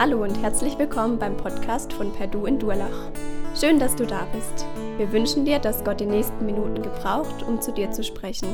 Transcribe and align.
Hallo 0.00 0.22
und 0.22 0.40
herzlich 0.40 0.78
willkommen 0.78 1.18
beim 1.18 1.36
Podcast 1.36 1.92
von 1.92 2.12
Perdu 2.12 2.46
in 2.46 2.56
Durlach. 2.60 3.10
Schön, 3.58 3.80
dass 3.80 3.96
du 3.96 4.06
da 4.06 4.28
bist. 4.32 4.64
Wir 4.96 5.10
wünschen 5.10 5.44
dir, 5.44 5.58
dass 5.58 5.82
Gott 5.82 5.98
die 5.98 6.06
nächsten 6.06 6.46
Minuten 6.46 6.84
gebraucht, 6.84 7.42
um 7.42 7.60
zu 7.60 7.72
dir 7.72 7.90
zu 7.90 8.04
sprechen. 8.04 8.46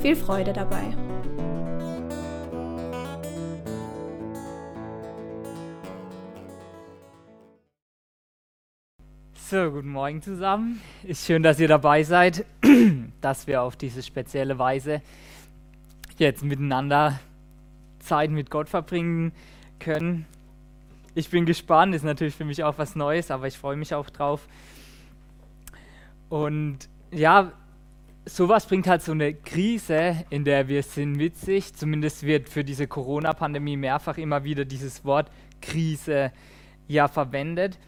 Viel 0.00 0.14
Freude 0.14 0.52
dabei. 0.52 0.84
So, 9.34 9.72
guten 9.72 9.90
Morgen 9.90 10.22
zusammen. 10.22 10.80
Ist 11.02 11.26
schön, 11.26 11.42
dass 11.42 11.58
ihr 11.58 11.66
dabei 11.66 12.04
seid, 12.04 12.46
dass 13.20 13.48
wir 13.48 13.62
auf 13.62 13.74
diese 13.74 14.04
spezielle 14.04 14.60
Weise 14.60 15.02
jetzt 16.18 16.44
miteinander 16.44 17.18
Zeit 17.98 18.30
mit 18.30 18.48
Gott 18.48 18.68
verbringen 18.68 19.32
können. 19.80 20.24
Ich 21.18 21.30
bin 21.30 21.46
gespannt, 21.46 21.96
ist 21.96 22.04
natürlich 22.04 22.36
für 22.36 22.44
mich 22.44 22.62
auch 22.62 22.78
was 22.78 22.94
Neues, 22.94 23.32
aber 23.32 23.48
ich 23.48 23.58
freue 23.58 23.74
mich 23.74 23.92
auch 23.92 24.08
drauf. 24.08 24.46
Und 26.28 26.88
ja, 27.10 27.50
sowas 28.24 28.66
bringt 28.66 28.86
halt 28.86 29.02
so 29.02 29.10
eine 29.10 29.34
Krise, 29.34 30.24
in 30.30 30.44
der 30.44 30.68
wir 30.68 30.84
sind, 30.84 31.16
mit 31.16 31.36
sich. 31.36 31.74
Zumindest 31.74 32.22
wird 32.22 32.48
für 32.48 32.62
diese 32.62 32.86
Corona-Pandemie 32.86 33.76
mehrfach 33.76 34.16
immer 34.16 34.44
wieder 34.44 34.64
dieses 34.64 35.04
Wort 35.04 35.28
Krise 35.60 36.30
ja 36.86 37.08
verwendet. 37.08 37.80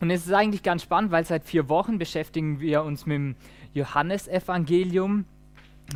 Und 0.00 0.10
es 0.10 0.26
ist 0.26 0.32
eigentlich 0.32 0.64
ganz 0.64 0.82
spannend, 0.82 1.12
weil 1.12 1.24
seit 1.24 1.44
vier 1.44 1.68
Wochen 1.68 1.96
beschäftigen 1.96 2.58
wir 2.58 2.82
uns 2.82 3.06
mit 3.06 3.18
dem 3.18 3.36
Johannesevangelium, 3.72 5.26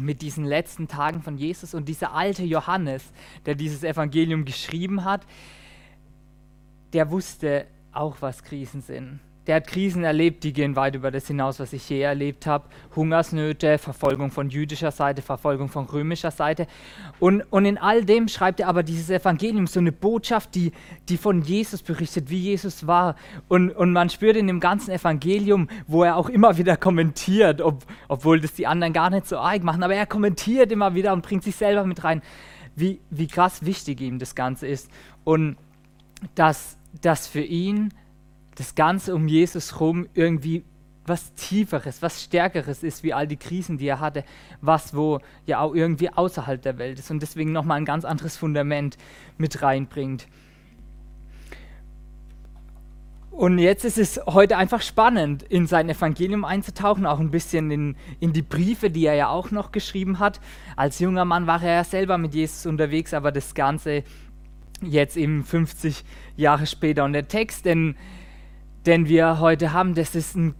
mit 0.00 0.22
diesen 0.22 0.44
letzten 0.44 0.86
Tagen 0.86 1.22
von 1.22 1.36
Jesus. 1.38 1.74
Und 1.74 1.88
dieser 1.88 2.14
alte 2.14 2.44
Johannes, 2.44 3.02
der 3.46 3.56
dieses 3.56 3.83
Evangelium 3.83 4.44
geschrieben 4.44 5.05
hat, 5.05 5.27
der 6.92 7.10
wusste 7.10 7.66
auch, 7.92 8.16
was 8.20 8.42
Krisen 8.42 8.82
sind 8.82 9.20
der 9.46 9.56
hat 9.56 9.66
Krisen 9.66 10.04
erlebt, 10.04 10.44
die 10.44 10.52
gehen 10.52 10.76
weit 10.76 10.94
über 10.94 11.10
das 11.10 11.26
hinaus, 11.26 11.58
was 11.58 11.72
ich 11.72 11.88
je 11.88 12.00
erlebt 12.00 12.46
habe. 12.46 12.64
Hungersnöte, 12.94 13.78
Verfolgung 13.78 14.30
von 14.30 14.50
jüdischer 14.50 14.92
Seite, 14.92 15.20
Verfolgung 15.20 15.68
von 15.68 15.86
römischer 15.86 16.30
Seite. 16.30 16.68
Und, 17.18 17.42
und 17.50 17.64
in 17.64 17.76
all 17.76 18.04
dem 18.04 18.28
schreibt 18.28 18.60
er 18.60 18.68
aber 18.68 18.84
dieses 18.84 19.10
Evangelium, 19.10 19.66
so 19.66 19.80
eine 19.80 19.90
Botschaft, 19.90 20.54
die, 20.54 20.70
die 21.08 21.16
von 21.16 21.42
Jesus 21.42 21.82
berichtet, 21.82 22.30
wie 22.30 22.38
Jesus 22.38 22.86
war. 22.86 23.16
Und, 23.48 23.70
und 23.70 23.92
man 23.92 24.10
spürt 24.10 24.36
in 24.36 24.46
dem 24.46 24.60
ganzen 24.60 24.92
Evangelium, 24.92 25.68
wo 25.88 26.04
er 26.04 26.16
auch 26.16 26.28
immer 26.28 26.56
wieder 26.56 26.77
kommentiert, 26.77 27.60
ob, 27.60 27.84
obwohl 28.06 28.40
das 28.40 28.54
die 28.54 28.68
anderen 28.68 28.92
gar 28.92 29.10
nicht 29.10 29.27
so 29.27 29.38
arg 29.38 29.64
machen, 29.64 29.82
aber 29.82 29.96
er 29.96 30.06
kommentiert 30.06 30.70
immer 30.70 30.94
wieder 30.94 31.12
und 31.12 31.22
bringt 31.22 31.42
sich 31.42 31.56
selber 31.56 31.84
mit 31.84 32.04
rein, 32.04 32.22
wie, 32.77 33.00
wie 33.10 33.27
krass 33.27 33.64
wichtig 33.64 34.00
ihm 34.00 34.20
das 34.20 34.36
Ganze 34.36 34.68
ist. 34.68 34.88
Und 35.24 35.56
dass 36.36 36.78
das 37.00 37.26
für 37.26 37.42
ihn 37.42 37.92
das 38.54 38.74
Ganze 38.74 39.14
um 39.14 39.28
Jesus 39.28 39.80
rum 39.80 40.06
irgendwie 40.14 40.64
was 41.04 41.34
Tieferes, 41.34 42.00
was 42.00 42.22
Stärkeres 42.22 42.82
ist, 42.82 43.02
wie 43.02 43.12
all 43.12 43.26
die 43.26 43.36
Krisen, 43.36 43.78
die 43.78 43.86
er 43.86 44.00
hatte, 44.00 44.24
was 44.60 44.94
wo 44.94 45.20
ja 45.46 45.60
auch 45.60 45.74
irgendwie 45.74 46.10
außerhalb 46.10 46.62
der 46.62 46.78
Welt 46.78 46.98
ist 46.98 47.10
und 47.10 47.20
deswegen 47.20 47.52
nochmal 47.52 47.78
ein 47.78 47.84
ganz 47.84 48.04
anderes 48.04 48.36
Fundament 48.36 48.96
mit 49.36 49.62
reinbringt. 49.62 50.28
Und 53.32 53.58
jetzt 53.58 53.86
ist 53.86 53.96
es 53.96 54.20
heute 54.27 54.58
einfach 54.58 54.82
spannend, 54.82 55.42
in 55.42 55.66
sein 55.66 55.88
Evangelium 55.88 56.44
einzutauchen, 56.44 57.06
auch 57.06 57.18
ein 57.18 57.30
bisschen 57.30 57.70
in, 57.70 57.96
in 58.20 58.34
die 58.34 58.42
Briefe, 58.42 58.90
die 58.90 59.06
er 59.06 59.14
ja 59.14 59.28
auch 59.30 59.50
noch 59.50 59.72
geschrieben 59.72 60.18
hat. 60.18 60.38
Als 60.77 60.98
junger 60.98 61.24
Mann 61.24 61.46
war 61.46 61.62
er 61.62 61.77
ja 61.77 61.84
selber 61.84 62.18
mit 62.18 62.34
Jesus 62.34 62.67
unterwegs, 62.67 63.14
aber 63.14 63.33
das 63.33 63.55
Ganze 63.55 64.05
jetzt 64.82 65.16
eben 65.16 65.44
50 65.44 66.04
Jahre 66.36 66.66
später. 66.66 67.04
Und 67.04 67.12
der 67.12 67.28
Text, 67.28 67.64
den 67.64 67.96
den 68.86 69.08
wir 69.08 69.38
heute 69.38 69.72
haben, 69.72 69.94
das 69.94 70.14
ist 70.14 70.36
ein, 70.36 70.54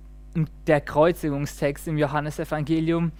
der 0.67 0.81
Kreuzigungstext 0.81 1.89
im 1.89 1.99
Johannesevangelium. 1.99 3.13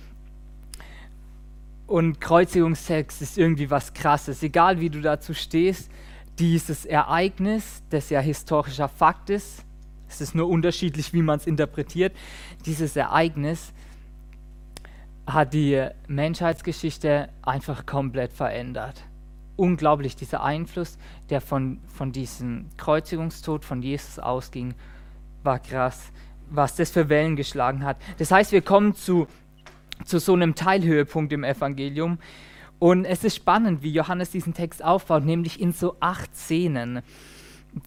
Und 1.87 2.21
Kreuzigungstext 2.21 3.21
ist 3.21 3.37
irgendwie 3.37 3.71
was 3.71 3.93
Krasses. 3.93 4.43
Egal 4.43 4.81
wie 4.81 4.91
du 4.91 5.01
dazu 5.01 5.35
stehst, 5.35 5.91
dieses 6.39 6.87
Ereignis, 6.87 7.83
das 7.91 8.09
ja 8.11 8.21
historischer 8.21 8.89
Fakt 8.89 9.29
ist, 9.29 9.65
es 10.09 10.21
ist 10.21 10.35
nur 10.35 10.49
unterschiedlich, 10.49 11.13
wie 11.13 11.23
man 11.23 11.39
es 11.39 11.47
interpretiert, 11.47 12.15
dieses 12.65 12.97
Ereignis 12.97 13.73
hat 15.27 15.55
die 15.55 15.87
Menschheitsgeschichte 16.09 17.29
einfach 17.43 17.87
komplett 17.87 18.33
verändert. 18.33 19.05
Unglaublich, 19.63 20.17
dieser 20.17 20.43
Einfluss, 20.43 20.99
der 21.31 21.41
von, 21.41 21.79
von 21.87 22.11
diesem 22.11 22.67
Kreuzigungstod 22.79 23.65
von 23.65 23.81
Jesus 23.81 24.19
ausging 24.19 24.75
war 25.45 25.61
krass, 25.61 26.11
was 26.51 26.75
das 26.75 26.91
für 26.91 27.09
Wellen 27.09 27.37
geschlagen 27.37 27.85
hat. 27.85 27.97
Das 28.19 28.33
heißt, 28.33 28.51
wir 28.51 28.63
kommen 28.63 28.97
zu, 28.97 29.29
zu 30.05 30.19
so 30.19 30.33
einem 30.33 30.57
Teilhöhepunkt 30.57 31.33
im 31.33 31.45
Evangelium. 31.45 32.19
Und 32.81 33.05
es 33.05 33.23
ist 33.23 33.37
spannend, 33.37 33.85
wie 33.85 33.93
Johannes 33.93 34.33
diesen 34.33 34.53
Text 34.53 34.83
aufbaut, 34.83 35.25
nämlich 35.25 35.61
in 35.61 35.73
so 35.73 35.95
acht 36.01 36.35
Szenen, 36.35 37.03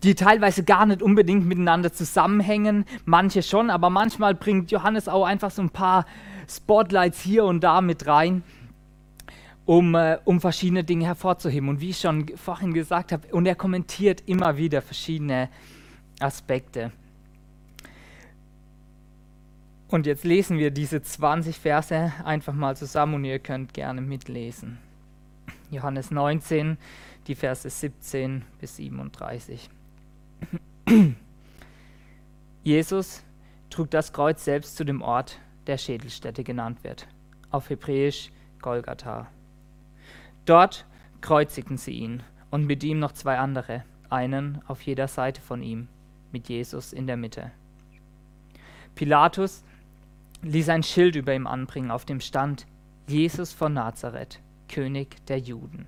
die 0.01 0.15
teilweise 0.15 0.63
gar 0.63 0.85
nicht 0.85 1.01
unbedingt 1.01 1.45
miteinander 1.45 1.91
zusammenhängen, 1.91 2.85
manche 3.03 3.43
schon, 3.43 3.69
aber 3.69 3.89
manchmal 3.89 4.33
bringt 4.33 4.71
Johannes 4.71 5.09
auch 5.09 5.25
einfach 5.25 5.51
so 5.51 5.61
ein 5.61 5.71
paar 5.71 6.05
Spotlights 6.47 7.19
hier 7.19 7.43
und 7.43 7.65
da 7.65 7.81
mit 7.81 8.07
rein, 8.07 8.43
um, 9.65 9.95
äh, 9.95 10.19
um 10.25 10.39
verschiedene 10.39 10.83
Dinge 10.83 11.05
hervorzuheben. 11.05 11.69
Und 11.69 11.81
wie 11.81 11.89
ich 11.89 11.99
schon 11.99 12.27
vorhin 12.37 12.73
gesagt 12.73 13.11
habe, 13.11 13.27
und 13.29 13.45
er 13.45 13.55
kommentiert 13.55 14.23
immer 14.27 14.57
wieder 14.57 14.81
verschiedene 14.81 15.49
Aspekte. 16.19 16.91
Und 19.87 20.05
jetzt 20.05 20.23
lesen 20.23 20.57
wir 20.57 20.71
diese 20.71 21.01
20 21.01 21.59
Verse 21.59 22.11
einfach 22.23 22.53
mal 22.53 22.75
zusammen 22.75 23.15
und 23.15 23.25
ihr 23.25 23.39
könnt 23.39 23.73
gerne 23.73 24.01
mitlesen. 24.01 24.77
Johannes 25.71 26.11
19, 26.11 26.77
die 27.27 27.35
Verse 27.35 27.69
17 27.69 28.43
bis 28.59 28.75
37. 28.77 29.69
Jesus 32.63 33.23
trug 33.69 33.91
das 33.91 34.11
Kreuz 34.11 34.43
selbst 34.43 34.75
zu 34.75 34.83
dem 34.83 35.01
Ort, 35.01 35.39
der 35.67 35.77
Schädelstätte 35.77 36.43
genannt 36.43 36.83
wird, 36.83 37.07
auf 37.51 37.69
Hebräisch 37.69 38.31
Golgatha. 38.61 39.27
Dort 40.45 40.85
kreuzigten 41.21 41.77
sie 41.77 41.93
ihn 41.93 42.23
und 42.51 42.65
mit 42.65 42.83
ihm 42.83 42.99
noch 42.99 43.13
zwei 43.13 43.37
andere, 43.37 43.83
einen 44.09 44.61
auf 44.67 44.81
jeder 44.81 45.07
Seite 45.07 45.41
von 45.41 45.63
ihm, 45.63 45.87
mit 46.31 46.49
Jesus 46.49 46.93
in 46.93 47.07
der 47.07 47.17
Mitte. 47.17 47.51
Pilatus 48.93 49.63
ließ 50.43 50.69
ein 50.69 50.83
Schild 50.83 51.15
über 51.15 51.33
ihm 51.33 51.47
anbringen, 51.47 51.91
auf 51.91 52.05
dem 52.05 52.21
stand 52.21 52.67
Jesus 53.07 53.53
von 53.53 53.73
Nazareth, 53.73 54.39
König 54.69 55.25
der 55.27 55.39
Juden. 55.39 55.87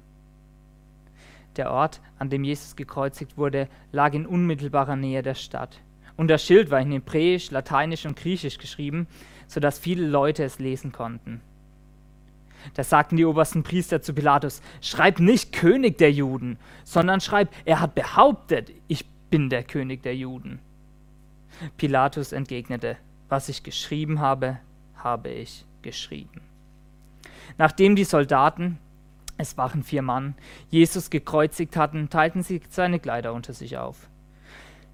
Der 1.56 1.72
Ort, 1.72 2.01
an 2.19 2.29
dem 2.29 2.44
Jesus 2.44 2.75
gekreuzigt 2.75 3.38
wurde, 3.38 3.68
lag 3.91 4.13
in 4.13 4.25
unmittelbarer 4.25 4.95
Nähe 4.95 5.24
der 5.24 5.35
Stadt. 5.35 5.81
Und 6.16 6.29
das 6.29 6.44
Schild 6.44 6.72
war 6.72 6.81
in 6.81 6.91
Hebräisch, 6.91 7.51
Lateinisch 7.51 8.06
und 8.06 8.18
Griechisch 8.18 8.57
geschrieben, 8.57 9.07
sodass 9.47 9.79
viele 9.79 10.07
Leute 10.07 10.44
es 10.44 10.59
lesen 10.59 10.91
konnten. 10.91 11.41
Da 12.73 12.84
sagten 12.84 13.18
die 13.18 13.25
obersten 13.25 13.63
Priester 13.63 14.01
zu 14.01 14.13
Pilatus, 14.13 14.62
schreib 14.81 15.19
nicht 15.19 15.53
König 15.53 15.97
der 15.97 16.12
Juden, 16.12 16.57
sondern 16.84 17.22
schreib, 17.22 17.50
er 17.66 17.79
hat 17.79 17.95
behauptet, 17.95 18.72
ich 18.88 19.06
bin 19.29 19.50
der 19.50 19.63
König 19.63 20.03
der 20.03 20.16
Juden. 20.16 20.59
Pilatus 21.78 22.31
entgegnete, 22.31 22.97
was 23.30 23.50
ich 23.50 23.63
geschrieben 23.63 24.19
habe, 24.19 24.59
habe 24.95 25.30
ich 25.30 25.65
geschrieben. 25.81 26.42
Nachdem 27.57 27.95
die 27.95 28.04
Soldaten, 28.04 28.77
es 29.38 29.57
waren 29.57 29.83
vier 29.83 30.01
Mann, 30.01 30.36
Jesus 30.69 31.09
gekreuzigt 31.09 31.77
hatten, 31.77 32.09
teilten 32.09 32.44
sie 32.44 32.62
seine 32.69 33.00
Kleider 33.00 33.33
unter 33.33 33.54
sich 33.54 33.77
auf. 33.77 34.09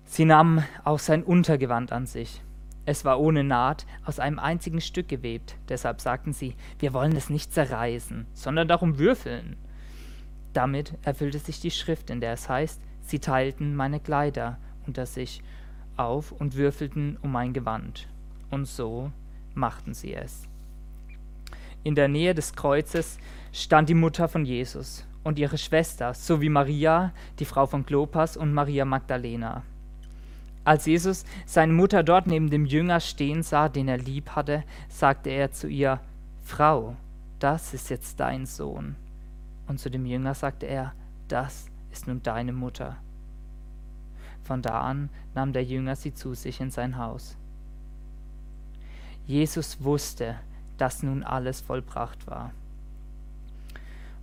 Sie 0.06 0.26
nahmen 0.26 0.64
auch 0.84 1.00
sein 1.00 1.24
Untergewand 1.24 1.92
an 1.92 2.06
sich. 2.06 2.42
Es 2.86 3.06
war 3.06 3.20
ohne 3.20 3.44
Naht 3.44 3.86
aus 4.06 4.20
einem 4.20 4.40
einzigen 4.40 4.82
Stück 4.82 5.08
gewebt. 5.08 5.56
Deshalb 5.70 6.02
sagten 6.02 6.34
sie, 6.34 6.56
wir 6.80 6.94
wollen 6.94 7.16
es 7.16 7.30
nicht 7.30 7.54
zerreißen, 7.54 8.26
sondern 8.34 8.68
darum 8.68 9.00
würfeln. 9.00 9.56
Damit 10.52 10.94
erfüllte 11.04 11.40
sich 11.40 11.60
die 11.62 11.72
Schrift, 11.72 12.10
in 12.10 12.20
der 12.20 12.34
es 12.34 12.50
heißt, 12.50 12.82
sie 13.02 13.20
teilten 13.20 13.76
meine 13.76 14.00
Kleider 14.00 14.58
unter 14.86 15.06
sich 15.06 15.42
auf 15.96 16.32
und 16.32 16.56
würfelten 16.56 17.18
um 17.22 17.32
mein 17.32 17.54
Gewand. 17.54 18.08
Und 18.52 18.66
so 18.66 19.12
machten 19.54 19.94
sie 19.94 20.14
es. 20.14 20.48
In 21.84 21.96
der 21.96 22.08
Nähe 22.08 22.34
des 22.34 22.54
Kreuzes 22.54 23.18
stand 23.52 23.90
die 23.90 23.94
Mutter 23.94 24.28
von 24.28 24.46
Jesus 24.46 25.06
und 25.24 25.40
ihre 25.40 25.58
Schwester 25.58 26.14
sowie 26.14 26.50
Maria, 26.50 27.14
die 27.40 27.46
Frau 27.46 27.66
von 27.66 27.86
Klopas 27.86 28.38
und 28.38 28.54
Maria 28.54 28.86
Magdalena. 28.86 29.64
Als 30.66 30.86
Jesus 30.86 31.26
seine 31.46 31.74
Mutter 31.74 32.04
dort 32.04 32.28
neben 32.28 32.50
dem 32.50 32.66
Jünger 32.66 33.00
stehen 33.00 33.44
sah, 33.44 33.68
den 33.70 33.88
er 33.88 33.98
lieb 33.98 34.30
hatte, 34.32 34.64
sagte 34.88 35.30
er 35.30 35.52
zu 35.52 35.68
ihr, 35.68 36.00
Frau, 36.42 36.96
das 37.40 37.74
ist 37.74 37.90
jetzt 37.90 38.20
dein 38.20 38.46
Sohn. 38.46 38.96
Und 39.68 39.80
zu 39.80 39.90
dem 39.90 40.06
Jünger 40.06 40.34
sagte 40.34 40.66
er, 40.66 40.94
das 41.28 41.68
ist 41.92 42.08
nun 42.08 42.24
deine 42.24 42.54
Mutter. 42.54 42.98
Von 44.44 44.62
da 44.62 44.82
an 44.82 45.10
nahm 45.36 45.54
der 45.54 45.64
Jünger 45.64 45.96
sie 45.96 46.14
zu 46.14 46.34
sich 46.34 46.60
in 46.60 46.72
sein 46.72 46.98
Haus. 46.98 47.38
Jesus 49.26 49.84
wusste, 49.84 50.36
dass 50.78 51.04
nun 51.04 51.24
alles 51.24 51.62
vollbracht 51.62 52.28
war. 52.28 52.52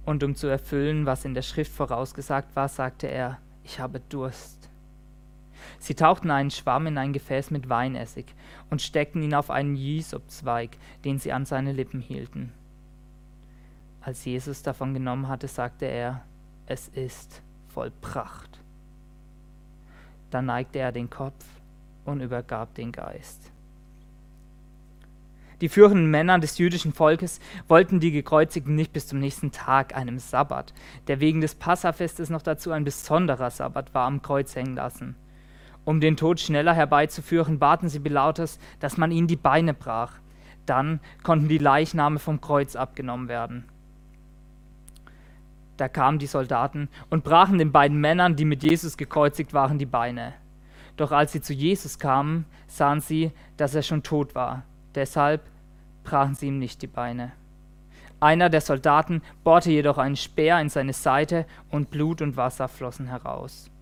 Und 0.05 0.23
um 0.25 0.35
zu 0.35 0.47
erfüllen, 0.47 1.07
was 1.07 1.25
in 1.25 1.35
der 1.35 1.43
Schrift 1.43 1.73
vorausgesagt 1.73 2.55
war, 2.55 2.69
sagte 2.69 3.07
er, 3.07 3.39
ich 3.65 3.81
habe 3.81 4.01
Durst. 4.01 4.60
Sie 5.79 5.95
tauchten 5.95 6.31
einen 6.31 6.51
Schwamm 6.51 6.87
in 6.87 6.99
ein 6.99 7.13
Gefäß 7.13 7.51
mit 7.51 7.69
Weinessig 7.69 8.27
und 8.71 8.83
steckten 8.83 9.23
ihn 9.23 9.35
auf 9.35 9.51
einen 9.51 9.77
Jisopzweig, 9.77 10.71
den 11.05 11.19
sie 11.19 11.33
an 11.33 11.45
seine 11.47 11.73
Lippen 11.73 12.01
hielten. 12.01 12.53
Als 14.01 14.25
Jesus 14.25 14.63
davon 14.63 14.95
genommen 14.95 15.29
hatte, 15.29 15.49
sagte 15.49 15.85
er, 15.85 16.23
es 16.67 16.89
ist 16.89 17.43
vollbracht. 17.69 18.59
Dann 20.31 20.47
neigte 20.47 20.79
er 20.79 20.93
den 20.93 21.11
Kopf 21.11 21.45
und 22.05 22.21
übergab 22.21 22.75
den 22.75 22.93
Geist. 22.93 23.51
Die 25.61 25.69
führenden 25.69 26.11
Männer 26.11 26.39
des 26.39 26.57
jüdischen 26.57 26.95
Volkes 26.95 27.39
wollten 27.69 28.01
die 28.01 28.13
Gekreuzigten 28.13 28.75
nicht 28.75 28.95
bis 28.95 29.07
zum 29.07 29.19
nächsten 29.19 29.53
Tag, 29.53 29.95
einem 29.95 30.19
Sabbat, 30.19 30.73
der 31.07 31.21
wegen 31.21 31.43
des 31.43 31.55
Passafestes 31.55 32.31
noch 32.31 32.41
dazu 32.41 32.73
ein 32.73 32.85
besonderer 32.85 33.51
Sabbat 33.51 33.93
war, 33.93 34.07
am 34.07 34.23
Kreuz 34.23 34.55
hängen 34.57 34.75
lassen. 34.75 35.17
Um 35.91 35.99
den 36.01 36.17
Tod 36.17 36.39
schneller 36.39 36.73
herbeizuführen, 36.73 37.59
baten 37.59 37.89
sie 37.89 37.99
Pilatus, 37.99 38.61
dass 38.79 38.97
man 38.97 39.11
ihnen 39.11 39.27
die 39.27 39.35
Beine 39.35 39.75
brach. 39.75 40.13
Dann 40.65 41.01
konnten 41.25 41.49
die 41.49 41.59
Leichname 41.59 42.21
vom 42.21 42.41
Kreuz 42.41 42.77
abgenommen 42.77 43.27
werden. 43.27 43.65
Da 45.79 45.89
kamen 45.89 46.21
die 46.21 46.29
Soldaten 46.29 46.89
und 47.09 47.25
brachen 47.25 47.59
den 47.59 47.73
beiden 47.73 48.01
Männern, 48.01 48.37
die 48.37 48.45
mit 48.45 48.63
Jesus 48.63 48.97
gekreuzigt 48.97 49.53
waren, 49.53 49.79
die 49.79 49.85
Beine. 49.85 50.35
Doch 50.97 51.11
als 51.11 51.33
sie 51.33 51.41
zu 51.41 51.55
Jesus 51.55 51.99
kamen, 51.99 52.45
sahen 52.69 53.01
sie, 53.01 53.33
dass 53.57 53.75
er 53.75 53.83
schon 53.83 54.05
tot 54.05 54.37
war. 54.37 54.63
Deshalb 54.95 55.43
brachen 56.05 56.37
sie 56.37 56.47
ihm 56.47 56.61
nicht 56.61 56.83
die 56.83 56.87
Beine. 56.87 57.33
Einer 58.21 58.49
der 58.49 58.61
Soldaten 58.61 59.23
bohrte 59.43 59.73
jedoch 59.73 59.99
einen 59.99 60.15
Speer 60.15 60.61
in 60.61 60.69
seine 60.69 60.93
Seite 60.93 61.47
und 61.69 61.91
Blut 61.91 62.23
und 62.23 62.37
Wasser 62.37 62.69
flossen 62.69 63.09
heraus. 63.09 63.73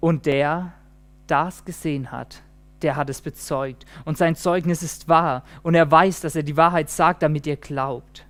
Und 0.00 0.26
der 0.26 0.72
das 1.26 1.64
gesehen 1.64 2.10
hat, 2.10 2.42
der 2.82 2.96
hat 2.96 3.10
es 3.10 3.20
bezeugt. 3.20 3.84
Und 4.04 4.16
sein 4.18 4.34
Zeugnis 4.34 4.82
ist 4.82 5.08
wahr. 5.08 5.44
Und 5.62 5.74
er 5.74 5.90
weiß, 5.90 6.20
dass 6.20 6.34
er 6.34 6.42
die 6.42 6.56
Wahrheit 6.56 6.90
sagt, 6.90 7.22
damit 7.22 7.46
ihr 7.46 7.56
glaubt. 7.56 8.26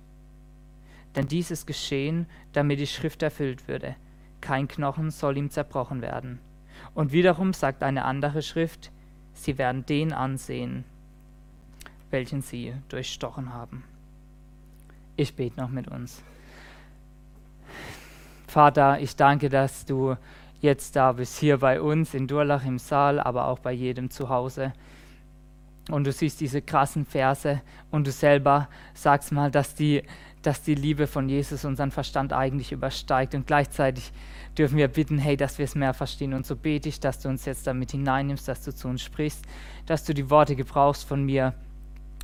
Denn 1.15 1.27
dies 1.27 1.51
ist 1.51 1.65
geschehen, 1.65 2.27
damit 2.53 2.79
die 2.79 2.87
Schrift 2.87 3.23
erfüllt 3.23 3.67
würde. 3.67 3.95
Kein 4.39 4.67
Knochen 4.67 5.11
soll 5.11 5.37
ihm 5.37 5.49
zerbrochen 5.49 6.01
werden. 6.01 6.39
Und 6.93 7.11
wiederum 7.11 7.53
sagt 7.53 7.83
eine 7.83 8.05
andere 8.05 8.41
Schrift, 8.41 8.91
sie 9.33 9.57
werden 9.57 9.85
den 9.85 10.13
ansehen, 10.13 10.83
welchen 12.09 12.41
sie 12.41 12.73
durchstochen 12.89 13.53
haben. 13.53 13.83
Ich 15.15 15.35
bete 15.35 15.59
noch 15.59 15.69
mit 15.69 15.87
uns. 15.87 16.23
Vater, 18.47 18.99
ich 18.99 19.15
danke, 19.15 19.49
dass 19.49 19.85
du 19.85 20.17
jetzt 20.61 20.95
da 20.95 21.11
bist, 21.11 21.37
hier 21.37 21.57
bei 21.57 21.81
uns 21.81 22.13
in 22.13 22.27
Durlach 22.27 22.65
im 22.65 22.79
Saal, 22.79 23.19
aber 23.19 23.47
auch 23.47 23.59
bei 23.59 23.71
jedem 23.71 24.09
zu 24.09 24.29
Hause. 24.29 24.73
Und 25.89 26.05
du 26.05 26.11
siehst 26.11 26.39
diese 26.39 26.61
krassen 26.61 27.05
Verse 27.05 27.61
und 27.89 28.07
du 28.07 28.11
selber 28.11 28.69
sagst 28.93 29.31
mal, 29.31 29.49
dass 29.49 29.73
die, 29.73 30.03
dass 30.43 30.61
die 30.61 30.75
Liebe 30.75 31.07
von 31.07 31.27
Jesus 31.27 31.65
unseren 31.65 31.91
Verstand 31.91 32.33
eigentlich 32.33 32.71
übersteigt. 32.71 33.33
Und 33.33 33.47
gleichzeitig 33.47 34.11
dürfen 34.57 34.77
wir 34.77 34.87
bitten, 34.87 35.17
hey, 35.17 35.35
dass 35.35 35.57
wir 35.57 35.65
es 35.65 35.75
mehr 35.75 35.93
verstehen. 35.93 36.33
Und 36.33 36.45
so 36.45 36.55
bete 36.55 36.87
ich, 36.87 36.99
dass 36.99 37.19
du 37.19 37.29
uns 37.29 37.45
jetzt 37.45 37.65
damit 37.65 37.91
hineinnimmst, 37.91 38.47
dass 38.47 38.63
du 38.63 38.73
zu 38.73 38.87
uns 38.87 39.01
sprichst, 39.01 39.43
dass 39.87 40.03
du 40.03 40.13
die 40.13 40.29
Worte 40.29 40.55
gebrauchst 40.55 41.07
von 41.07 41.23
mir 41.23 41.53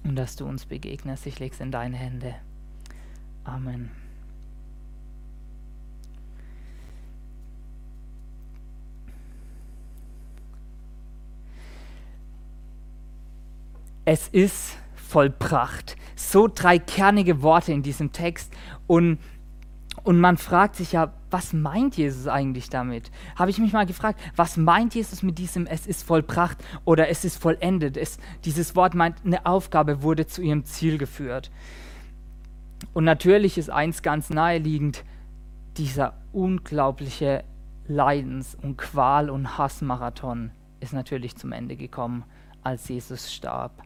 und 0.03 0.15
dass 0.15 0.35
du 0.35 0.45
uns 0.45 0.65
begegnest. 0.65 1.25
Ich 1.25 1.39
lege 1.39 1.53
es 1.53 1.59
in 1.59 1.71
deine 1.71 1.97
Hände. 1.97 2.35
Amen. 3.43 4.06
Es 14.07 14.29
ist 14.29 14.77
vollbracht. 14.95 15.97
So 16.15 16.47
drei 16.47 16.79
kernige 16.79 17.41
Worte 17.41 17.73
in 17.73 17.83
diesem 17.83 18.13
Text 18.13 18.53
und, 18.87 19.19
und 20.03 20.17
man 20.21 20.37
fragt 20.37 20.77
sich 20.77 20.93
ja, 20.93 21.11
was 21.29 21.51
meint 21.51 21.97
Jesus 21.97 22.25
eigentlich 22.25 22.69
damit? 22.69 23.11
Habe 23.35 23.51
ich 23.51 23.59
mich 23.59 23.73
mal 23.73 23.85
gefragt, 23.85 24.17
was 24.37 24.55
meint 24.55 24.95
Jesus 24.95 25.23
mit 25.23 25.37
diesem 25.37 25.65
es 25.65 25.85
ist 25.85 26.03
vollbracht 26.03 26.57
oder 26.85 27.09
es 27.09 27.25
ist 27.25 27.37
vollendet? 27.37 27.97
Es, 27.97 28.17
dieses 28.45 28.77
Wort 28.77 28.95
meint, 28.95 29.17
eine 29.25 29.45
Aufgabe 29.45 30.01
wurde 30.01 30.25
zu 30.25 30.41
ihrem 30.41 30.63
Ziel 30.63 30.97
geführt. 30.97 31.51
Und 32.93 33.03
natürlich 33.03 33.57
ist 33.57 33.69
eins 33.69 34.03
ganz 34.03 34.29
naheliegend, 34.29 35.03
dieser 35.75 36.13
unglaubliche 36.31 37.43
Leidens- 37.89 38.55
und 38.55 38.77
Qual- 38.77 39.29
und 39.29 39.57
Hassmarathon 39.57 40.51
ist 40.79 40.93
natürlich 40.93 41.35
zum 41.35 41.51
Ende 41.51 41.75
gekommen, 41.75 42.23
als 42.63 42.87
Jesus 42.87 43.33
starb. 43.33 43.83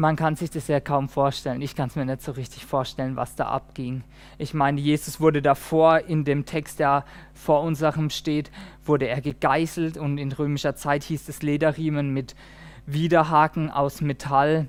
Man 0.00 0.16
kann 0.16 0.34
sich 0.34 0.50
das 0.50 0.66
ja 0.66 0.80
kaum 0.80 1.10
vorstellen. 1.10 1.60
Ich 1.60 1.76
kann 1.76 1.88
es 1.88 1.94
mir 1.94 2.06
nicht 2.06 2.22
so 2.22 2.32
richtig 2.32 2.64
vorstellen, 2.64 3.16
was 3.16 3.36
da 3.36 3.48
abging. 3.48 4.02
Ich 4.38 4.54
meine, 4.54 4.80
Jesus 4.80 5.20
wurde 5.20 5.42
davor 5.42 5.98
in 5.98 6.24
dem 6.24 6.46
Text, 6.46 6.80
der 6.80 7.04
vor 7.34 7.60
unserem 7.60 8.08
steht, 8.08 8.50
wurde 8.82 9.08
er 9.08 9.20
gegeißelt 9.20 9.98
und 9.98 10.16
in 10.16 10.32
römischer 10.32 10.74
Zeit 10.74 11.04
hieß 11.04 11.28
es 11.28 11.42
Lederriemen 11.42 12.14
mit 12.14 12.34
Widerhaken 12.86 13.70
aus 13.70 14.00
Metall 14.00 14.68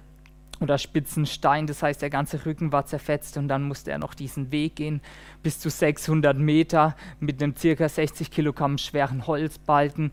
oder 0.60 0.78
spitzen 0.78 1.26
Stein. 1.26 1.66
Das 1.66 1.82
heißt, 1.82 2.02
der 2.02 2.10
ganze 2.10 2.46
Rücken 2.46 2.74
war 2.74 2.86
zerfetzt 2.86 3.38
und 3.38 3.48
dann 3.48 3.64
musste 3.64 3.90
er 3.92 4.00
noch 4.00 4.14
diesen 4.14 4.52
Weg 4.52 4.76
gehen 4.76 5.00
bis 5.44 5.60
zu 5.60 5.70
600 5.70 6.38
Meter 6.38 6.98
mit 7.22 7.42
einem 7.42 7.56
circa 7.56 7.88
60 7.88 8.32
Kilogramm 8.32 8.78
schweren 8.78 9.26
Holzbalken. 9.28 10.12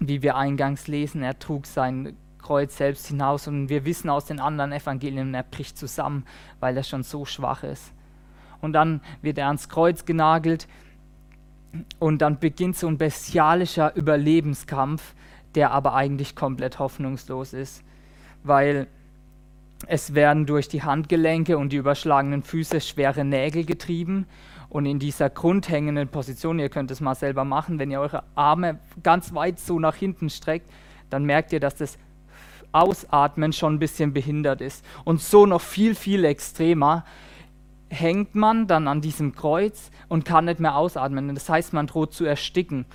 Wie 0.00 0.22
wir 0.22 0.36
eingangs 0.36 0.88
lesen, 0.88 1.22
er 1.22 1.38
trug 1.38 1.66
sein 1.66 2.16
Kreuz 2.44 2.76
selbst 2.76 3.06
hinaus. 3.06 3.48
Und 3.48 3.68
wir 3.68 3.84
wissen 3.84 4.10
aus 4.10 4.26
den 4.26 4.38
anderen 4.38 4.72
Evangelien, 4.72 5.34
er 5.34 5.42
bricht 5.42 5.78
zusammen, 5.78 6.24
weil 6.60 6.76
er 6.76 6.82
schon 6.82 7.02
so 7.02 7.24
schwach 7.24 7.62
ist. 7.64 7.92
Und 8.60 8.74
dann 8.74 9.00
wird 9.22 9.38
er 9.38 9.46
ans 9.46 9.68
Kreuz 9.68 10.04
genagelt 10.04 10.68
und 11.98 12.22
dann 12.22 12.38
beginnt 12.38 12.76
so 12.76 12.86
ein 12.86 12.98
bestialischer 12.98 13.96
Überlebenskampf, 13.96 15.14
der 15.54 15.70
aber 15.70 15.94
eigentlich 15.94 16.36
komplett 16.36 16.78
hoffnungslos 16.78 17.52
ist, 17.52 17.82
weil 18.42 18.86
es 19.86 20.14
werden 20.14 20.46
durch 20.46 20.68
die 20.68 20.82
Handgelenke 20.82 21.58
und 21.58 21.70
die 21.70 21.76
überschlagenen 21.76 22.42
Füße 22.42 22.80
schwere 22.80 23.24
Nägel 23.24 23.64
getrieben 23.64 24.26
und 24.68 24.86
in 24.86 24.98
dieser 24.98 25.30
grundhängenden 25.30 26.08
Position, 26.08 26.58
ihr 26.58 26.68
könnt 26.68 26.90
es 26.90 27.00
mal 27.00 27.14
selber 27.14 27.44
machen, 27.44 27.78
wenn 27.78 27.90
ihr 27.90 28.00
eure 28.00 28.24
Arme 28.34 28.78
ganz 29.02 29.34
weit 29.34 29.58
so 29.58 29.78
nach 29.78 29.96
hinten 29.96 30.30
streckt, 30.30 30.70
dann 31.10 31.24
merkt 31.24 31.52
ihr, 31.52 31.60
dass 31.60 31.76
das 31.76 31.98
Ausatmen 32.74 33.52
schon 33.52 33.74
ein 33.74 33.78
bisschen 33.78 34.12
behindert 34.12 34.60
ist. 34.60 34.84
Und 35.04 35.20
so 35.20 35.46
noch 35.46 35.60
viel, 35.60 35.94
viel 35.94 36.24
extremer 36.24 37.04
hängt 37.88 38.34
man 38.34 38.66
dann 38.66 38.88
an 38.88 39.00
diesem 39.00 39.34
Kreuz 39.34 39.90
und 40.08 40.24
kann 40.24 40.46
nicht 40.46 40.60
mehr 40.60 40.76
ausatmen. 40.76 41.34
Das 41.34 41.48
heißt, 41.48 41.72
man 41.72 41.86
droht 41.86 42.12
zu 42.12 42.24
ersticken. 42.24 42.86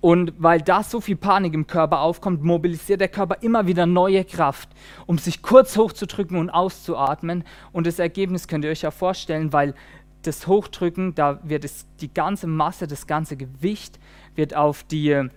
Und 0.00 0.34
weil 0.38 0.60
da 0.60 0.82
so 0.82 1.00
viel 1.00 1.16
Panik 1.16 1.54
im 1.54 1.66
Körper 1.66 2.00
aufkommt, 2.00 2.42
mobilisiert 2.42 3.00
der 3.00 3.08
Körper 3.08 3.38
immer 3.42 3.66
wieder 3.66 3.86
neue 3.86 4.24
Kraft, 4.24 4.68
um 5.06 5.18
sich 5.18 5.42
kurz 5.42 5.76
hochzudrücken 5.76 6.38
und 6.38 6.50
auszuatmen. 6.50 7.44
Und 7.72 7.86
das 7.86 7.98
Ergebnis 7.98 8.48
könnt 8.48 8.64
ihr 8.64 8.70
euch 8.70 8.82
ja 8.82 8.90
vorstellen, 8.90 9.52
weil 9.52 9.74
das 10.22 10.46
Hochdrücken, 10.46 11.14
da 11.14 11.40
wird 11.44 11.64
es, 11.64 11.86
die 12.00 12.12
ganze 12.12 12.46
Masse, 12.46 12.86
das 12.86 13.06
ganze 13.06 13.36
Gewicht 13.36 13.98
wird 14.34 14.54
auf 14.54 14.82
die 14.82 15.28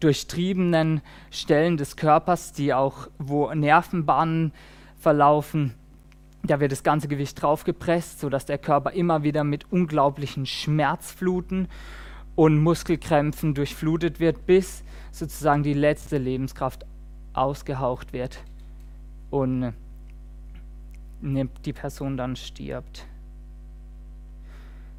durchtriebenen 0.00 1.00
Stellen 1.30 1.76
des 1.76 1.96
Körpers, 1.96 2.52
die 2.52 2.72
auch, 2.74 3.08
wo 3.18 3.52
Nervenbahnen 3.52 4.52
verlaufen, 4.98 5.74
da 6.44 6.60
wird 6.60 6.72
das 6.72 6.82
ganze 6.82 7.08
Gewicht 7.08 7.42
draufgepresst, 7.42 8.20
sodass 8.20 8.46
der 8.46 8.58
Körper 8.58 8.92
immer 8.92 9.22
wieder 9.22 9.44
mit 9.44 9.70
unglaublichen 9.72 10.46
Schmerzfluten 10.46 11.68
und 12.36 12.58
Muskelkrämpfen 12.58 13.54
durchflutet 13.54 14.20
wird, 14.20 14.46
bis 14.46 14.84
sozusagen 15.10 15.62
die 15.62 15.74
letzte 15.74 16.18
Lebenskraft 16.18 16.86
ausgehaucht 17.32 18.12
wird 18.12 18.38
und 19.30 19.74
die 21.20 21.72
Person 21.72 22.16
dann 22.16 22.36
stirbt. 22.36 23.06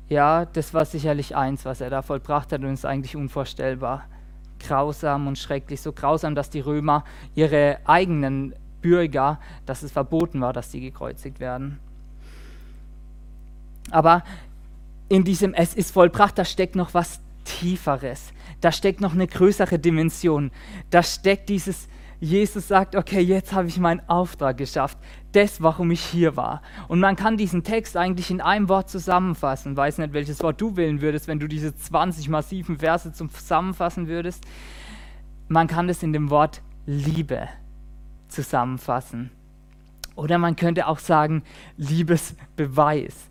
Ja, 0.10 0.46
das 0.46 0.74
war 0.74 0.86
sicherlich 0.86 1.36
eins, 1.36 1.66
was 1.66 1.82
er 1.82 1.90
da 1.90 2.02
vollbracht 2.02 2.52
hat 2.52 2.62
und 2.62 2.74
ist 2.74 2.86
eigentlich 2.86 3.16
unvorstellbar 3.16 4.06
grausam 4.60 5.28
und 5.28 5.38
schrecklich, 5.38 5.82
so 5.82 5.92
grausam, 5.92 6.36
dass 6.36 6.50
die 6.50 6.60
Römer 6.60 7.04
ihre 7.36 7.80
eigenen 7.86 8.54
Bürger, 8.82 9.40
dass 9.66 9.84
es 9.84 9.92
verboten 9.92 10.42
war, 10.42 10.54
dass 10.54 10.72
sie 10.72 10.82
gekreuzigt 10.82 11.40
werden. 11.40 11.80
Aber 13.92 14.24
in 15.10 15.24
diesem 15.24 15.54
Es 15.54 15.74
ist 15.74 15.92
vollbracht, 15.92 16.38
da 16.38 16.46
steckt 16.46 16.76
noch 16.76 16.94
was 16.94 17.20
Tieferes. 17.44 18.32
Da 18.62 18.72
steckt 18.72 19.02
noch 19.02 19.14
eine 19.14 19.28
größere 19.28 19.80
Dimension. 19.80 20.52
Da 20.92 21.02
steckt 21.02 21.50
dieses, 21.50 21.88
Jesus 22.20 22.68
sagt, 22.68 22.96
okay, 22.96 23.22
jetzt 23.22 23.54
habe 23.54 23.68
ich 23.68 23.80
meinen 23.80 24.08
Auftrag 24.08 24.58
geschafft. 24.58 24.98
Das, 25.32 25.62
warum 25.62 25.92
ich 25.92 26.02
hier 26.02 26.36
war. 26.36 26.62
Und 26.88 27.00
man 27.00 27.16
kann 27.16 27.38
diesen 27.38 27.64
Text 27.64 27.96
eigentlich 27.96 28.32
in 28.32 28.42
einem 28.42 28.68
Wort 28.68 28.90
zusammenfassen. 28.90 29.78
Weiß 29.78 30.00
nicht, 30.00 30.14
welches 30.14 30.42
Wort 30.42 30.60
du 30.60 30.76
wählen 30.76 31.02
würdest, 31.02 31.28
wenn 31.28 31.40
du 31.40 31.48
diese 31.48 31.76
20 31.76 32.30
massiven 32.30 32.80
Verse 32.80 33.12
Zusammenfassen 33.14 34.08
würdest. 34.08 34.44
Man 35.48 35.68
kann 35.68 35.88
es 35.90 36.02
in 36.02 36.14
dem 36.14 36.30
Wort 36.30 36.62
Liebe 36.86 37.48
zusammenfassen. 38.28 39.30
Oder 40.16 40.38
man 40.38 40.56
könnte 40.56 40.88
auch 40.88 41.00
sagen 41.00 41.44
Liebesbeweis. 41.78 43.30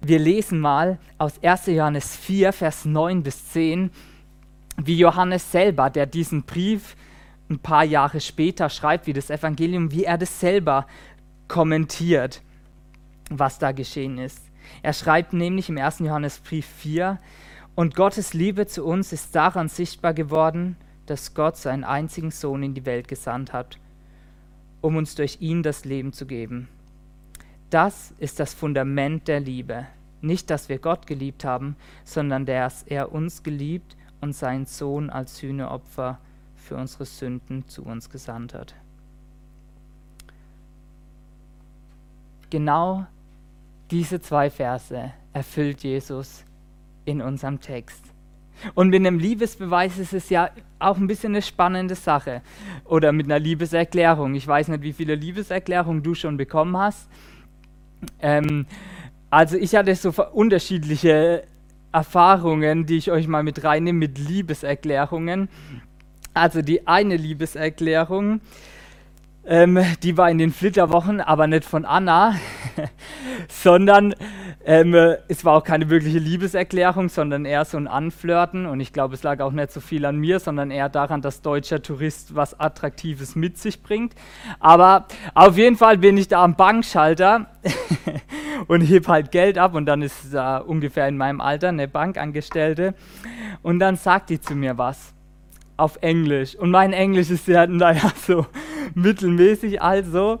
Wir 0.00 0.18
lesen 0.18 0.60
mal 0.60 0.98
aus 1.18 1.42
1. 1.42 1.66
Johannes 1.66 2.16
4, 2.16 2.52
Vers 2.52 2.84
9 2.84 3.22
bis 3.22 3.48
10, 3.50 3.90
wie 4.76 4.96
Johannes 4.96 5.50
selber, 5.50 5.90
der 5.90 6.06
diesen 6.06 6.44
Brief 6.44 6.96
ein 7.50 7.58
paar 7.58 7.84
Jahre 7.84 8.20
später 8.20 8.68
schreibt, 8.68 9.06
wie 9.06 9.12
das 9.12 9.30
Evangelium, 9.30 9.90
wie 9.90 10.04
er 10.04 10.18
das 10.18 10.40
selber 10.40 10.86
kommentiert, 11.48 12.42
was 13.30 13.58
da 13.58 13.72
geschehen 13.72 14.18
ist. 14.18 14.42
Er 14.82 14.92
schreibt 14.92 15.32
nämlich 15.32 15.68
im 15.68 15.78
1. 15.78 16.00
Johannesbrief 16.00 16.66
4, 16.66 17.18
und 17.74 17.94
Gottes 17.94 18.34
Liebe 18.34 18.66
zu 18.66 18.84
uns 18.84 19.12
ist 19.12 19.36
daran 19.36 19.68
sichtbar 19.68 20.12
geworden, 20.12 20.76
dass 21.06 21.34
Gott 21.34 21.56
seinen 21.56 21.84
einzigen 21.84 22.32
Sohn 22.32 22.64
in 22.64 22.74
die 22.74 22.84
Welt 22.84 23.06
gesandt 23.06 23.52
hat, 23.52 23.78
um 24.80 24.96
uns 24.96 25.14
durch 25.14 25.38
ihn 25.40 25.62
das 25.62 25.84
Leben 25.84 26.12
zu 26.12 26.26
geben. 26.26 26.68
Das 27.70 28.12
ist 28.18 28.40
das 28.40 28.52
Fundament 28.52 29.28
der 29.28 29.38
Liebe. 29.38 29.86
Nicht, 30.20 30.50
dass 30.50 30.68
wir 30.68 30.78
Gott 30.78 31.06
geliebt 31.06 31.44
haben, 31.44 31.76
sondern 32.04 32.46
dass 32.46 32.82
er 32.82 33.12
uns 33.12 33.44
geliebt 33.44 33.96
und 34.20 34.32
seinen 34.32 34.66
Sohn 34.66 35.08
als 35.08 35.36
Sühneopfer 35.36 36.18
für 36.68 36.76
unsere 36.76 37.06
Sünden 37.06 37.66
zu 37.66 37.82
uns 37.84 38.10
gesandt 38.10 38.54
hat. 38.54 38.74
Genau 42.50 43.06
diese 43.90 44.20
zwei 44.20 44.50
Verse 44.50 45.12
erfüllt 45.32 45.82
Jesus 45.82 46.44
in 47.04 47.22
unserem 47.22 47.60
Text. 47.60 48.04
Und 48.74 48.90
mit 48.90 49.06
einem 49.06 49.18
Liebesbeweis 49.18 49.98
ist 49.98 50.12
es 50.12 50.28
ja 50.30 50.50
auch 50.78 50.96
ein 50.96 51.06
bisschen 51.06 51.32
eine 51.32 51.42
spannende 51.42 51.94
Sache. 51.94 52.42
Oder 52.84 53.12
mit 53.12 53.26
einer 53.26 53.38
Liebeserklärung. 53.38 54.34
Ich 54.34 54.46
weiß 54.46 54.68
nicht, 54.68 54.82
wie 54.82 54.92
viele 54.92 55.14
Liebeserklärungen 55.14 56.02
du 56.02 56.14
schon 56.14 56.36
bekommen 56.36 56.76
hast. 56.76 57.08
Ähm, 58.20 58.66
also 59.30 59.56
ich 59.56 59.74
hatte 59.74 59.94
so 59.94 60.12
unterschiedliche 60.32 61.44
Erfahrungen, 61.92 62.84
die 62.84 62.96
ich 62.96 63.10
euch 63.10 63.26
mal 63.28 63.42
mit 63.42 63.64
reinnehme, 63.64 63.98
mit 63.98 64.18
Liebeserklärungen. 64.18 65.48
Also 66.38 66.62
die 66.62 66.86
eine 66.86 67.16
Liebeserklärung, 67.16 68.40
ähm, 69.44 69.78
die 70.02 70.16
war 70.16 70.30
in 70.30 70.38
den 70.38 70.52
Flitterwochen, 70.52 71.20
aber 71.20 71.46
nicht 71.46 71.64
von 71.64 71.84
Anna, 71.84 72.36
sondern 73.48 74.14
ähm, 74.64 74.94
es 75.26 75.44
war 75.44 75.54
auch 75.54 75.64
keine 75.64 75.90
wirkliche 75.90 76.18
Liebeserklärung, 76.18 77.08
sondern 77.08 77.44
eher 77.44 77.64
so 77.64 77.76
ein 77.78 77.88
Anflirten. 77.88 78.66
Und 78.66 78.78
ich 78.78 78.92
glaube, 78.92 79.14
es 79.14 79.22
lag 79.22 79.40
auch 79.40 79.50
nicht 79.50 79.72
so 79.72 79.80
viel 79.80 80.04
an 80.04 80.18
mir, 80.18 80.38
sondern 80.38 80.70
eher 80.70 80.90
daran, 80.90 81.22
dass 81.22 81.40
deutscher 81.40 81.82
Tourist 81.82 82.36
was 82.36 82.60
Attraktives 82.60 83.34
mit 83.34 83.58
sich 83.58 83.82
bringt. 83.82 84.14
Aber 84.60 85.06
auf 85.34 85.56
jeden 85.56 85.76
Fall 85.76 85.98
bin 85.98 86.18
ich 86.18 86.28
da 86.28 86.44
am 86.44 86.54
Bankschalter 86.54 87.46
und 88.68 88.82
heb 88.82 89.08
halt 89.08 89.32
Geld 89.32 89.58
ab. 89.58 89.74
Und 89.74 89.86
dann 89.86 90.02
ist 90.02 90.32
da 90.32 90.58
ungefähr 90.58 91.08
in 91.08 91.16
meinem 91.16 91.40
Alter 91.40 91.70
eine 91.70 91.88
Bankangestellte. 91.88 92.94
Und 93.62 93.80
dann 93.80 93.96
sagt 93.96 94.30
die 94.30 94.40
zu 94.40 94.54
mir 94.54 94.78
was 94.78 95.14
auf 95.78 95.98
Englisch. 96.02 96.54
Und 96.56 96.70
mein 96.70 96.92
Englisch 96.92 97.30
ist 97.30 97.48
ja, 97.48 97.66
naja, 97.66 98.12
so 98.26 98.46
mittelmäßig, 98.94 99.80
also 99.80 100.40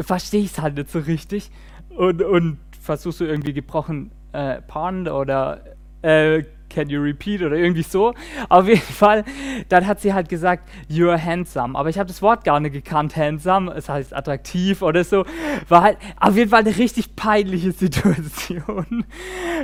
verstehe 0.00 0.42
ich 0.42 0.52
es 0.52 0.60
halt 0.60 0.76
nicht 0.76 0.90
so 0.90 1.00
richtig. 1.00 1.50
Und, 1.96 2.22
und 2.22 2.58
versuchst 2.80 3.20
du 3.20 3.24
irgendwie 3.24 3.52
gebrochen 3.52 4.12
äh, 4.32 4.60
Pardon 4.62 5.08
oder 5.08 5.60
äh, 6.02 6.44
Can 6.68 6.88
you 6.88 7.00
repeat 7.00 7.42
oder 7.42 7.56
irgendwie 7.56 7.82
so. 7.82 8.14
Auf 8.48 8.66
jeden 8.66 8.80
Fall, 8.80 9.24
dann 9.68 9.86
hat 9.86 10.00
sie 10.00 10.12
halt 10.12 10.28
gesagt, 10.28 10.68
you're 10.90 11.16
handsome. 11.22 11.78
Aber 11.78 11.88
ich 11.88 11.98
habe 11.98 12.08
das 12.08 12.22
Wort 12.22 12.44
gar 12.44 12.60
nicht 12.60 12.72
gekannt, 12.72 13.16
handsome. 13.16 13.72
Es 13.72 13.88
heißt 13.88 14.14
attraktiv 14.14 14.82
oder 14.82 15.04
so. 15.04 15.24
War 15.68 15.82
halt 15.82 15.98
auf 16.18 16.36
jeden 16.36 16.50
Fall 16.50 16.60
eine 16.60 16.76
richtig 16.76 17.16
peinliche 17.16 17.72
Situation. 17.76 19.04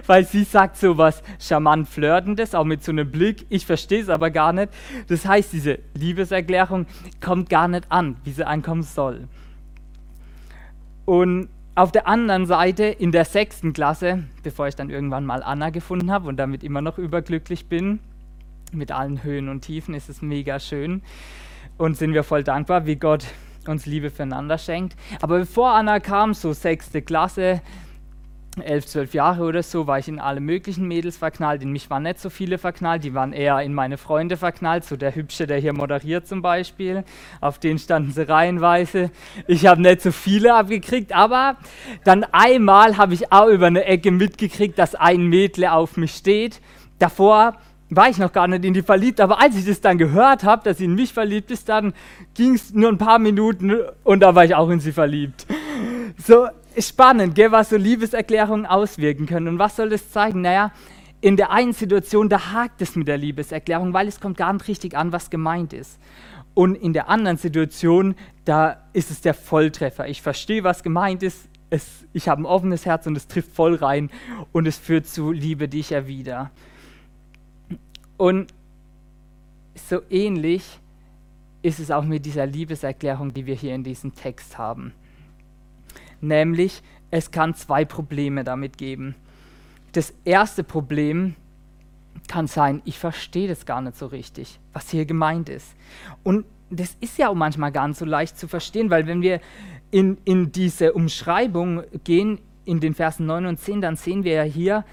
Weil 0.07 0.25
sie 0.25 0.45
sagt 0.45 0.77
so 0.77 0.97
was 0.99 1.23
charmant 1.39 1.89
flirtendes, 1.89 2.55
auch 2.55 2.65
mit 2.65 2.83
so 2.85 2.93
einem 2.93 3.11
Blick. 3.11 3.47
Ich 3.49 3.67
verstehe 3.67 4.03
es 4.03 4.09
aber 4.09 4.31
gar 4.31 4.53
nicht. 4.53 4.71
Das 5.09 5.27
heißt, 5.27 5.53
diese 5.53 5.79
Liebeserklärung 5.95 6.87
kommt 7.21 7.49
gar 7.51 7.69
nicht 7.69 7.87
an, 7.91 8.17
wie 8.25 8.33
sie 8.33 8.47
ankommen 8.47 8.83
soll. 8.83 9.29
Und 11.05 11.49
auf 11.75 11.91
der 11.91 12.07
anderen 12.07 12.47
Seite 12.47 12.85
in 12.85 13.13
der 13.13 13.25
sechsten 13.25 13.73
Klasse, 13.73 14.25
bevor 14.43 14.69
ich 14.69 14.77
dann 14.77 14.91
irgendwann 14.91 15.25
mal 15.25 15.43
Anna 15.43 15.71
gefunden 15.71 16.11
habe 16.11 16.29
und 16.29 16.37
damit 16.37 16.63
immer 16.63 16.83
noch 16.83 16.99
überglücklich 16.99 17.67
bin, 17.67 18.01
mit 18.73 18.93
allen 18.93 19.23
Höhen 19.23 19.49
und 19.49 19.63
Tiefen 19.63 19.95
ist 19.95 20.09
es 20.09 20.23
mega 20.23 20.61
schön 20.61 21.03
und 21.79 21.97
sind 21.97 22.13
wir 22.13 22.25
voll 22.25 22.45
dankbar, 22.45 22.87
wie 22.87 22.97
Gott 22.97 23.25
uns 23.67 23.87
Liebe 23.87 24.11
füreinander 24.11 24.59
schenkt. 24.59 24.97
Aber 25.21 25.39
bevor 25.39 25.71
Anna 25.71 26.01
kam, 26.01 26.35
so 26.35 26.53
sechste 26.53 27.01
Klasse, 27.01 27.63
elf, 28.61 28.87
zwölf 28.87 29.15
Jahre 29.15 29.45
oder 29.45 29.63
so, 29.63 29.87
war 29.87 29.99
ich 29.99 30.09
in 30.09 30.19
alle 30.19 30.41
möglichen 30.41 30.87
Mädels 30.87 31.17
verknallt. 31.17 31.63
In 31.63 31.73
mich 31.73 31.89
waren 31.89 32.03
nicht 32.03 32.19
so 32.19 32.29
viele 32.29 32.59
verknallt, 32.59 33.03
die 33.05 33.15
waren 33.15 33.33
eher 33.33 33.61
in 33.61 33.73
meine 33.73 33.97
Freunde 33.97 34.37
verknallt. 34.37 34.85
So 34.85 34.97
der 34.97 35.15
Hübsche, 35.15 35.47
der 35.47 35.59
hier 35.59 35.73
moderiert 35.73 36.27
zum 36.27 36.43
Beispiel. 36.43 37.05
Auf 37.41 37.59
den 37.59 37.79
standen 37.79 38.13
sie 38.13 38.29
reihenweise. 38.29 39.11
Ich 39.47 39.67
habe 39.67 39.81
nicht 39.81 40.03
so 40.03 40.13
viele 40.13 40.55
abgekriegt, 40.55 41.15
aber 41.15 41.57
dann 42.05 42.25
einmal 42.25 42.99
habe 42.99 43.15
ich 43.15 43.33
auch 43.33 43.49
über 43.49 43.69
eine 43.69 43.85
Ecke 43.85 44.11
mitgekriegt, 44.11 44.79
dass 44.79 44.95
ein 44.95 45.27
Mädle 45.27 45.73
auf 45.73 45.97
mich 45.97 46.15
steht. 46.15 46.61
Davor 46.99 47.55
war 47.95 48.09
ich 48.09 48.19
noch 48.19 48.33
gar 48.33 48.49
nicht 48.49 48.65
in 48.65 48.75
die 48.75 48.83
verliebt, 48.83 49.21
aber 49.21 49.41
als 49.41 49.57
ich 49.57 49.67
das 49.67 49.81
dann 49.81 49.99
gehört 49.99 50.45
habe, 50.45 50.65
dass 50.65 50.79
sie 50.79 50.85
in 50.85 50.95
mich 50.95 51.13
verliebt 51.13 51.51
ist, 51.51 51.69
dann 51.69 51.93
ging 52.35 52.55
es 52.55 52.73
nur 52.73 52.89
ein 52.89 52.99
paar 52.99 53.19
Minuten 53.19 53.75
und 54.05 54.21
da 54.21 54.35
war 54.35 54.45
ich 54.45 54.55
auch 54.55 54.71
in 54.71 54.81
sie 54.81 54.93
verliebt. 54.93 55.47
So, 56.17 56.49
spannend, 56.79 57.35
gell, 57.35 57.53
was 57.53 57.71
so 57.71 57.77
Liebeserklärungen 57.77 58.67
auswirken 58.67 59.27
können. 59.27 59.49
Und 59.49 59.59
was 59.59 59.77
soll 59.77 59.89
das 59.89 60.11
zeigen? 60.11 60.43
Naja, 60.43 60.73
in 61.21 61.37
der 61.37 61.51
einen 61.51 61.73
Situation, 61.73 62.29
da 62.29 62.53
hakt 62.53 62.83
es 62.83 62.97
mit 62.97 63.09
der 63.09 63.19
Liebeserklärung, 63.19 63.93
weil 63.93 64.09
es 64.09 64.21
kommt 64.21 64.37
gar 64.37 64.53
nicht 64.53 64.69
richtig 64.69 64.97
an, 64.97 65.13
was 65.13 65.31
gemeint 65.31 65.73
ist. 65.73 65.99
Und 66.55 66.75
in 66.75 66.93
der 66.93 67.09
anderen 67.09 67.37
Situation, 67.37 68.15
da 68.45 68.83
ist 68.93 69.11
es 69.11 69.21
der 69.21 69.35
Volltreffer. 69.35 70.09
Ich 70.09 70.21
verstehe, 70.21 70.65
was 70.65 70.83
gemeint 70.83 71.23
ist. 71.23 71.49
Es, 71.71 72.05
ich 72.13 72.29
habe 72.29 72.43
ein 72.43 72.47
offenes 72.47 72.85
Herz 72.85 73.07
und 73.07 73.17
es 73.17 73.27
trifft 73.29 73.55
voll 73.55 73.77
rein 73.77 74.11
und 74.53 74.67
es 74.67 74.77
führt 74.77 75.07
zu 75.07 75.33
Liebe 75.33 75.69
dich 75.69 75.93
erwider. 75.93 76.51
Und 78.19 78.53
so 79.75 80.01
ähnlich 80.11 80.65
ist 81.63 81.81
es 81.81 81.91
auch 81.91 82.05
mit 82.05 82.27
dieser 82.27 82.47
Liebeserklärung, 82.47 83.33
die 83.33 83.47
wir 83.47 83.55
hier 83.55 83.75
in 83.75 83.85
diesem 83.85 84.15
Text 84.15 84.59
haben 84.59 84.93
nämlich 86.23 86.83
es 87.11 87.31
kann 87.31 87.55
zwei 87.55 87.85
Probleme 87.85 88.43
damit 88.43 88.79
geben. 88.79 89.15
Das 89.93 90.15
erste 90.25 90.65
Problem 90.65 91.37
kann 92.27 92.47
sein, 92.47 92.81
ich 92.87 92.99
verstehe 92.99 93.49
das 93.49 93.67
gar 93.67 93.83
nicht 93.83 93.97
so 93.99 94.07
richtig, 94.07 94.59
was 94.73 94.89
hier 94.89 95.05
gemeint 95.05 95.51
ist. 95.51 95.75
Und 96.23 96.47
das 96.71 96.97
ist 97.01 97.19
ja 97.19 97.29
auch 97.29 97.35
manchmal 97.35 97.71
gar 97.71 97.87
nicht 97.87 97.99
so 97.99 98.07
leicht 98.07 98.39
zu 98.39 98.49
verstehen, 98.49 98.89
weil 98.89 99.07
wenn 99.07 99.21
wir 99.21 99.41
in, 99.91 100.17
in 100.25 100.53
diese 100.53 100.95
Umschreibung 100.95 101.83
gehen, 102.05 102.39
in 102.65 102.81
den 102.81 102.95
Versen 102.95 103.27
9 103.27 103.45
und 103.45 103.61
10, 103.61 103.83
dann 103.83 103.97
sehen 103.97 104.25
wir 104.25 104.33
ja 104.33 104.43
hier, 104.45 104.85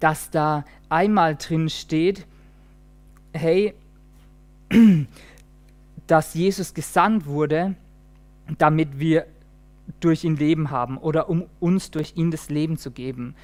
dass 0.00 0.30
da 0.30 0.64
einmal 0.88 1.36
drin 1.36 1.68
steht, 1.68 2.26
hey, 3.34 3.74
dass 6.06 6.32
Jesus 6.32 6.72
gesandt 6.72 7.26
wurde, 7.26 7.74
damit 8.56 8.98
wir 8.98 9.26
durch 10.00 10.24
ihn 10.24 10.36
Leben 10.36 10.70
haben 10.70 10.98
oder 10.98 11.28
um 11.28 11.46
uns 11.60 11.90
durch 11.90 12.14
ihn 12.16 12.30
das 12.30 12.50
Leben 12.50 12.76
zu 12.76 12.90
geben. 12.90 13.34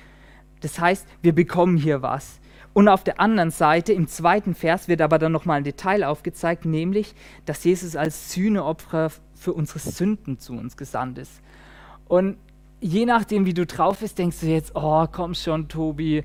Das 0.61 0.79
heißt, 0.79 1.07
wir 1.23 1.35
bekommen 1.35 1.77
hier 1.77 2.03
was. 2.03 2.41
Und 2.73 2.89
auf 2.89 3.05
der 3.05 3.21
anderen 3.21 3.51
Seite, 3.51 3.93
im 3.93 4.09
zweiten 4.09 4.55
Vers, 4.55 4.89
wird 4.89 5.03
aber 5.03 5.19
dann 5.19 5.33
nochmal 5.33 5.59
ein 5.59 5.65
Detail 5.65 6.05
aufgezeigt, 6.05 6.65
nämlich, 6.65 7.15
dass 7.45 7.65
Jesus 7.65 7.97
als 7.97 8.33
Sühneopfer 8.33 9.11
für 9.35 9.53
unsere 9.53 9.79
Sünden 9.79 10.39
zu 10.39 10.55
uns 10.55 10.77
gesandt 10.77 11.19
ist. 11.19 11.43
Und 12.09 12.39
je 12.81 13.05
nachdem, 13.05 13.45
wie 13.45 13.55
du 13.55 13.67
drauf 13.67 13.99
bist, 13.99 14.19
denkst 14.19 14.41
du 14.41 14.47
jetzt, 14.47 14.73
oh, 14.75 15.07
komm 15.11 15.35
schon, 15.35 15.69
Tobi, 15.69 16.25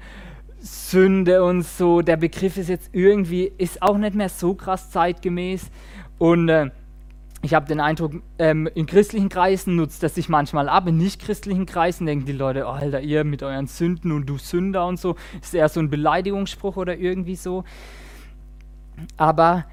Sünde 0.59 1.43
und 1.43 1.63
so. 1.63 2.01
Der 2.01 2.17
Begriff 2.17 2.57
ist 2.57 2.69
jetzt 2.69 2.89
irgendwie, 2.93 3.51
ist 3.57 3.81
auch 3.81 3.97
nicht 3.97 4.15
mehr 4.15 4.29
so 4.29 4.53
krass 4.53 4.89
zeitgemäß. 4.89 5.69
Und 6.17 6.50
äh, 6.50 6.71
ich 7.44 7.53
habe 7.53 7.67
den 7.67 7.79
Eindruck, 7.79 8.13
ähm, 8.39 8.67
in 8.74 8.88
christlichen 8.88 9.29
Kreisen 9.29 9.75
nutzt 9.75 10.01
das 10.01 10.15
sich 10.15 10.27
manchmal 10.27 10.70
ab, 10.70 10.88
in 10.88 10.98
nicht-christlichen 10.98 11.65
Kreisen 11.65 12.06
denken 12.06 12.25
die 12.25 12.32
Leute, 12.32 12.65
oh, 12.65 12.70
Alter, 12.70 13.01
ihr 13.01 13.24
mit 13.24 13.44
euren 13.44 13.67
Sünden 13.67 14.12
und 14.12 14.25
du 14.25 14.38
Sünder 14.38 14.88
und 14.88 15.00
so. 15.00 15.15
Ist 15.41 15.53
eher 15.53 15.70
so 15.70 15.79
ein 15.79 15.89
Beleidigungsspruch 15.89 16.77
oder 16.77 16.98
irgendwie 16.98 17.36
so. 17.36 17.63
Aber 19.17 19.65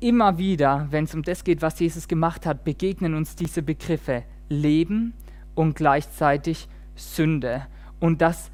immer 0.00 0.36
wieder, 0.36 0.88
wenn 0.90 1.04
es 1.04 1.14
um 1.14 1.22
das 1.22 1.44
geht, 1.44 1.62
was 1.62 1.78
Jesus 1.78 2.08
gemacht 2.08 2.44
hat, 2.44 2.64
begegnen 2.64 3.14
uns 3.14 3.36
diese 3.36 3.62
Begriffe 3.62 4.24
Leben 4.48 5.14
und 5.54 5.76
gleichzeitig 5.76 6.68
Sünde. 6.96 7.66
Und 8.00 8.20
dass 8.20 8.50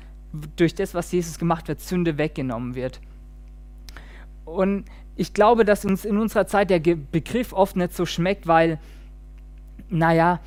durch 0.57 0.75
das, 0.75 0.95
was 0.95 1.11
Jesus 1.11 1.38
gemacht 1.38 1.69
hat, 1.69 1.81
Sünde 1.81 2.19
weggenommen 2.19 2.75
wird. 2.75 3.00
Und 4.45 4.85
ich 5.16 5.35
glaube, 5.35 5.64
dass 5.64 5.85
uns 5.85 6.04
in 6.04 6.19
unserer 6.19 6.47
Zeit 6.47 6.71
der 6.71 6.81
Begriff 6.81 7.52
oft 7.52 7.76
nicht 7.76 7.95
so 7.95 8.07
schmeckt, 8.07 8.47
weil, 8.47 8.78
naja, 9.88 10.40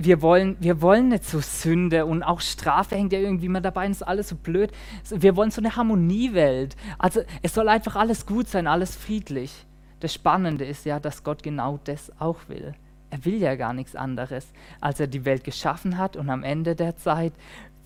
wir 0.00 0.22
wollen, 0.22 0.56
wir 0.60 0.80
wollen 0.80 1.08
nicht 1.08 1.24
so 1.24 1.40
Sünde 1.40 2.06
und 2.06 2.22
auch 2.22 2.40
Strafe 2.40 2.94
hängt 2.94 3.12
ja 3.12 3.18
irgendwie 3.18 3.46
immer 3.46 3.60
dabei 3.60 3.86
und 3.86 3.92
ist 3.92 4.02
alles 4.02 4.28
so 4.28 4.36
blöd. 4.36 4.70
Wir 5.10 5.34
wollen 5.34 5.50
so 5.50 5.60
eine 5.60 5.74
Harmoniewelt. 5.74 6.76
Also 6.98 7.22
es 7.42 7.54
soll 7.54 7.68
einfach 7.68 7.96
alles 7.96 8.24
gut 8.24 8.48
sein, 8.48 8.66
alles 8.66 8.94
friedlich. 8.94 9.52
Das 10.00 10.14
Spannende 10.14 10.64
ist 10.64 10.84
ja, 10.84 11.00
dass 11.00 11.24
Gott 11.24 11.42
genau 11.42 11.80
das 11.84 12.12
auch 12.20 12.38
will. 12.48 12.74
Er 13.10 13.24
will 13.24 13.38
ja 13.38 13.56
gar 13.56 13.72
nichts 13.72 13.96
anderes, 13.96 14.46
als 14.80 15.00
er 15.00 15.08
die 15.08 15.24
Welt 15.24 15.42
geschaffen 15.42 15.98
hat 15.98 16.16
und 16.16 16.30
am 16.30 16.44
Ende 16.44 16.76
der 16.76 16.96
Zeit 16.96 17.32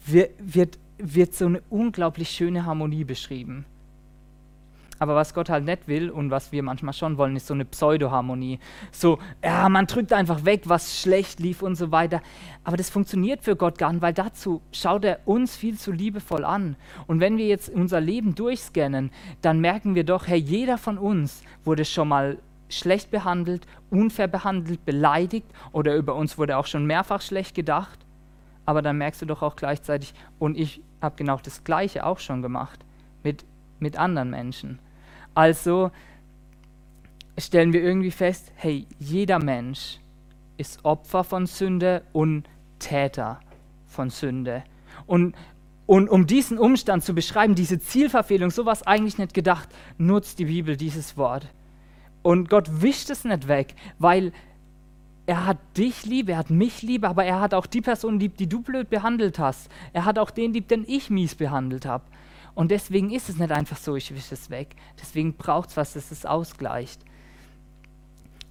wird, 0.05 0.79
wird 0.99 1.35
so 1.35 1.47
eine 1.47 1.63
unglaublich 1.71 2.29
schöne 2.29 2.67
Harmonie 2.67 3.05
beschrieben. 3.05 3.65
Aber 5.03 5.17
was 5.17 5.35
Gott 5.35 5.51
halt 5.51 5.65
nicht 5.65 5.89
will 5.89 6.11
und 6.11 6.31
was 6.31 6.53
wir 6.53 6.63
manchmal 6.63 6.93
schon 6.93 7.19
wollen, 7.19 7.35
ist 7.35 7.49
so 7.49 7.55
eine 7.55 7.65
Pseudoharmonie. 7.65 8.61
So, 8.93 9.19
ja, 9.43 9.69
man 9.69 9.87
drückt 9.87 10.13
einfach 10.13 10.45
weg, 10.45 10.63
was 10.67 11.01
schlecht 11.01 11.41
lief 11.41 11.61
und 11.61 11.75
so 11.75 11.91
weiter. 11.91 12.23
Aber 12.63 12.77
das 12.77 12.89
funktioniert 12.89 13.43
für 13.43 13.57
Gott 13.57 13.79
gar 13.79 13.93
nicht, 13.93 14.01
weil 14.01 14.13
dazu 14.13 14.63
schaut 14.71 15.05
er 15.05 15.19
uns 15.25 15.57
viel 15.57 15.77
zu 15.77 15.91
liebevoll 15.91 16.45
an. 16.45 16.77
Und 17.09 17.19
wenn 17.19 17.37
wir 17.37 17.49
jetzt 17.49 17.69
unser 17.69 18.01
Leben 18.01 18.37
durchscannen, 18.37 19.11
dann 19.41 19.59
merken 19.59 19.97
wir 19.97 20.05
doch, 20.05 20.29
hey, 20.29 20.39
jeder 20.39 20.79
von 20.79 20.99
uns 20.99 21.43
wurde 21.65 21.85
schon 21.85 22.07
mal 22.07 22.39
schlecht 22.69 23.11
behandelt, 23.11 23.67
unfair 23.91 24.29
behandelt, 24.29 24.85
beleidigt 24.85 25.49
oder 25.73 25.97
über 25.97 26.15
uns 26.15 26.39
wurde 26.39 26.57
auch 26.57 26.67
schon 26.67 26.87
mehrfach 26.87 27.23
schlecht 27.23 27.57
gedacht. 27.57 27.99
Aber 28.67 28.83
dann 28.83 28.99
merkst 28.99 29.21
du 29.21 29.27
doch 29.27 29.43
auch 29.43 29.57
gleichzeitig, 29.57 30.15
und 30.39 30.57
ich 30.57 30.81
habe 31.01 31.17
genau 31.17 31.41
das 31.43 31.65
Gleiche 31.65 32.07
auch 32.07 32.21
schon 32.21 32.41
gemacht 32.41 32.79
mit, 33.25 33.45
mit 33.81 33.97
anderen 33.99 34.31
Menschen. 34.31 34.79
Also 35.35 35.91
stellen 37.39 37.73
wir 37.73 37.83
irgendwie 37.83 38.11
fest, 38.11 38.53
hey, 38.55 38.87
jeder 38.99 39.39
Mensch 39.39 39.99
ist 40.57 40.85
Opfer 40.85 41.25
von 41.25 41.47
Sünde 41.47 42.03
und 42.13 42.45
Täter 42.79 43.41
von 43.87 44.11
Sünde. 44.11 44.65
Und, 45.07 45.35
und 45.87 46.09
um 46.09 46.27
diesen 46.27 46.59
Umstand 46.59 47.05
zu 47.05 47.15
beschreiben, 47.15 47.55
diese 47.55 47.81
Zielverfehlung, 47.81 48.51
sowas 48.51 48.87
eigentlich 48.87 49.19
nicht 49.19 49.35
gedacht, 49.35 49.69
nutzt 49.99 50.39
die 50.39 50.47
Bibel 50.47 50.77
dieses 50.77 51.17
Wort. 51.17 51.47
Und 52.23 52.49
Gott 52.49 52.83
wischt 52.83 53.11
es 53.11 53.25
nicht 53.25 53.49
weg, 53.49 53.75
weil 53.99 54.33
er 55.27 55.47
hat 55.47 55.59
dich 55.77 56.05
lieb, 56.05 56.29
er 56.29 56.39
hat 56.39 56.51
mich 56.51 56.83
lieb, 56.83 57.05
aber 57.05 57.25
er 57.25 57.41
hat 57.41 57.55
auch 57.55 57.67
die 57.67 57.81
Person 57.81 58.19
lieb, 58.19 58.37
die 58.37 58.49
du 58.49 58.61
blöd 58.61 58.91
behandelt 58.91 59.39
hast. 59.39 59.71
Er 59.93 60.05
hat 60.05 60.19
auch 60.19 60.31
den 60.31 60.53
lieb, 60.53 60.69
den 60.69 60.85
ich 60.87 61.11
mies 61.11 61.35
behandelt 61.35 61.87
habe. 61.87 62.05
Und 62.55 62.71
deswegen 62.71 63.11
ist 63.11 63.29
es 63.29 63.39
nicht 63.39 63.51
einfach 63.51 63.77
so, 63.77 63.97
ich 63.97 64.15
wische 64.15 64.35
es 64.35 64.51
weg. 64.51 64.77
Deswegen 65.01 65.35
braucht 65.35 65.71
es 65.71 65.77
was, 65.77 65.95
das 65.95 66.11
es 66.11 66.27
ausgleicht. 66.27 67.01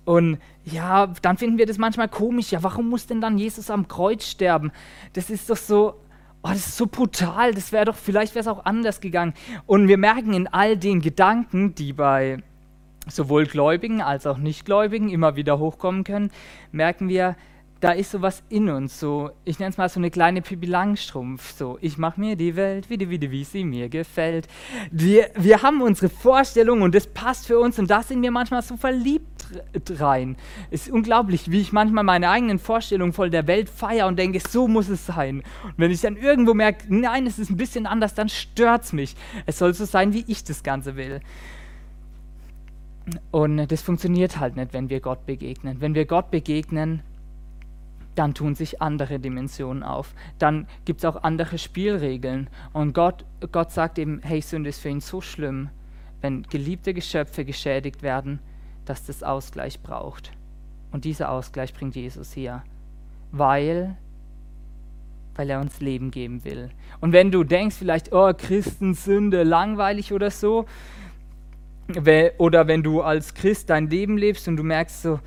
Und 0.05 0.39
ja, 0.65 1.07
dann 1.21 1.37
finden 1.37 1.57
wir 1.57 1.67
das 1.67 1.77
manchmal 1.77 2.07
komisch. 2.07 2.51
Ja, 2.51 2.63
warum 2.63 2.89
muss 2.89 3.05
denn 3.05 3.21
dann 3.21 3.37
Jesus 3.37 3.69
am 3.69 3.87
Kreuz 3.87 4.25
sterben? 4.25 4.71
Das 5.13 5.29
ist 5.29 5.49
doch 5.49 5.57
so, 5.57 5.95
oh, 6.41 6.49
das 6.49 6.67
ist 6.67 6.77
so 6.77 6.87
brutal. 6.87 7.53
Das 7.53 7.71
wäre 7.71 7.85
doch, 7.85 7.95
vielleicht 7.95 8.33
wäre 8.33 8.41
es 8.41 8.47
auch 8.47 8.65
anders 8.65 9.01
gegangen. 9.01 9.33
Und 9.67 9.87
wir 9.87 9.97
merken 9.97 10.33
in 10.33 10.47
all 10.47 10.77
den 10.77 11.01
Gedanken, 11.01 11.75
die 11.75 11.93
bei 11.93 12.43
sowohl 13.07 13.45
Gläubigen 13.45 14.01
als 14.01 14.27
auch 14.27 14.37
Nichtgläubigen 14.37 15.09
immer 15.09 15.35
wieder 15.35 15.59
hochkommen 15.59 16.03
können, 16.03 16.31
merken 16.71 17.07
wir, 17.09 17.35
da 17.81 17.91
ist 17.91 18.11
sowas 18.11 18.43
in 18.47 18.69
uns, 18.69 18.99
so, 18.99 19.31
ich 19.43 19.57
nenne 19.57 19.71
es 19.71 19.77
mal 19.77 19.89
so 19.89 19.99
eine 19.99 20.11
kleine 20.11 20.43
Pippi 20.43 20.67
Langstrumpf, 20.67 21.51
so, 21.57 21.79
ich 21.81 21.97
mache 21.97 22.19
mir 22.19 22.35
die 22.35 22.55
Welt, 22.55 22.89
wie, 22.91 23.09
wie, 23.09 23.31
wie 23.31 23.43
sie 23.43 23.63
mir 23.63 23.89
gefällt. 23.89 24.47
Wir, 24.91 25.31
wir 25.35 25.63
haben 25.63 25.81
unsere 25.81 26.09
Vorstellung 26.09 26.83
und 26.83 26.93
das 26.93 27.07
passt 27.07 27.47
für 27.47 27.59
uns 27.59 27.79
und 27.79 27.89
da 27.89 28.03
sind 28.03 28.21
wir 28.21 28.29
manchmal 28.29 28.61
so 28.61 28.77
verliebt 28.77 29.25
rein. 29.89 30.37
Es 30.69 30.87
ist 30.87 30.93
unglaublich, 30.93 31.49
wie 31.49 31.59
ich 31.59 31.73
manchmal 31.73 32.03
meine 32.03 32.29
eigenen 32.29 32.59
Vorstellungen 32.59 33.13
voll 33.13 33.31
der 33.31 33.47
Welt 33.47 33.67
feiere 33.67 34.05
und 34.05 34.17
denke, 34.17 34.39
so 34.39 34.67
muss 34.67 34.87
es 34.87 35.07
sein. 35.07 35.43
Und 35.63 35.73
wenn 35.77 35.91
ich 35.91 36.01
dann 36.01 36.17
irgendwo 36.17 36.53
merke, 36.53 36.85
nein, 36.87 37.25
es 37.25 37.39
ist 37.39 37.49
ein 37.49 37.57
bisschen 37.57 37.87
anders, 37.87 38.13
dann 38.13 38.29
stört 38.29 38.83
es 38.83 38.93
mich. 38.93 39.15
Es 39.47 39.57
soll 39.57 39.73
so 39.73 39.85
sein, 39.85 40.13
wie 40.13 40.23
ich 40.27 40.43
das 40.43 40.61
Ganze 40.61 40.95
will. 40.95 41.19
Und 43.31 43.67
das 43.71 43.81
funktioniert 43.81 44.39
halt 44.39 44.55
nicht, 44.55 44.71
wenn 44.71 44.89
wir 44.89 44.99
Gott 44.99 45.25
begegnen. 45.25 45.81
Wenn 45.81 45.95
wir 45.95 46.05
Gott 46.05 46.29
begegnen, 46.29 47.01
dann 48.15 48.33
tun 48.33 48.55
sich 48.55 48.81
andere 48.81 49.19
Dimensionen 49.19 49.83
auf. 49.83 50.13
Dann 50.37 50.67
gibt 50.85 50.99
es 50.99 51.05
auch 51.05 51.23
andere 51.23 51.57
Spielregeln. 51.57 52.49
Und 52.73 52.93
Gott, 52.93 53.25
Gott 53.51 53.71
sagt 53.71 53.97
eben, 53.99 54.21
hey, 54.23 54.41
Sünde 54.41 54.69
ist 54.69 54.81
für 54.81 54.89
ihn 54.89 54.99
so 54.99 55.21
schlimm, 55.21 55.69
wenn 56.21 56.43
geliebte 56.43 56.93
Geschöpfe 56.93 57.45
geschädigt 57.45 58.03
werden, 58.03 58.39
dass 58.85 59.05
das 59.05 59.23
Ausgleich 59.23 59.81
braucht. 59.81 60.31
Und 60.91 61.05
dieser 61.05 61.31
Ausgleich 61.31 61.73
bringt 61.73 61.95
Jesus 61.95 62.33
hier, 62.33 62.63
weil, 63.31 63.95
weil 65.35 65.49
er 65.49 65.61
uns 65.61 65.79
Leben 65.79 66.11
geben 66.11 66.43
will. 66.43 66.69
Und 66.99 67.13
wenn 67.13 67.31
du 67.31 67.43
denkst 67.43 67.77
vielleicht, 67.77 68.11
oh, 68.11 68.33
Christensünde, 68.33 69.43
langweilig 69.43 70.11
oder 70.11 70.29
so, 70.31 70.65
oder 72.37 72.67
wenn 72.67 72.83
du 72.83 73.01
als 73.01 73.33
Christ 73.33 73.69
dein 73.69 73.89
Leben 73.89 74.17
lebst 74.17 74.47
und 74.47 74.57
du 74.57 74.63
merkst 74.63 75.01
so, 75.01 75.19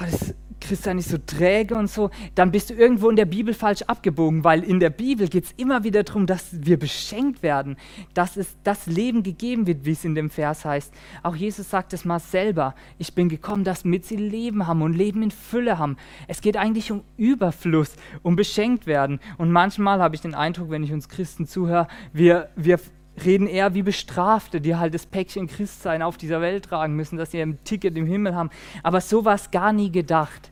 oh, 0.00 0.04
das, 0.04 0.34
Christian 0.62 0.98
ist 0.98 1.10
so 1.10 1.18
träge 1.18 1.74
und 1.74 1.90
so, 1.90 2.10
dann 2.34 2.50
bist 2.50 2.70
du 2.70 2.74
irgendwo 2.74 3.10
in 3.10 3.16
der 3.16 3.24
Bibel 3.24 3.54
falsch 3.54 3.82
abgebogen, 3.82 4.44
weil 4.44 4.64
in 4.64 4.80
der 4.80 4.90
Bibel 4.90 5.28
geht 5.28 5.44
es 5.44 5.52
immer 5.56 5.84
wieder 5.84 6.02
darum, 6.02 6.26
dass 6.26 6.48
wir 6.52 6.78
beschenkt 6.78 7.42
werden, 7.42 7.76
dass 8.14 8.36
es 8.36 8.56
das 8.64 8.86
Leben 8.86 9.22
gegeben 9.22 9.66
wird, 9.66 9.84
wie 9.84 9.92
es 9.92 10.04
in 10.04 10.14
dem 10.14 10.30
Vers 10.30 10.64
heißt. 10.64 10.92
Auch 11.22 11.36
Jesus 11.36 11.68
sagt 11.68 11.92
es 11.92 12.04
mal 12.04 12.20
selber, 12.20 12.74
ich 12.98 13.14
bin 13.14 13.28
gekommen, 13.28 13.64
dass 13.64 13.84
mit 13.84 14.04
sie 14.04 14.16
Leben 14.16 14.66
haben 14.66 14.82
und 14.82 14.94
Leben 14.94 15.22
in 15.22 15.30
Fülle 15.30 15.78
haben. 15.78 15.96
Es 16.28 16.40
geht 16.40 16.56
eigentlich 16.56 16.90
um 16.92 17.02
Überfluss, 17.16 17.96
um 18.22 18.36
beschenkt 18.36 18.86
werden. 18.86 19.20
Und 19.38 19.50
manchmal 19.50 20.00
habe 20.00 20.14
ich 20.14 20.20
den 20.20 20.34
Eindruck, 20.34 20.70
wenn 20.70 20.84
ich 20.84 20.92
uns 20.92 21.08
Christen 21.08 21.46
zuhöre, 21.46 21.88
wir, 22.12 22.48
wir 22.56 22.78
reden 23.24 23.46
eher 23.46 23.74
wie 23.74 23.82
Bestrafte, 23.82 24.60
die 24.60 24.76
halt 24.76 24.94
das 24.94 25.06
Päckchen 25.06 25.46
Christsein 25.46 26.02
auf 26.02 26.16
dieser 26.16 26.40
Welt 26.40 26.64
tragen 26.66 26.96
müssen, 26.96 27.18
dass 27.18 27.30
sie 27.30 27.42
ein 27.42 27.62
Ticket 27.64 27.96
im 27.96 28.06
Himmel 28.06 28.34
haben. 28.34 28.50
Aber 28.82 29.00
so 29.00 29.24
war 29.24 29.34
es 29.34 29.50
gar 29.50 29.72
nie 29.72 29.90
gedacht. 29.90 30.50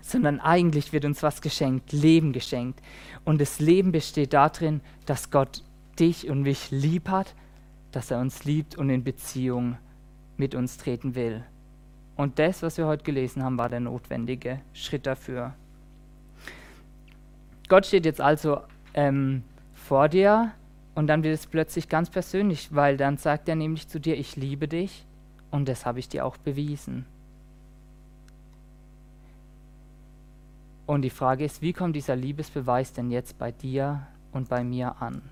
Sondern 0.00 0.38
eigentlich 0.38 0.92
wird 0.92 1.04
uns 1.04 1.22
was 1.22 1.40
geschenkt, 1.40 1.92
Leben 1.92 2.32
geschenkt. 2.32 2.80
Und 3.24 3.40
das 3.40 3.58
Leben 3.58 3.90
besteht 3.90 4.32
darin, 4.34 4.80
dass 5.06 5.30
Gott 5.30 5.62
dich 5.98 6.28
und 6.28 6.42
mich 6.42 6.70
lieb 6.70 7.08
hat, 7.08 7.34
dass 7.90 8.10
er 8.10 8.20
uns 8.20 8.44
liebt 8.44 8.76
und 8.76 8.90
in 8.90 9.02
Beziehung 9.02 9.78
mit 10.36 10.54
uns 10.54 10.76
treten 10.76 11.14
will. 11.14 11.42
Und 12.16 12.38
das, 12.38 12.62
was 12.62 12.76
wir 12.76 12.86
heute 12.86 13.02
gelesen 13.02 13.42
haben, 13.42 13.58
war 13.58 13.68
der 13.68 13.80
notwendige 13.80 14.60
Schritt 14.72 15.06
dafür. 15.06 15.54
Gott 17.68 17.86
steht 17.86 18.04
jetzt 18.04 18.20
also 18.20 18.60
ähm, 18.92 19.42
vor 19.72 20.08
dir 20.08 20.52
und 20.94 21.06
dann 21.08 21.22
wird 21.22 21.34
es 21.34 21.46
plötzlich 21.46 21.88
ganz 21.88 22.10
persönlich, 22.10 22.74
weil 22.74 22.96
dann 22.96 23.16
sagt 23.16 23.48
er 23.48 23.56
nämlich 23.56 23.88
zu 23.88 23.98
dir, 24.00 24.16
ich 24.16 24.36
liebe 24.36 24.68
dich 24.68 25.04
und 25.50 25.68
das 25.68 25.86
habe 25.86 25.98
ich 25.98 26.08
dir 26.08 26.24
auch 26.24 26.36
bewiesen. 26.36 27.06
Und 30.86 31.02
die 31.02 31.10
Frage 31.10 31.44
ist, 31.44 31.62
wie 31.62 31.72
kommt 31.72 31.96
dieser 31.96 32.14
Liebesbeweis 32.14 32.92
denn 32.92 33.10
jetzt 33.10 33.38
bei 33.38 33.50
dir 33.50 34.06
und 34.32 34.48
bei 34.48 34.62
mir 34.62 35.00
an? 35.00 35.22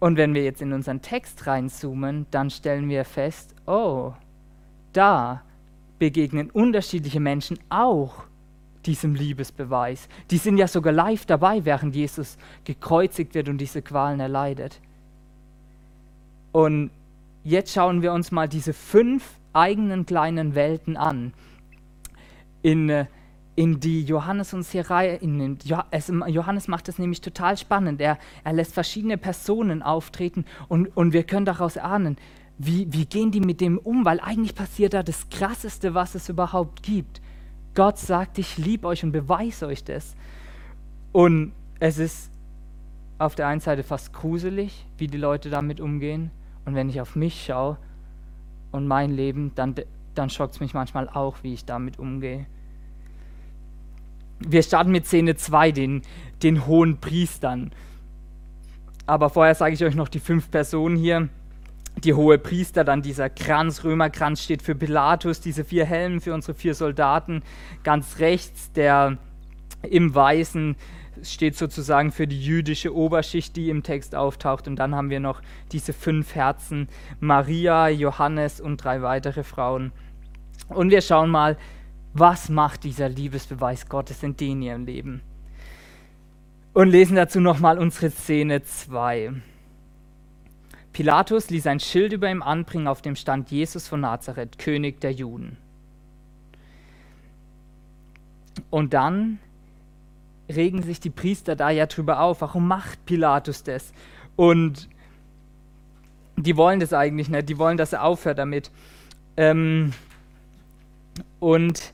Und 0.00 0.16
wenn 0.16 0.32
wir 0.32 0.44
jetzt 0.44 0.62
in 0.62 0.72
unseren 0.72 1.02
Text 1.02 1.46
reinzoomen, 1.46 2.26
dann 2.30 2.50
stellen 2.50 2.88
wir 2.88 3.04
fest, 3.04 3.54
oh, 3.66 4.12
da 4.92 5.42
begegnen 5.98 6.50
unterschiedliche 6.50 7.20
Menschen 7.20 7.58
auch 7.68 8.27
diesem 8.88 9.14
Liebesbeweis. 9.14 10.08
Die 10.30 10.38
sind 10.38 10.56
ja 10.56 10.66
sogar 10.66 10.92
live 10.92 11.26
dabei, 11.26 11.64
während 11.64 11.94
Jesus 11.94 12.38
gekreuzigt 12.64 13.34
wird 13.34 13.48
und 13.48 13.58
diese 13.58 13.82
Qualen 13.82 14.18
erleidet. 14.18 14.80
Und 16.52 16.90
jetzt 17.44 17.72
schauen 17.72 18.02
wir 18.02 18.12
uns 18.12 18.32
mal 18.32 18.48
diese 18.48 18.72
fünf 18.72 19.24
eigenen 19.52 20.06
kleinen 20.06 20.54
Welten 20.54 20.96
an, 20.96 21.34
in, 22.62 22.88
äh, 22.88 23.06
in 23.54 23.78
die 23.78 24.02
Johannes 24.02 24.54
uns 24.54 24.70
hier 24.70 24.90
rein. 24.90 25.58
Johannes 25.64 26.66
macht 26.66 26.88
das 26.88 26.98
nämlich 26.98 27.20
total 27.20 27.58
spannend. 27.58 28.00
Er, 28.00 28.18
er 28.42 28.52
lässt 28.54 28.72
verschiedene 28.72 29.18
Personen 29.18 29.82
auftreten 29.82 30.46
und, 30.68 30.96
und 30.96 31.12
wir 31.12 31.24
können 31.24 31.46
daraus 31.46 31.76
ahnen, 31.76 32.16
wie, 32.56 32.92
wie 32.92 33.04
gehen 33.04 33.30
die 33.30 33.40
mit 33.40 33.60
dem 33.60 33.78
um? 33.78 34.04
Weil 34.04 34.18
eigentlich 34.20 34.54
passiert 34.54 34.94
da 34.94 35.02
das 35.02 35.28
Krasseste, 35.28 35.94
was 35.94 36.14
es 36.14 36.28
überhaupt 36.28 36.82
gibt. 36.82 37.20
Gott 37.78 37.96
sagt, 37.96 38.38
ich 38.38 38.58
liebe 38.58 38.88
euch 38.88 39.04
und 39.04 39.12
beweise 39.12 39.68
euch 39.68 39.84
das. 39.84 40.16
Und 41.12 41.52
es 41.78 41.98
ist 41.98 42.28
auf 43.18 43.36
der 43.36 43.46
einen 43.46 43.60
Seite 43.60 43.84
fast 43.84 44.12
gruselig, 44.12 44.84
wie 44.96 45.06
die 45.06 45.16
Leute 45.16 45.48
damit 45.48 45.80
umgehen. 45.80 46.32
Und 46.64 46.74
wenn 46.74 46.88
ich 46.88 47.00
auf 47.00 47.14
mich 47.14 47.44
schaue 47.44 47.78
und 48.72 48.88
mein 48.88 49.12
Leben, 49.12 49.52
dann, 49.54 49.76
dann 50.16 50.28
schockt 50.28 50.54
es 50.54 50.60
mich 50.60 50.74
manchmal 50.74 51.08
auch, 51.08 51.44
wie 51.44 51.54
ich 51.54 51.66
damit 51.66 52.00
umgehe. 52.00 52.46
Wir 54.40 54.64
starten 54.64 54.90
mit 54.90 55.06
Szene 55.06 55.36
2, 55.36 55.70
den, 55.70 56.02
den 56.42 56.66
hohen 56.66 56.98
Priestern. 56.98 57.70
Aber 59.06 59.30
vorher 59.30 59.54
sage 59.54 59.74
ich 59.74 59.84
euch 59.84 59.94
noch 59.94 60.08
die 60.08 60.18
fünf 60.18 60.50
Personen 60.50 60.96
hier. 60.96 61.28
Die 62.04 62.14
hohe 62.14 62.38
Priester, 62.38 62.84
dann 62.84 63.02
dieser 63.02 63.28
Kranz, 63.28 63.82
Römerkranz 63.82 64.42
steht 64.42 64.62
für 64.62 64.74
Pilatus, 64.74 65.40
diese 65.40 65.64
vier 65.64 65.84
Helmen 65.84 66.20
für 66.20 66.34
unsere 66.34 66.54
vier 66.54 66.74
Soldaten. 66.74 67.42
Ganz 67.82 68.18
rechts 68.18 68.72
der 68.72 69.18
im 69.82 70.14
Weißen 70.14 70.76
steht 71.22 71.56
sozusagen 71.56 72.12
für 72.12 72.26
die 72.26 72.40
jüdische 72.40 72.94
Oberschicht, 72.94 73.56
die 73.56 73.70
im 73.70 73.82
Text 73.82 74.14
auftaucht. 74.14 74.68
Und 74.68 74.76
dann 74.76 74.94
haben 74.94 75.10
wir 75.10 75.20
noch 75.20 75.42
diese 75.72 75.92
fünf 75.92 76.34
Herzen, 76.34 76.88
Maria, 77.20 77.88
Johannes 77.88 78.60
und 78.60 78.82
drei 78.82 79.02
weitere 79.02 79.42
Frauen. 79.42 79.92
Und 80.68 80.90
wir 80.90 81.00
schauen 81.00 81.30
mal, 81.30 81.56
was 82.14 82.48
macht 82.48 82.84
dieser 82.84 83.08
Liebesbeweis 83.08 83.88
Gottes 83.88 84.22
in 84.22 84.36
denen 84.36 84.62
ihrem 84.62 84.84
Leben. 84.84 85.22
Und 86.72 86.90
lesen 86.90 87.16
dazu 87.16 87.40
nochmal 87.40 87.78
unsere 87.78 88.10
Szene 88.10 88.62
2. 88.62 89.32
Pilatus 90.98 91.48
ließ 91.48 91.68
ein 91.68 91.78
Schild 91.78 92.12
über 92.12 92.28
ihm 92.28 92.42
anbringen, 92.42 92.88
auf 92.88 93.02
dem 93.02 93.14
stand 93.14 93.52
Jesus 93.52 93.86
von 93.86 94.00
Nazareth, 94.00 94.58
König 94.58 95.00
der 95.00 95.12
Juden. 95.12 95.56
Und 98.68 98.94
dann 98.94 99.38
regen 100.48 100.82
sich 100.82 100.98
die 100.98 101.10
Priester 101.10 101.54
da 101.54 101.70
ja 101.70 101.86
drüber 101.86 102.18
auf. 102.18 102.40
Warum 102.40 102.66
macht 102.66 103.06
Pilatus 103.06 103.62
das? 103.62 103.92
Und 104.34 104.88
die 106.34 106.56
wollen 106.56 106.80
das 106.80 106.92
eigentlich 106.92 107.28
nicht. 107.28 107.48
Die 107.48 107.58
wollen, 107.58 107.76
dass 107.76 107.92
er 107.92 108.02
aufhört 108.02 108.38
damit. 108.38 108.72
Ähm 109.36 109.92
und 111.38 111.92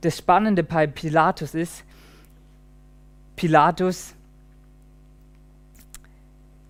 das 0.00 0.16
Spannende 0.16 0.62
bei 0.62 0.86
Pilatus 0.86 1.54
ist, 1.54 1.84
Pilatus, 3.36 4.14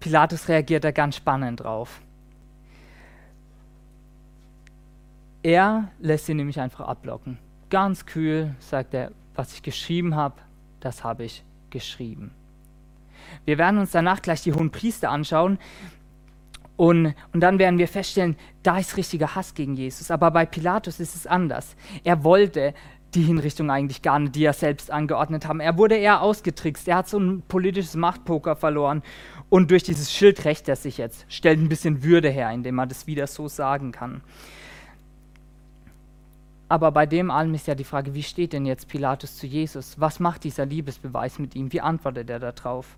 Pilatus 0.03 0.49
reagiert 0.49 0.83
da 0.83 0.91
ganz 0.91 1.15
spannend 1.15 1.61
drauf. 1.61 2.01
Er 5.45 5.91
lässt 6.01 6.27
sie 6.27 6.35
nämlich 6.35 6.59
einfach 6.59 6.89
ablocken. 6.89 7.39
Ganz 7.71 8.05
kühl 8.05 8.55
sagt 8.59 8.95
er, 8.95 9.13
was 9.37 9.55
ich 9.55 9.63
geschrieben 9.63 10.17
habe, 10.17 10.35
das 10.81 11.05
habe 11.05 11.25
ich 11.25 11.45
geschrieben. 11.71 12.33
Wir 13.45 13.59
werden 13.59 13.79
uns 13.79 13.93
danach 13.93 14.21
gleich 14.21 14.43
die 14.43 14.53
hohen 14.53 14.73
Priester 14.73 15.09
anschauen 15.11 15.59
und, 16.77 17.15
und 17.33 17.41
dann 17.41 17.61
werden 17.61 17.79
wir 17.79 17.87
feststellen, 17.87 18.37
da 18.65 18.79
ist 18.79 18.97
richtiger 18.97 19.37
Hass 19.37 19.55
gegen 19.55 19.77
Jesus. 19.77 20.11
Aber 20.11 20.33
bei 20.33 20.47
Pilatus 20.47 20.99
ist 20.99 21.15
es 21.15 21.29
anders. 21.29 21.77
Er 22.03 22.25
wollte 22.25 22.75
die 23.15 23.23
Hinrichtung 23.23 23.71
eigentlich 23.71 24.03
gar 24.03 24.19
nicht, 24.19 24.35
die 24.35 24.45
er 24.45 24.53
selbst 24.53 24.91
angeordnet 24.91 25.47
haben. 25.47 25.61
Er 25.61 25.77
wurde 25.77 25.97
eher 25.97 26.23
ausgetrickst. 26.23 26.89
Er 26.89 26.97
hat 26.97 27.09
so 27.09 27.19
ein 27.19 27.43
politisches 27.47 27.95
Machtpoker 27.95 28.57
verloren. 28.57 29.03
Und 29.53 29.71
durch 29.71 29.83
dieses 29.83 30.11
Schild 30.11 30.47
rächt 30.47 30.67
er 30.71 30.77
sich 30.77 30.97
jetzt, 30.97 31.27
stellt 31.29 31.61
ein 31.61 31.69
bisschen 31.69 32.03
Würde 32.03 32.31
her, 32.31 32.51
indem 32.51 32.79
er 32.79 32.87
das 32.87 33.07
wieder 33.07 33.27
so 33.27 33.49
sagen 33.49 33.93
kann. 33.93 34.23
Aber 36.71 36.91
bei 36.91 37.05
dem 37.05 37.31
allem 37.31 37.53
ist 37.53 37.67
ja 37.67 37.75
die 37.75 37.85
Frage, 37.85 38.15
wie 38.15 38.23
steht 38.23 38.55
denn 38.55 38.65
jetzt 38.65 38.89
Pilatus 38.89 39.37
zu 39.37 39.47
Jesus? 39.47 40.01
Was 40.01 40.21
macht 40.21 40.45
dieser 40.45 40.65
Liebesbeweis 40.65 41.39
mit 41.39 41.55
ihm? 41.55 41.71
Wie 41.71 41.83
antwortet 41.83 42.31
er 42.31 42.39
darauf? 42.39 42.97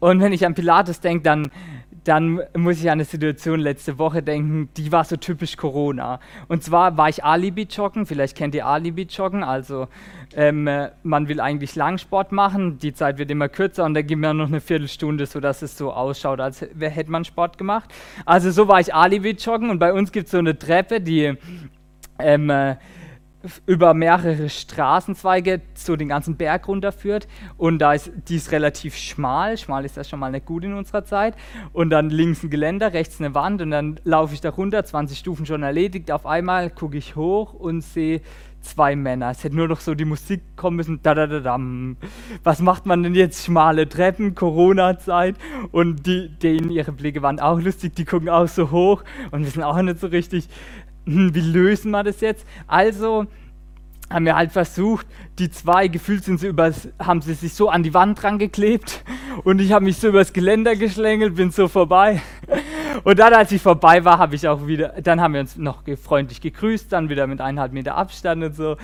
Und 0.00 0.20
wenn 0.20 0.32
ich 0.32 0.44
an 0.44 0.54
Pilatus 0.54 0.98
denke, 0.98 1.22
dann, 1.22 1.52
dann 2.04 2.40
muss 2.56 2.80
ich 2.80 2.86
an 2.86 2.92
eine 2.92 3.04
Situation 3.04 3.60
letzte 3.60 3.98
Woche 3.98 4.22
denken, 4.22 4.68
die 4.76 4.90
war 4.90 5.04
so 5.04 5.16
typisch 5.16 5.56
Corona. 5.56 6.18
Und 6.48 6.64
zwar 6.64 6.96
war 6.96 7.08
ich 7.08 7.22
Alibi-Joggen, 7.24 8.06
vielleicht 8.06 8.36
kennt 8.36 8.54
ihr 8.54 8.66
Alibi-Joggen, 8.66 9.44
also 9.44 9.86
ähm, 10.34 10.68
man 11.02 11.28
will 11.28 11.40
eigentlich 11.40 11.76
Langsport 11.76 12.32
machen, 12.32 12.78
die 12.78 12.92
Zeit 12.92 13.18
wird 13.18 13.30
immer 13.30 13.48
kürzer 13.48 13.84
und 13.84 13.94
dann 13.94 14.06
gibt 14.06 14.20
man 14.20 14.36
noch 14.36 14.48
eine 14.48 14.60
Viertelstunde, 14.60 15.26
sodass 15.26 15.62
es 15.62 15.78
so 15.78 15.92
ausschaut, 15.92 16.40
als 16.40 16.60
hätte 16.60 17.10
man 17.10 17.24
Sport 17.24 17.58
gemacht. 17.58 17.92
Also 18.24 18.50
so 18.50 18.66
war 18.66 18.80
ich 18.80 18.94
Alibi-Joggen 18.94 19.70
und 19.70 19.78
bei 19.78 19.92
uns 19.92 20.10
gibt 20.10 20.26
es 20.26 20.32
so 20.32 20.38
eine 20.38 20.58
Treppe, 20.58 21.00
die 21.00 21.34
ähm, 22.18 22.50
äh, 22.50 22.76
über 23.66 23.94
mehrere 23.94 24.48
Straßenzweige 24.48 25.60
so 25.74 25.96
den 25.96 26.08
ganzen 26.08 26.36
Berg 26.36 26.68
runterführt 26.68 27.28
und 27.56 27.78
da 27.78 27.94
ist 27.94 28.12
die 28.28 28.36
ist 28.36 28.52
relativ 28.52 28.96
schmal, 28.96 29.58
schmal 29.58 29.84
ist 29.84 29.96
das 29.96 30.08
schon 30.08 30.20
mal 30.20 30.30
nicht 30.30 30.46
gut 30.46 30.64
in 30.64 30.74
unserer 30.74 31.04
Zeit 31.04 31.34
und 31.72 31.90
dann 31.90 32.10
links 32.10 32.42
ein 32.42 32.50
Geländer, 32.50 32.92
rechts 32.92 33.20
eine 33.20 33.34
Wand 33.34 33.62
und 33.62 33.70
dann 33.70 34.00
laufe 34.04 34.34
ich 34.34 34.40
da 34.40 34.50
runter, 34.50 34.84
20 34.84 35.18
Stufen 35.18 35.46
schon 35.46 35.62
erledigt, 35.62 36.10
auf 36.10 36.26
einmal 36.26 36.70
gucke 36.70 36.96
ich 36.96 37.16
hoch 37.16 37.54
und 37.54 37.82
sehe 37.82 38.20
zwei 38.62 38.96
Männer. 38.96 39.30
Es 39.30 39.44
hätte 39.44 39.56
nur 39.56 39.68
noch 39.68 39.80
so 39.80 39.94
die 39.94 40.04
Musik 40.04 40.56
kommen 40.56 40.76
müssen. 40.76 41.00
Da, 41.02 41.14
da, 41.14 41.26
da, 41.26 41.40
dam. 41.40 41.96
Was 42.42 42.60
macht 42.60 42.86
man 42.86 43.02
denn 43.02 43.14
jetzt? 43.14 43.44
Schmale 43.44 43.88
Treppen, 43.88 44.34
Corona-Zeit. 44.34 45.36
Und 45.72 46.06
die, 46.06 46.28
denen 46.28 46.70
ihre 46.70 46.92
Blicke 46.92 47.22
waren 47.22 47.40
auch 47.40 47.60
lustig. 47.60 47.94
Die 47.96 48.04
gucken 48.04 48.28
auch 48.28 48.48
so 48.48 48.70
hoch 48.70 49.04
und 49.30 49.44
wissen 49.44 49.62
auch 49.62 49.80
nicht 49.82 50.00
so 50.00 50.06
richtig, 50.06 50.48
wie 51.04 51.40
lösen 51.40 51.90
wir 51.90 52.02
das 52.02 52.20
jetzt? 52.20 52.46
Also 52.66 53.26
haben 54.10 54.26
wir 54.26 54.36
halt 54.36 54.52
versucht, 54.52 55.06
die 55.38 55.50
zwei, 55.50 55.88
gefühlt 55.88 56.24
sind 56.24 56.38
sie 56.38 56.48
übers, 56.48 56.88
haben 56.98 57.22
sie 57.22 57.34
sich 57.34 57.54
so 57.54 57.70
an 57.70 57.82
die 57.82 57.94
Wand 57.94 58.22
dran 58.22 58.38
geklebt 58.38 59.02
und 59.44 59.60
ich 59.60 59.72
habe 59.72 59.84
mich 59.84 59.96
so 59.96 60.08
übers 60.08 60.32
Geländer 60.32 60.76
geschlängelt, 60.76 61.36
bin 61.36 61.50
so 61.50 61.68
vorbei. 61.68 62.20
Und 63.04 63.18
dann, 63.18 63.32
als 63.32 63.50
ich 63.50 63.62
vorbei 63.62 64.04
war, 64.04 64.18
habe 64.18 64.34
ich 64.34 64.46
auch 64.46 64.66
wieder, 64.66 64.90
dann 65.02 65.20
haben 65.20 65.32
wir 65.32 65.40
uns 65.40 65.56
noch 65.56 65.82
freundlich 66.00 66.42
gegrüßt, 66.42 66.92
dann 66.92 67.08
wieder 67.08 67.26
mit 67.26 67.40
eineinhalb 67.40 67.72
Meter 67.72 67.96
Abstand 67.96 68.44
und 68.44 68.54
so. 68.54 68.76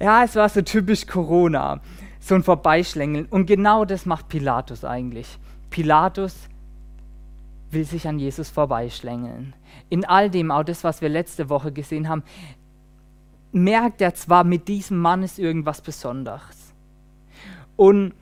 Ja, 0.00 0.24
es 0.24 0.34
war 0.34 0.48
so 0.48 0.62
typisch 0.62 1.06
Corona, 1.06 1.80
so 2.20 2.34
ein 2.34 2.42
Vorbeischlängeln. 2.42 3.26
Und 3.26 3.44
genau 3.44 3.84
das 3.84 4.06
macht 4.06 4.28
Pilatus 4.28 4.82
eigentlich. 4.84 5.38
Pilatus 5.68 6.48
will 7.74 7.84
sich 7.84 8.08
an 8.08 8.18
Jesus 8.18 8.50
vorbeischlängeln. 8.50 9.54
In 9.88 10.04
all 10.04 10.30
dem, 10.30 10.50
auch 10.50 10.64
das, 10.64 10.84
was 10.84 11.00
wir 11.00 11.08
letzte 11.08 11.48
Woche 11.48 11.72
gesehen 11.72 12.08
haben, 12.08 12.22
merkt 13.52 14.00
er 14.00 14.14
zwar, 14.14 14.44
mit 14.44 14.68
diesem 14.68 14.98
Mann 14.98 15.22
ist 15.22 15.38
irgendwas 15.38 15.80
Besonderes. 15.80 16.72
Und, 17.76 18.14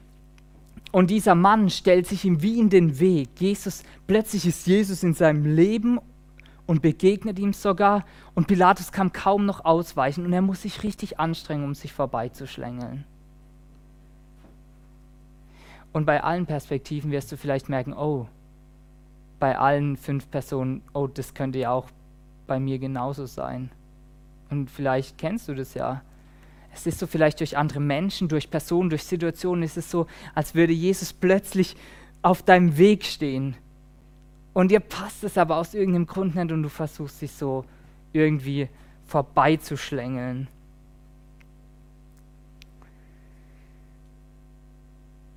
und 0.91 1.11
dieser 1.11 1.35
Mann 1.35 1.71
stellt 1.71 2.07
sich 2.07 2.25
ihm 2.25 2.43
wie 2.43 2.59
in 2.59 2.71
den 2.71 2.99
Weg. 3.01 3.29
Jesus, 3.39 3.83
plötzlich 4.07 4.47
ist 4.47 4.67
Jesus 4.67 5.03
in 5.03 5.15
seinem 5.15 5.45
Leben 5.45 5.99
und 6.67 6.83
begegnet 6.83 7.39
ihm 7.39 7.53
sogar. 7.53 8.05
Und 8.35 8.47
Pilatus 8.47 8.93
kann 8.93 9.13
kaum 9.13 9.47
noch 9.47 9.65
ausweichen 9.65 10.25
und 10.25 10.33
er 10.33 10.43
muss 10.43 10.63
sich 10.63 10.83
richtig 10.83 11.19
anstrengen, 11.19 11.65
um 11.65 11.75
sich 11.75 11.93
vorbeizuschlängeln. 11.93 13.05
Und 15.93 16.07
bei 16.07 16.23
allen 16.23 16.47
Perspektiven 16.47 17.11
wirst 17.11 17.31
du 17.33 17.37
vielleicht 17.37 17.69
merken, 17.69 17.93
oh, 17.93 18.27
bei 19.43 19.59
allen 19.59 19.97
fünf 19.97 20.31
Personen, 20.31 20.83
oh, 20.93 21.09
das 21.09 21.35
könnte 21.35 21.59
ja 21.59 21.73
auch 21.73 21.89
bei 22.47 22.61
mir 22.61 22.79
genauso 22.79 23.27
sein. 23.27 23.71
Und 24.51 24.71
vielleicht 24.71 25.19
kennst 25.19 25.49
du 25.49 25.55
das 25.57 25.75
ja. 25.75 26.03
Es 26.73 26.87
ist 26.87 27.01
so 27.01 27.09
vielleicht 27.09 27.41
durch 27.41 27.59
andere 27.59 27.81
Menschen, 27.81 28.29
durch 28.29 28.49
Personen, 28.51 28.89
durch 28.89 29.03
Situationen, 29.03 29.65
ist 29.65 29.77
es 29.77 29.91
so, 29.91 30.07
als 30.37 30.55
würde 30.55 30.73
Jesus 30.73 31.13
plötzlich 31.13 31.75
auf 32.23 32.45
deinem 32.45 32.79
Weg 32.79 33.05
stehen. 33.05 33.57
Und 34.53 34.71
dir 34.71 34.79
passt 34.79 35.25
es 35.25 35.37
aber 35.37 35.57
aus 35.57 35.75
irgendeinem 35.75 36.07
Grund 36.07 36.37
nicht 36.37 36.53
und 36.53 36.63
du 36.63 36.69
versuchst 36.69 37.21
dich 37.21 37.33
so 37.33 37.65
irgendwie 38.13 38.69
vorbeizuschlängeln. 39.07 40.47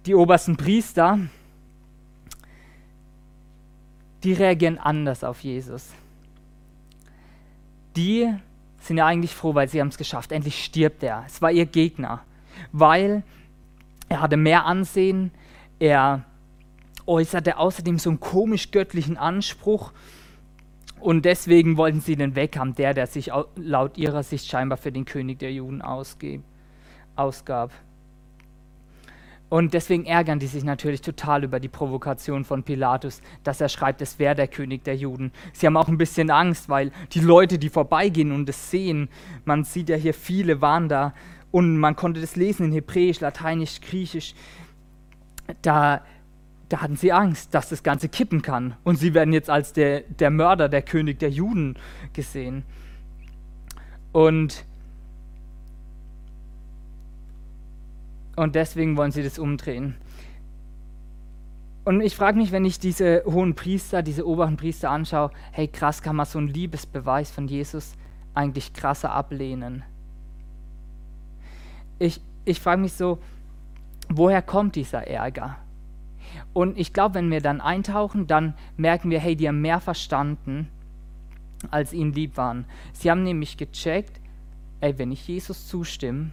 Die 0.05 0.13
obersten 0.13 0.57
Priester, 0.57 1.21
die 4.25 4.33
reagieren 4.33 4.77
anders 4.77 5.23
auf 5.23 5.41
Jesus. 5.41 5.91
Die 7.95 8.33
sind 8.79 8.97
ja 8.97 9.05
eigentlich 9.05 9.33
froh, 9.33 9.55
weil 9.55 9.69
sie 9.69 9.79
haben 9.79 9.87
es 9.87 9.97
geschafft. 9.97 10.31
Endlich 10.31 10.63
stirbt 10.63 11.03
er. 11.03 11.23
Es 11.27 11.41
war 11.41 11.51
ihr 11.51 11.65
Gegner, 11.65 12.21
weil 12.71 13.23
er 14.09 14.21
hatte 14.21 14.37
mehr 14.37 14.65
Ansehen, 14.65 15.31
er 15.79 16.23
äußerte 17.05 17.57
außerdem 17.57 17.99
so 17.99 18.09
einen 18.09 18.19
komisch 18.19 18.71
göttlichen 18.71 19.17
Anspruch 19.17 19.91
und 20.99 21.25
deswegen 21.25 21.77
wollten 21.77 22.01
sie 22.01 22.15
den 22.15 22.35
weghaben, 22.35 22.73
der, 22.75 22.93
der 22.93 23.07
sich 23.07 23.31
laut 23.55 23.97
ihrer 23.97 24.23
Sicht 24.23 24.47
scheinbar 24.47 24.77
für 24.77 24.91
den 24.91 25.05
König 25.05 25.39
der 25.39 25.51
Juden 25.51 25.81
ausgab. 25.81 27.71
Und 29.55 29.73
deswegen 29.73 30.05
ärgern 30.05 30.39
die 30.39 30.47
sich 30.47 30.65
natürlich 30.65 30.99
total 30.99 31.45
über 31.45 31.61
die 31.61 31.69
Provokation 31.69 32.43
von 32.43 32.63
Pilatus, 32.63 33.21
dass 33.45 33.61
er 33.61 33.69
schreibt, 33.69 34.01
es 34.01 34.19
wäre 34.19 34.35
der 34.35 34.49
König 34.49 34.83
der 34.83 34.97
Juden. 34.97 35.31
Sie 35.53 35.65
haben 35.65 35.77
auch 35.77 35.87
ein 35.87 35.97
bisschen 35.97 36.29
Angst, 36.29 36.67
weil 36.67 36.91
die 37.13 37.21
Leute, 37.21 37.57
die 37.57 37.69
vorbeigehen 37.69 38.33
und 38.33 38.49
es 38.49 38.69
sehen, 38.69 39.07
man 39.45 39.63
sieht 39.63 39.87
ja 39.87 39.95
hier 39.95 40.13
viele 40.13 40.59
waren 40.59 40.89
da 40.89 41.13
und 41.51 41.77
man 41.77 41.95
konnte 41.95 42.19
das 42.19 42.35
lesen 42.35 42.65
in 42.65 42.73
Hebräisch, 42.73 43.21
Lateinisch, 43.21 43.79
Griechisch, 43.79 44.35
da, 45.61 46.01
da 46.67 46.81
hatten 46.81 46.97
sie 46.97 47.13
Angst, 47.13 47.53
dass 47.53 47.69
das 47.69 47.81
Ganze 47.81 48.09
kippen 48.09 48.41
kann. 48.41 48.75
Und 48.83 48.97
sie 48.97 49.13
werden 49.13 49.33
jetzt 49.33 49.49
als 49.49 49.71
der, 49.71 50.01
der 50.01 50.31
Mörder, 50.31 50.67
der 50.67 50.81
König 50.81 51.19
der 51.19 51.29
Juden 51.29 51.77
gesehen. 52.11 52.65
Und 54.11 54.65
Und 58.35 58.55
deswegen 58.55 58.97
wollen 58.97 59.11
sie 59.11 59.23
das 59.23 59.39
umdrehen. 59.39 59.95
Und 61.85 62.01
ich 62.01 62.15
frage 62.15 62.37
mich, 62.37 62.51
wenn 62.51 62.65
ich 62.65 62.79
diese 62.79 63.23
hohen 63.25 63.53
Priester, 63.53 64.01
diese 64.01 64.27
oberen 64.27 64.57
Priester 64.57 64.89
anschaue, 64.89 65.29
hey 65.51 65.67
krass, 65.67 66.01
kann 66.01 66.15
man 66.15 66.25
so 66.25 66.39
einen 66.39 66.47
Liebesbeweis 66.47 67.29
von 67.29 67.47
Jesus 67.47 67.93
eigentlich 68.33 68.73
krasser 68.73 69.11
ablehnen? 69.11 69.83
Ich, 71.99 72.19
ich 72.43 72.59
frage 72.59 72.81
mich 72.81 72.93
so, 72.93 73.19
woher 74.09 74.41
kommt 74.41 74.75
dieser 74.75 75.05
Ärger? 75.07 75.57
Und 76.53 76.77
ich 76.77 76.91
glaube, 76.91 77.15
wenn 77.15 77.29
wir 77.29 77.39
dann 77.39 77.61
eintauchen, 77.61 78.25
dann 78.25 78.55
merken 78.77 79.11
wir, 79.11 79.19
hey, 79.19 79.35
die 79.35 79.47
haben 79.47 79.61
mehr 79.61 79.79
verstanden, 79.79 80.67
als 81.69 81.93
ihnen 81.93 82.13
lieb 82.13 82.35
waren. 82.35 82.65
Sie 82.93 83.11
haben 83.11 83.23
nämlich 83.23 83.57
gecheckt, 83.57 84.19
ey, 84.81 84.97
wenn 84.97 85.11
ich 85.11 85.27
Jesus 85.27 85.67
zustimme, 85.67 86.31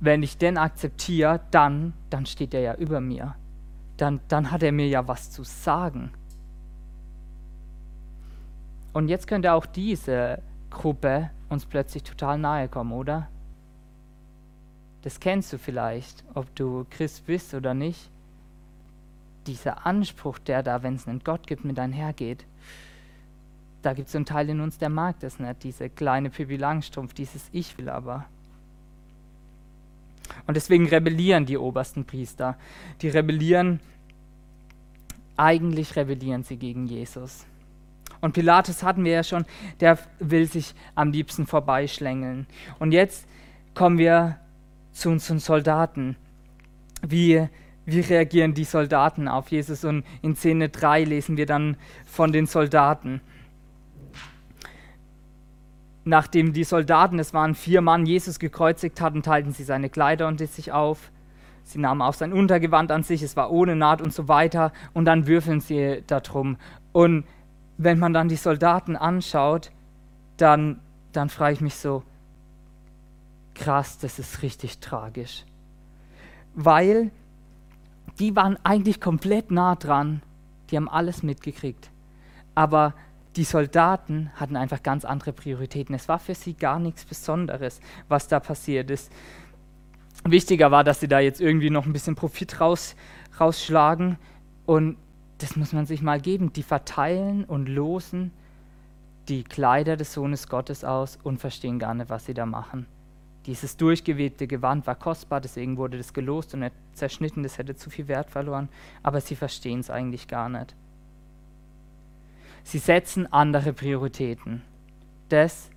wenn 0.00 0.22
ich 0.22 0.38
den 0.38 0.58
akzeptiere, 0.58 1.40
dann, 1.50 1.94
dann 2.10 2.26
steht 2.26 2.54
er 2.54 2.60
ja 2.60 2.74
über 2.74 3.00
mir. 3.00 3.34
Dann, 3.96 4.20
dann 4.28 4.50
hat 4.50 4.62
er 4.62 4.72
mir 4.72 4.88
ja 4.88 5.08
was 5.08 5.30
zu 5.30 5.42
sagen. 5.42 6.12
Und 8.92 9.08
jetzt 9.08 9.26
könnte 9.26 9.52
auch 9.52 9.66
diese 9.66 10.42
Gruppe 10.70 11.30
uns 11.48 11.66
plötzlich 11.66 12.02
total 12.02 12.38
nahe 12.38 12.68
kommen, 12.68 12.92
oder? 12.92 13.28
Das 15.02 15.20
kennst 15.20 15.52
du 15.52 15.58
vielleicht, 15.58 16.24
ob 16.34 16.54
du 16.56 16.86
Christ 16.90 17.26
bist 17.26 17.54
oder 17.54 17.74
nicht. 17.74 18.10
Dieser 19.46 19.86
Anspruch, 19.86 20.38
der 20.38 20.62
da, 20.62 20.82
wenn 20.82 20.96
es 20.96 21.06
einen 21.06 21.22
Gott 21.22 21.46
gibt, 21.46 21.64
mit 21.64 21.78
einhergeht, 21.78 22.44
da 23.82 23.92
gibt 23.92 24.08
es 24.08 24.16
einen 24.16 24.24
Teil 24.24 24.48
in 24.50 24.60
uns, 24.60 24.78
der 24.78 24.88
mag 24.88 25.20
das 25.20 25.38
nicht, 25.38 25.62
diese 25.62 25.88
kleine 25.88 26.28
Pippi 26.28 26.56
Langstrumpf, 26.56 27.14
dieses 27.14 27.48
Ich 27.52 27.78
will 27.78 27.88
aber. 27.88 28.24
Und 30.46 30.56
deswegen 30.56 30.86
rebellieren 30.88 31.46
die 31.46 31.58
obersten 31.58 32.04
Priester. 32.04 32.56
Die 33.02 33.08
rebellieren, 33.08 33.80
eigentlich 35.36 35.96
rebellieren 35.96 36.44
sie 36.44 36.56
gegen 36.56 36.86
Jesus. 36.86 37.46
Und 38.20 38.32
Pilatus 38.32 38.82
hatten 38.82 39.04
wir 39.04 39.12
ja 39.12 39.24
schon, 39.24 39.44
der 39.80 39.98
will 40.18 40.46
sich 40.46 40.74
am 40.94 41.12
liebsten 41.12 41.46
vorbeischlängeln. 41.46 42.46
Und 42.78 42.92
jetzt 42.92 43.26
kommen 43.74 43.98
wir 43.98 44.38
zu 44.92 45.10
unseren 45.10 45.38
Soldaten. 45.38 46.16
Wie, 47.06 47.46
wie 47.84 48.00
reagieren 48.00 48.54
die 48.54 48.64
Soldaten 48.64 49.28
auf 49.28 49.50
Jesus? 49.50 49.84
Und 49.84 50.04
in 50.22 50.34
Szene 50.34 50.70
3 50.70 51.04
lesen 51.04 51.36
wir 51.36 51.46
dann 51.46 51.76
von 52.06 52.32
den 52.32 52.46
Soldaten 52.46 53.20
nachdem 56.06 56.52
die 56.52 56.64
Soldaten, 56.64 57.18
es 57.18 57.34
waren 57.34 57.54
vier 57.54 57.80
Mann, 57.80 58.06
Jesus 58.06 58.38
gekreuzigt 58.38 59.00
hatten, 59.00 59.22
teilten 59.22 59.52
sie 59.52 59.64
seine 59.64 59.90
Kleider 59.90 60.28
und 60.28 60.38
sich 60.38 60.70
auf. 60.70 61.10
Sie 61.64 61.80
nahmen 61.80 62.00
auch 62.00 62.14
sein 62.14 62.32
Untergewand 62.32 62.92
an 62.92 63.02
sich, 63.02 63.22
es 63.22 63.36
war 63.36 63.50
ohne 63.50 63.74
Naht 63.74 64.00
und 64.00 64.12
so 64.12 64.28
weiter. 64.28 64.72
Und 64.94 65.04
dann 65.04 65.26
würfeln 65.26 65.60
sie 65.60 66.04
darum. 66.06 66.58
Und 66.92 67.24
wenn 67.76 67.98
man 67.98 68.12
dann 68.12 68.28
die 68.28 68.36
Soldaten 68.36 68.94
anschaut, 68.94 69.72
dann, 70.36 70.78
dann 71.10 71.28
frage 71.28 71.54
ich 71.54 71.60
mich 71.60 71.74
so, 71.74 72.04
krass, 73.54 73.98
das 73.98 74.20
ist 74.20 74.42
richtig 74.42 74.78
tragisch. 74.78 75.44
Weil 76.54 77.10
die 78.20 78.36
waren 78.36 78.58
eigentlich 78.62 79.00
komplett 79.00 79.50
nah 79.50 79.74
dran, 79.74 80.22
die 80.70 80.76
haben 80.76 80.88
alles 80.88 81.24
mitgekriegt. 81.24 81.90
Aber 82.54 82.94
die 83.36 83.44
Soldaten 83.44 84.30
hatten 84.36 84.56
einfach 84.56 84.82
ganz 84.82 85.04
andere 85.04 85.32
Prioritäten. 85.32 85.94
Es 85.94 86.08
war 86.08 86.18
für 86.18 86.34
sie 86.34 86.54
gar 86.54 86.78
nichts 86.78 87.04
Besonderes, 87.04 87.80
was 88.08 88.28
da 88.28 88.40
passiert 88.40 88.90
ist. 88.90 89.12
Wichtiger 90.24 90.70
war, 90.70 90.84
dass 90.84 91.00
sie 91.00 91.08
da 91.08 91.20
jetzt 91.20 91.40
irgendwie 91.40 91.70
noch 91.70 91.86
ein 91.86 91.92
bisschen 91.92 92.14
Profit 92.14 92.60
raus, 92.60 92.96
rausschlagen. 93.38 94.18
Und 94.64 94.96
das 95.38 95.56
muss 95.56 95.72
man 95.72 95.86
sich 95.86 96.02
mal 96.02 96.20
geben. 96.20 96.52
Die 96.52 96.62
verteilen 96.62 97.44
und 97.44 97.68
losen 97.68 98.32
die 99.28 99.44
Kleider 99.44 99.96
des 99.96 100.12
Sohnes 100.12 100.48
Gottes 100.48 100.84
aus 100.84 101.18
und 101.22 101.38
verstehen 101.38 101.78
gar 101.78 101.94
nicht, 101.94 102.08
was 102.08 102.26
sie 102.26 102.34
da 102.34 102.46
machen. 102.46 102.86
Dieses 103.44 103.76
durchgewebte 103.76 104.46
Gewand 104.46 104.86
war 104.86 104.96
kostbar, 104.96 105.40
deswegen 105.40 105.76
wurde 105.76 105.98
das 105.98 106.12
gelost 106.12 106.54
und 106.54 106.60
nicht 106.60 106.74
zerschnitten, 106.94 107.42
das 107.42 107.58
hätte 107.58 107.76
zu 107.76 107.90
viel 107.90 108.08
Wert 108.08 108.30
verloren. 108.30 108.68
Aber 109.02 109.20
sie 109.20 109.36
verstehen 109.36 109.80
es 109.80 109.90
eigentlich 109.90 110.26
gar 110.26 110.48
nicht. 110.48 110.74
Sie 112.66 112.78
setzen 112.78 113.32
andere 113.32 113.72
Prioritäten. 113.72 114.60
Das 115.28 115.70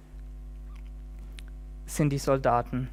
sind 1.86 2.10
die 2.10 2.17
Soldaten. 2.17 2.89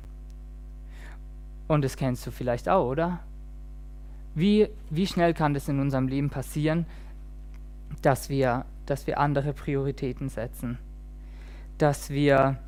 Und 1.67 1.83
das 1.83 1.97
kennst 1.97 2.27
du 2.27 2.31
vielleicht 2.31 2.69
auch, 2.69 2.91
oder? 2.91 3.21
Wie, 4.35 4.69
wie 4.91 5.07
schnell 5.07 5.33
kann 5.33 5.55
das 5.55 5.67
in 5.69 5.81
unserem 5.81 6.09
Leben 6.09 6.29
passieren, 6.29 6.85
dass 8.03 8.29
wir, 8.29 8.67
dass 8.85 9.07
wir 9.07 9.19
andere 9.19 9.55
Prioritäten 9.55 10.29
setzen? 10.29 10.77
Dass 11.79 12.11
wir, 12.11 12.59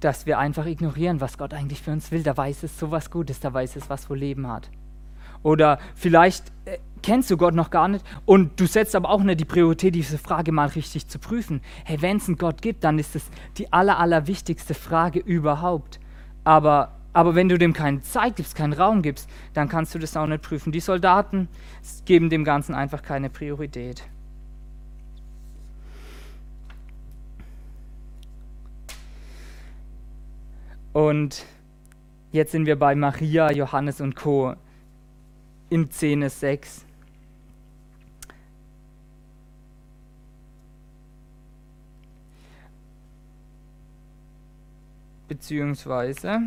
dass 0.00 0.26
wir 0.26 0.38
einfach 0.38 0.66
ignorieren, 0.66 1.22
was 1.22 1.38
Gott 1.38 1.54
eigentlich 1.54 1.80
für 1.80 1.92
uns 1.92 2.10
will. 2.10 2.22
Da 2.22 2.36
weiß 2.36 2.64
es 2.64 2.78
so 2.78 2.90
was 2.90 3.10
Gutes, 3.10 3.40
da 3.40 3.54
weiß 3.54 3.76
es, 3.76 3.88
was 3.88 4.10
wo 4.10 4.14
Leben 4.14 4.46
hat. 4.46 4.68
Oder 5.42 5.78
vielleicht 5.94 6.52
äh, 6.66 6.78
kennst 7.06 7.30
du 7.30 7.36
Gott 7.36 7.54
noch 7.54 7.70
gar 7.70 7.86
nicht 7.86 8.04
und 8.24 8.58
du 8.58 8.66
setzt 8.66 8.96
aber 8.96 9.10
auch 9.10 9.22
nicht 9.22 9.38
die 9.38 9.44
Priorität, 9.44 9.94
diese 9.94 10.18
Frage 10.18 10.50
mal 10.50 10.66
richtig 10.66 11.06
zu 11.06 11.20
prüfen. 11.20 11.60
Hey, 11.84 12.02
wenn 12.02 12.16
es 12.16 12.26
einen 12.26 12.36
Gott 12.36 12.60
gibt, 12.60 12.82
dann 12.82 12.98
ist 12.98 13.14
es 13.14 13.30
die 13.58 13.72
aller, 13.72 14.00
aller 14.00 14.26
wichtigste 14.26 14.74
Frage 14.74 15.20
überhaupt. 15.20 16.00
Aber, 16.42 16.96
aber 17.12 17.36
wenn 17.36 17.48
du 17.48 17.58
dem 17.58 17.72
keine 17.72 18.02
Zeit 18.02 18.34
gibst, 18.34 18.56
keinen 18.56 18.72
Raum 18.72 19.02
gibst, 19.02 19.30
dann 19.54 19.68
kannst 19.68 19.94
du 19.94 20.00
das 20.00 20.16
auch 20.16 20.26
nicht 20.26 20.42
prüfen. 20.42 20.72
Die 20.72 20.80
Soldaten 20.80 21.46
geben 22.06 22.28
dem 22.28 22.42
Ganzen 22.42 22.74
einfach 22.74 23.02
keine 23.02 23.30
Priorität. 23.30 24.02
Und 30.92 31.46
jetzt 32.32 32.50
sind 32.50 32.66
wir 32.66 32.76
bei 32.76 32.96
Maria, 32.96 33.52
Johannes 33.52 34.00
und 34.00 34.16
Co. 34.16 34.54
in 35.70 35.88
Szene 35.88 36.30
6. 36.30 36.85
beziehungsweise, 45.28 46.40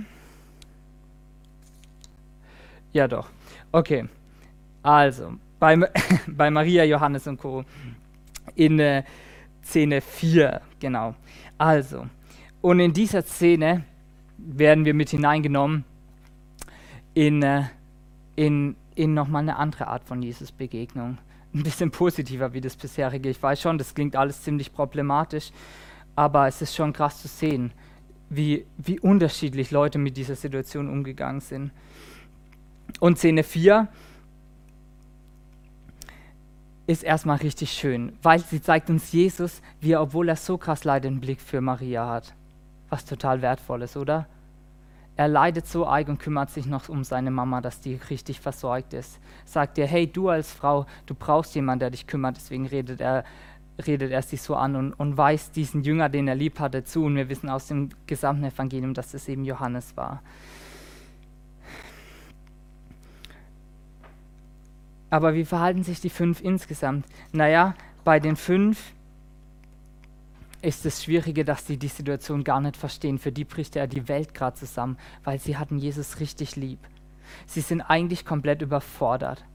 ja 2.94 3.08
doch, 3.08 3.30
okay, 3.72 4.08
also, 4.82 5.34
bei, 5.60 5.78
bei 6.28 6.50
Maria, 6.50 6.84
Johannes 6.84 7.28
und 7.28 7.38
Co. 7.38 7.64
in 8.56 8.80
äh, 8.80 9.04
Szene 9.64 10.02
4, 10.02 10.62
genau, 10.80 11.16
also, 11.58 12.08
und 12.62 12.80
in 12.80 12.94
dieser 12.94 13.22
Szene 13.22 13.84
werden 14.38 14.86
wir 14.86 14.94
mit 14.94 15.10
hineingenommen 15.10 15.86
in, 17.14 17.44
äh, 17.44 17.64
in, 18.36 18.76
in 18.96 19.14
nochmal 19.14 19.44
eine 19.44 19.58
andere 19.58 19.88
Art 19.88 20.04
von 20.04 20.22
Jesus-Begegnung. 20.22 21.18
Ein 21.54 21.64
bisschen 21.64 21.92
positiver 21.92 22.54
wie 22.54 22.62
das 22.62 22.76
bisherige. 22.76 23.30
Ich 23.30 23.42
weiß 23.42 23.62
schon, 23.62 23.78
das 23.78 23.94
klingt 23.94 24.16
alles 24.16 24.44
ziemlich 24.44 24.72
problematisch, 24.72 25.52
aber 26.16 26.48
es 26.48 26.62
ist 26.62 26.76
schon 26.76 26.94
krass 26.94 27.22
zu 27.22 27.28
sehen, 27.28 27.72
wie, 28.30 28.66
wie 28.78 29.00
unterschiedlich 29.00 29.72
Leute 29.72 29.98
mit 29.98 30.18
dieser 30.18 30.36
Situation 30.36 30.90
umgegangen 30.90 31.42
sind. 31.42 31.72
Und 33.00 33.18
Szene 33.18 33.44
4 33.44 33.88
ist 36.88 37.04
erstmal 37.04 37.38
richtig 37.38 37.72
schön, 37.72 38.14
weil 38.24 38.40
sie 38.40 38.62
zeigt 38.62 38.90
uns 38.90 39.12
Jesus, 39.12 39.62
wie 39.80 39.92
er, 39.92 40.02
obwohl 40.02 40.30
er 40.30 40.36
so 40.36 40.58
krass 40.58 40.84
leidet, 40.84 41.12
einen 41.12 41.22
Blick 41.22 41.40
für 41.40 41.62
Maria 41.62 42.08
hat. 42.08 42.34
Was 42.90 43.06
total 43.06 43.44
wertvoll 43.44 43.84
ist, 43.84 43.96
oder? 43.96 44.28
Er 45.16 45.28
leidet 45.28 45.68
so 45.68 45.86
arg 45.86 46.08
und 46.08 46.18
kümmert 46.18 46.50
sich 46.50 46.66
noch 46.66 46.88
um 46.90 47.04
seine 47.04 47.30
Mama, 47.30 47.62
dass 47.62 47.82
die 47.82 47.96
richtig 48.10 48.40
versorgt 48.40 48.94
ist. 48.94 49.20
Sagt 49.46 49.78
ihr, 49.78 49.86
hey, 49.86 50.08
du 50.08 50.30
als 50.30 50.52
Frau, 50.54 50.86
du 51.06 51.14
brauchst 51.14 51.54
jemanden, 51.56 51.82
der 51.82 51.90
dich 51.90 52.08
kümmert. 52.08 52.38
Deswegen 52.38 52.66
redet 52.66 53.02
er 53.02 53.26
redet 53.86 54.12
er 54.12 54.22
sich 54.22 54.42
so 54.42 54.56
an 54.56 54.76
und, 54.76 54.94
und 54.94 55.18
weist 55.18 55.56
diesen 55.56 55.84
Jünger, 55.84 56.10
den 56.10 56.28
er 56.28 56.36
lieb 56.36 56.60
hatte, 56.60 56.84
zu. 56.84 57.06
Und 57.06 57.16
wir 57.16 57.30
wissen 57.30 57.50
aus 57.50 57.68
dem 57.68 57.90
gesamten 58.08 58.44
Evangelium, 58.44 58.94
dass 58.94 59.14
es 59.14 59.28
eben 59.28 59.46
Johannes 59.46 59.96
war. 59.96 60.22
Aber 65.10 65.34
wie 65.34 65.46
verhalten 65.46 65.84
sich 65.84 66.02
die 66.02 66.10
fünf 66.10 66.42
insgesamt? 66.42 67.06
Naja, 67.32 67.74
bei 68.04 68.20
den 68.20 68.36
fünf 68.36 68.94
ist 70.62 70.86
es 70.86 71.04
Schwierige, 71.04 71.46
dass 71.46 71.66
sie 71.66 71.78
die 71.78 71.88
Situation 71.88 72.44
gar 72.44 72.62
nicht 72.62 72.78
verstehen. 72.78 73.18
Für 73.18 73.32
die 73.32 73.46
bricht 73.46 73.76
er 73.76 73.88
die 73.88 74.08
Welt 74.08 74.34
gerade 74.34 74.58
zusammen, 74.58 74.98
weil 75.24 75.40
sie 75.40 75.58
hatten 75.58 75.78
Jesus 75.78 76.20
richtig 76.20 76.56
lieb. 76.56 76.80
Sie 77.46 77.62
sind 77.62 77.82
eigentlich 77.82 78.26
komplett 78.26 78.62
überfordert. 78.62 79.46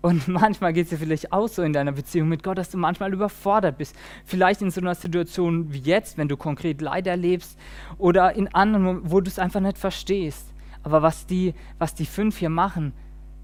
Und 0.00 0.28
manchmal 0.28 0.72
geht 0.72 0.84
es 0.84 0.90
dir 0.90 0.98
vielleicht 0.98 1.32
auch 1.32 1.48
so 1.48 1.62
in 1.62 1.72
deiner 1.72 1.92
Beziehung 1.92 2.28
mit 2.28 2.42
Gott, 2.42 2.58
dass 2.58 2.70
du 2.70 2.78
manchmal 2.78 3.12
überfordert 3.12 3.78
bist. 3.78 3.96
Vielleicht 4.24 4.62
in 4.62 4.70
so 4.70 4.80
einer 4.80 4.94
Situation 4.94 5.72
wie 5.72 5.78
jetzt, 5.78 6.18
wenn 6.18 6.28
du 6.28 6.36
konkret 6.36 6.80
Leid 6.80 7.06
erlebst, 7.06 7.58
oder 7.98 8.34
in 8.34 8.52
anderen, 8.54 9.10
wo 9.10 9.20
du 9.20 9.28
es 9.28 9.38
einfach 9.38 9.60
nicht 9.60 9.78
verstehst. 9.78 10.52
Aber 10.82 11.02
was 11.02 11.26
die, 11.26 11.54
was 11.78 11.94
die 11.94 12.06
fünf 12.06 12.38
hier 12.38 12.50
machen, 12.50 12.92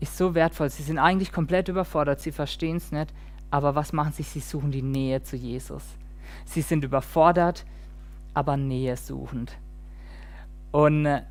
ist 0.01 0.17
so 0.17 0.35
wertvoll. 0.35 0.71
Sie 0.71 0.83
sind 0.83 0.99
eigentlich 0.99 1.33
komplett 1.33 1.69
überfordert, 1.69 2.21
sie 2.21 2.33
verstehen 2.33 2.77
es 2.77 2.93
nicht. 2.93 3.13
Aber 3.51 3.75
was 3.75 3.93
machen 3.93 4.13
sie? 4.13 4.23
Sie 4.23 4.41
suchen 4.41 4.71
die 4.71 4.83
Nähe 4.83 5.23
zu 5.23 5.37
Jesus. 5.37 5.83
Sie 6.45 6.61
sind 6.61 6.85
überfordert, 6.85 7.65
aber 8.33 8.57
Nähe 8.57 8.97
suchend. 8.97 9.57
Und 10.73 11.07
äh, 11.07 11.23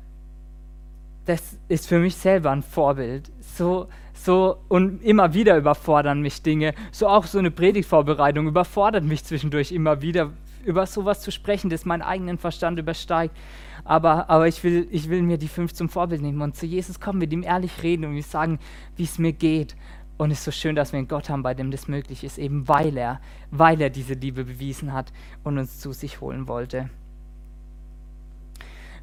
das 1.26 1.56
ist 1.68 1.86
für 1.86 1.98
mich 1.98 2.16
selber 2.16 2.50
ein 2.50 2.62
Vorbild. 2.62 3.30
So, 3.40 3.88
so 4.14 4.56
und 4.68 5.02
immer 5.02 5.34
wieder 5.34 5.56
überfordern 5.56 6.20
mich 6.20 6.42
Dinge. 6.42 6.74
So 6.92 7.08
auch 7.08 7.26
so 7.26 7.38
eine 7.38 7.50
Predigtvorbereitung 7.50 8.46
überfordert 8.46 9.04
mich 9.04 9.24
zwischendurch 9.24 9.72
immer 9.72 10.00
wieder, 10.00 10.30
über 10.64 10.86
sowas 10.86 11.20
zu 11.20 11.30
sprechen, 11.30 11.68
das 11.68 11.84
meinen 11.84 12.02
eigenen 12.02 12.38
Verstand 12.38 12.78
übersteigt. 12.78 13.36
Aber, 13.84 14.30
aber 14.30 14.48
ich, 14.48 14.64
will, 14.64 14.88
ich 14.90 15.10
will 15.10 15.22
mir 15.22 15.36
die 15.36 15.48
fünf 15.48 15.74
zum 15.74 15.90
Vorbild 15.90 16.22
nehmen 16.22 16.40
und 16.40 16.56
zu 16.56 16.64
Jesus 16.64 17.00
kommen, 17.00 17.18
mit 17.18 17.32
ihm 17.32 17.42
ehrlich 17.42 17.82
reden 17.82 18.06
und 18.06 18.16
ihm 18.16 18.22
sagen, 18.22 18.58
wie 18.96 19.04
es 19.04 19.18
mir 19.18 19.32
geht. 19.32 19.76
Und 20.16 20.30
es 20.30 20.38
ist 20.38 20.44
so 20.44 20.50
schön, 20.52 20.76
dass 20.76 20.92
wir 20.92 20.98
einen 20.98 21.08
Gott 21.08 21.28
haben, 21.28 21.42
bei 21.42 21.54
dem 21.54 21.70
das 21.70 21.88
möglich 21.88 22.22
ist, 22.22 22.38
eben 22.38 22.68
weil 22.68 22.96
er, 22.96 23.20
weil 23.50 23.80
er 23.80 23.90
diese 23.90 24.14
Liebe 24.14 24.44
bewiesen 24.44 24.92
hat 24.92 25.12
und 25.42 25.58
uns 25.58 25.80
zu 25.80 25.92
sich 25.92 26.20
holen 26.20 26.46
wollte. 26.46 26.88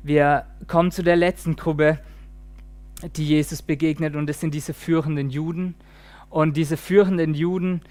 Wir 0.03 0.45
kommen 0.67 0.89
zu 0.89 1.03
der 1.03 1.17
letzten 1.17 1.55
Gruppe, 1.55 1.99
die 3.15 3.25
Jesus 3.25 3.61
begegnet, 3.61 4.15
und 4.15 4.27
das 4.27 4.39
sind 4.39 4.53
diese 4.53 4.73
führenden 4.73 5.29
Juden. 5.29 5.75
Und 6.29 6.55
diese 6.55 6.77
führenden 6.77 7.33
Juden, 7.33 7.81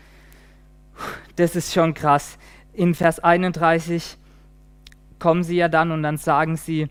das 1.36 1.56
ist 1.56 1.72
schon 1.72 1.94
krass. 1.94 2.38
In 2.72 2.94
Vers 2.94 3.20
31 3.20 4.16
kommen 5.18 5.42
sie 5.42 5.56
ja 5.56 5.68
dann 5.68 5.90
und 5.90 6.02
dann 6.02 6.16
sagen 6.16 6.56
sie, 6.56 6.88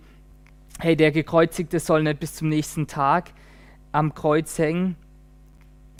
hey, 0.79 0.95
der 0.95 1.11
Gekreuzigte 1.11 1.79
soll 1.79 2.03
nicht 2.03 2.19
bis 2.19 2.35
zum 2.35 2.49
nächsten 2.49 2.87
Tag 2.87 3.31
am 3.91 4.13
Kreuz 4.13 4.57
hängen, 4.57 4.95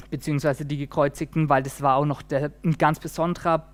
beziehungsweise 0.10 0.66
die 0.66 0.78
Gekreuzigten, 0.78 1.50
weil 1.50 1.64
das 1.64 1.82
war 1.82 1.96
auch 1.96 2.06
noch 2.06 2.22
der, 2.22 2.52
ein 2.64 2.78
ganz 2.78 3.00
besonderer 3.00 3.68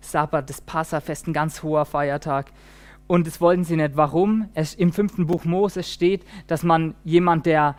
Sabbat, 0.00 0.48
das 0.48 0.60
Passafest, 0.60 1.26
ein 1.26 1.32
ganz 1.32 1.62
hoher 1.62 1.84
Feiertag. 1.84 2.52
Und 3.06 3.26
das 3.26 3.40
wollten 3.40 3.64
sie 3.64 3.76
nicht. 3.76 3.96
Warum? 3.96 4.48
Es, 4.54 4.74
Im 4.74 4.92
fünften 4.92 5.26
Buch 5.26 5.44
Moses 5.44 5.92
steht, 5.92 6.24
dass 6.46 6.62
man 6.62 6.94
jemand, 7.04 7.46
der 7.46 7.76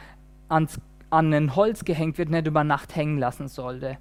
ans, 0.47 0.79
an 1.09 1.33
ein 1.33 1.55
Holz 1.55 1.83
gehängt 1.83 2.17
wird, 2.17 2.29
nicht 2.29 2.47
über 2.47 2.63
Nacht 2.63 2.95
hängen 2.95 3.17
lassen 3.17 3.47
sollte. 3.47 3.97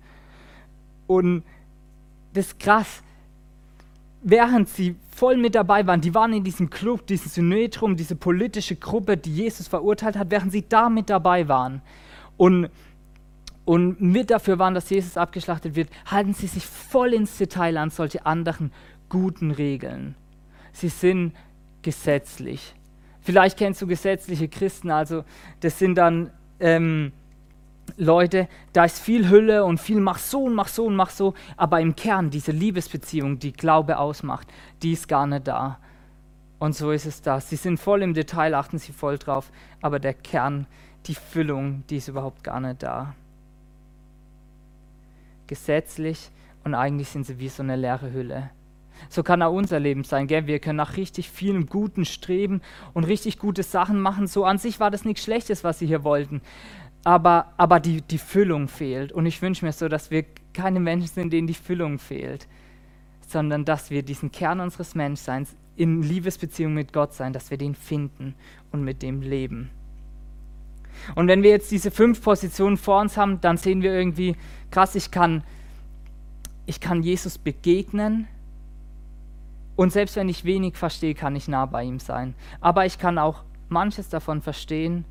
Und 1.06 1.42
das 2.32 2.46
ist 2.48 2.60
krass. 2.60 3.02
Während 4.22 4.68
sie 4.68 4.96
voll 5.10 5.36
mit 5.36 5.54
dabei 5.54 5.86
waren, 5.86 6.00
die 6.00 6.14
waren 6.14 6.32
in 6.32 6.44
diesem 6.44 6.70
Club, 6.70 7.06
diesem 7.06 7.30
Synetrum, 7.30 7.96
diese 7.96 8.16
politische 8.16 8.76
Gruppe, 8.76 9.16
die 9.16 9.34
Jesus 9.34 9.68
verurteilt 9.68 10.16
hat, 10.16 10.30
während 10.30 10.52
sie 10.52 10.64
da 10.68 10.88
mit 10.88 11.10
dabei 11.10 11.46
waren 11.48 11.80
und, 12.36 12.70
und 13.64 14.00
mit 14.00 14.30
dafür 14.30 14.58
waren, 14.58 14.74
dass 14.74 14.90
Jesus 14.90 15.16
abgeschlachtet 15.16 15.76
wird, 15.76 15.90
halten 16.06 16.34
sie 16.34 16.48
sich 16.48 16.66
voll 16.66 17.14
ins 17.14 17.38
Detail 17.38 17.76
an 17.76 17.90
solche 17.90 18.26
anderen 18.26 18.72
guten 19.08 19.52
Regeln 19.52 20.16
sie 20.76 20.88
sind 20.88 21.34
gesetzlich. 21.82 22.74
Vielleicht 23.22 23.58
kennst 23.58 23.82
du 23.82 23.86
gesetzliche 23.86 24.48
Christen, 24.48 24.90
also 24.90 25.24
das 25.60 25.78
sind 25.78 25.96
dann 25.96 26.30
ähm, 26.60 27.12
Leute, 27.96 28.48
da 28.72 28.84
ist 28.84 29.00
viel 29.00 29.28
Hülle 29.30 29.64
und 29.64 29.80
viel 29.80 30.00
mach 30.00 30.18
so 30.18 30.44
und 30.44 30.54
mach 30.54 30.68
so 30.68 30.86
und 30.86 30.96
mach 30.96 31.10
so, 31.10 31.34
aber 31.56 31.80
im 31.80 31.96
Kern 31.96 32.30
diese 32.30 32.52
Liebesbeziehung, 32.52 33.38
die 33.38 33.52
Glaube 33.52 33.98
ausmacht, 33.98 34.48
die 34.82 34.92
ist 34.92 35.08
gar 35.08 35.26
nicht 35.26 35.48
da. 35.48 35.78
Und 36.58 36.74
so 36.74 36.90
ist 36.90 37.06
es 37.06 37.20
da. 37.20 37.40
Sie 37.40 37.56
sind 37.56 37.78
voll 37.78 38.02
im 38.02 38.14
Detail, 38.14 38.54
achten 38.54 38.78
sie 38.78 38.92
voll 38.92 39.18
drauf, 39.18 39.50
aber 39.80 39.98
der 39.98 40.14
Kern, 40.14 40.66
die 41.06 41.14
Füllung, 41.14 41.84
die 41.88 41.96
ist 41.96 42.08
überhaupt 42.08 42.44
gar 42.44 42.60
nicht 42.60 42.82
da. 42.82 43.14
Gesetzlich 45.46 46.30
und 46.64 46.74
eigentlich 46.74 47.08
sind 47.08 47.24
sie 47.24 47.38
wie 47.38 47.48
so 47.48 47.62
eine 47.62 47.76
leere 47.76 48.12
Hülle. 48.12 48.50
So 49.08 49.22
kann 49.22 49.42
auch 49.42 49.52
unser 49.52 49.80
Leben 49.80 50.04
sein. 50.04 50.26
Gell? 50.26 50.46
Wir 50.46 50.58
können 50.58 50.76
nach 50.76 50.96
richtig 50.96 51.30
vielem 51.30 51.66
Guten 51.66 52.04
streben 52.04 52.60
und 52.94 53.04
richtig 53.04 53.38
gute 53.38 53.62
Sachen 53.62 54.00
machen. 54.00 54.26
So 54.26 54.44
an 54.44 54.58
sich 54.58 54.80
war 54.80 54.90
das 54.90 55.04
nichts 55.04 55.24
Schlechtes, 55.24 55.64
was 55.64 55.78
sie 55.78 55.86
hier 55.86 56.04
wollten. 56.04 56.40
Aber, 57.04 57.52
aber 57.56 57.80
die, 57.80 58.02
die 58.02 58.18
Füllung 58.18 58.68
fehlt. 58.68 59.12
Und 59.12 59.26
ich 59.26 59.40
wünsche 59.42 59.64
mir 59.64 59.72
so, 59.72 59.88
dass 59.88 60.10
wir 60.10 60.24
keine 60.52 60.80
Menschen 60.80 61.08
sind, 61.08 61.32
denen 61.32 61.46
die 61.46 61.54
Füllung 61.54 61.98
fehlt, 61.98 62.48
sondern 63.28 63.64
dass 63.64 63.90
wir 63.90 64.02
diesen 64.02 64.32
Kern 64.32 64.60
unseres 64.60 64.94
Menschseins 64.94 65.54
in 65.76 66.02
Liebesbeziehung 66.02 66.74
mit 66.74 66.92
Gott 66.92 67.14
sein, 67.14 67.32
dass 67.32 67.50
wir 67.50 67.58
den 67.58 67.74
finden 67.74 68.34
und 68.72 68.82
mit 68.82 69.02
dem 69.02 69.20
leben. 69.20 69.70
Und 71.14 71.28
wenn 71.28 71.42
wir 71.42 71.50
jetzt 71.50 71.70
diese 71.70 71.90
fünf 71.90 72.22
Positionen 72.22 72.76
vor 72.76 73.00
uns 73.00 73.16
haben, 73.16 73.40
dann 73.40 73.56
sehen 73.56 73.82
wir 73.82 73.92
irgendwie, 73.92 74.36
krass, 74.70 74.94
ich 74.94 75.10
kann, 75.10 75.44
ich 76.64 76.80
kann 76.80 77.02
Jesus 77.02 77.38
begegnen, 77.38 78.26
und 79.76 79.92
selbst 79.92 80.16
wenn 80.16 80.28
ich 80.28 80.44
wenig 80.44 80.76
verstehe, 80.76 81.14
kann 81.14 81.36
ich 81.36 81.48
nah 81.48 81.66
bei 81.66 81.84
ihm 81.84 82.00
sein. 82.00 82.34
Aber 82.60 82.86
ich 82.86 82.98
kann 82.98 83.18
auch 83.18 83.44
manches 83.68 84.08
davon 84.08 84.40
verstehen 84.40 85.04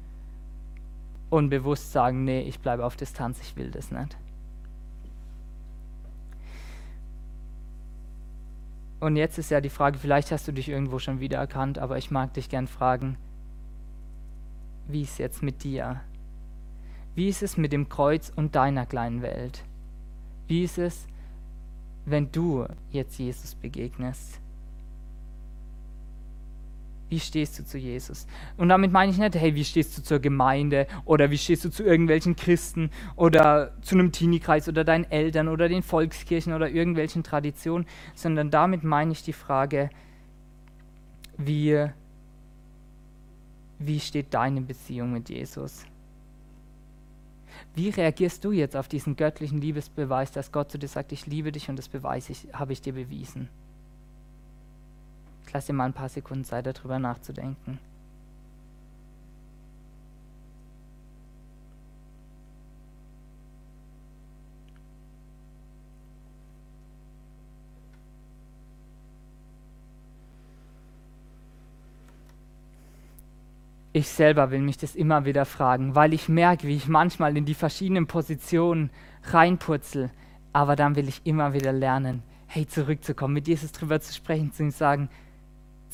und 1.30 1.50
bewusst 1.50 1.92
sagen, 1.92 2.24
nee, 2.24 2.42
ich 2.42 2.60
bleibe 2.60 2.86
auf 2.86 2.96
Distanz, 2.96 3.40
ich 3.42 3.56
will 3.56 3.70
das 3.70 3.92
nicht. 3.92 4.18
Und 9.00 9.18
jetzt 9.18 9.38
ist 9.38 9.52
ja 9.52 9.62
die 9.62 9.70
Frage, 9.70 10.00
vielleicht 10.00 10.32
hast 10.32 10.48
du 10.48 10.52
dich 10.52 10.68
irgendwo 10.68 10.98
schon 10.98 11.20
wieder 11.20 11.38
erkannt, 11.38 11.78
aber 11.78 11.98
ich 11.98 12.10
mag 12.10 12.34
dich 12.34 12.50
gern 12.50 12.68
fragen, 12.68 13.18
wie 14.88 15.02
ist 15.02 15.12
es 15.12 15.18
jetzt 15.20 15.44
mit 15.44 15.64
dir? 15.64 16.02
Wie 17.14 17.30
ist 17.30 17.44
es 17.44 17.56
mit 17.58 17.72
dem 17.72 17.88
Kreuz 17.88 18.32
und 18.36 18.56
deiner 18.56 18.86
kleinen 18.86 19.22
Welt? 19.22 19.64
Wie 20.48 20.64
ist 20.64 20.78
es, 20.78 21.08
wenn 22.06 22.32
du 22.32 22.66
jetzt 22.92 23.18
Jesus 23.20 23.56
begegnest? 23.56 24.40
Wie 27.08 27.20
stehst 27.20 27.60
du 27.60 27.66
zu 27.66 27.78
Jesus? 27.78 28.26
Und 28.58 28.70
damit 28.70 28.92
meine 28.92 29.12
ich 29.12 29.18
nicht, 29.20 29.36
hey, 29.36 29.54
wie 29.54 29.64
stehst 29.64 29.96
du 29.98 30.02
zur 30.02 30.20
Gemeinde 30.20 30.88
oder 31.06 31.30
wie 31.30 31.38
stehst 31.38 31.64
du 31.64 31.70
zu 31.70 31.84
irgendwelchen 31.84 32.36
Christen 32.36 32.90
oder 33.16 33.74
zu 33.82 33.96
einem 33.96 34.12
Teenie-Kreis 34.12 34.68
oder 34.68 34.84
deinen 34.84 35.10
Eltern 35.12 35.48
oder 35.48 35.70
den 35.70 35.84
Volkskirchen 35.84 36.54
oder 36.54 36.70
irgendwelchen 36.70 37.24
Traditionen, 37.24 37.86
sondern 38.16 38.50
damit 38.50 38.84
meine 38.84 39.12
ich 39.12 39.22
die 39.22 39.34
Frage, 39.34 39.92
wie, 41.38 41.88
wie 43.78 44.00
steht 44.00 44.34
deine 44.34 44.62
Beziehung 44.62 45.12
mit 45.14 45.30
Jesus? 45.30 45.86
Wie 47.76 47.90
reagierst 47.90 48.44
du 48.44 48.52
jetzt 48.52 48.76
auf 48.76 48.88
diesen 48.88 49.16
göttlichen 49.16 49.62
Liebesbeweis, 49.62 50.32
dass 50.32 50.52
Gott 50.52 50.72
zu 50.72 50.80
dir 50.80 50.88
sagt, 50.88 51.12
ich 51.12 51.28
liebe 51.28 51.52
dich 51.52 51.70
und 51.70 51.76
das 51.76 51.90
Beweis 51.90 52.30
ich, 52.30 52.48
habe 52.54 52.74
ich 52.74 52.82
dir 52.82 52.94
bewiesen? 52.94 53.50
Lass 55.54 55.66
dir 55.66 55.74
mal 55.74 55.86
ein 55.86 55.94
paar 55.94 56.10
Sekunden 56.10 56.46
Zeit, 56.46 56.66
darüber 56.66 57.00
nachzudenken. 57.00 57.80
ich 73.96 74.10
selber 74.10 74.52
will 74.52 74.60
mich 74.60 74.78
das 74.78 74.94
immer 74.94 75.24
wieder 75.24 75.46
fragen, 75.46 75.96
weil 75.96 76.14
ich 76.14 76.28
merke, 76.28 76.68
wie 76.68 76.76
ich 76.76 76.90
manchmal 76.90 77.38
in 77.38 77.46
die 77.46 77.54
verschiedenen 77.54 78.08
Positionen 78.08 78.90
reinpurzel. 79.24 80.12
Aber 80.52 80.76
dann 80.76 80.98
will 80.98 81.08
ich 81.08 81.22
immer 81.24 81.54
wieder 81.54 81.72
lernen, 81.72 82.22
hey, 82.48 82.68
zurückzukommen, 82.68 83.34
mit 83.34 83.48
Jesus 83.48 83.72
drüber 83.72 84.02
zu 84.02 84.14
sprechen, 84.14 84.52
zu 84.52 84.64
ihm 84.64 84.72
sagen, 84.72 85.08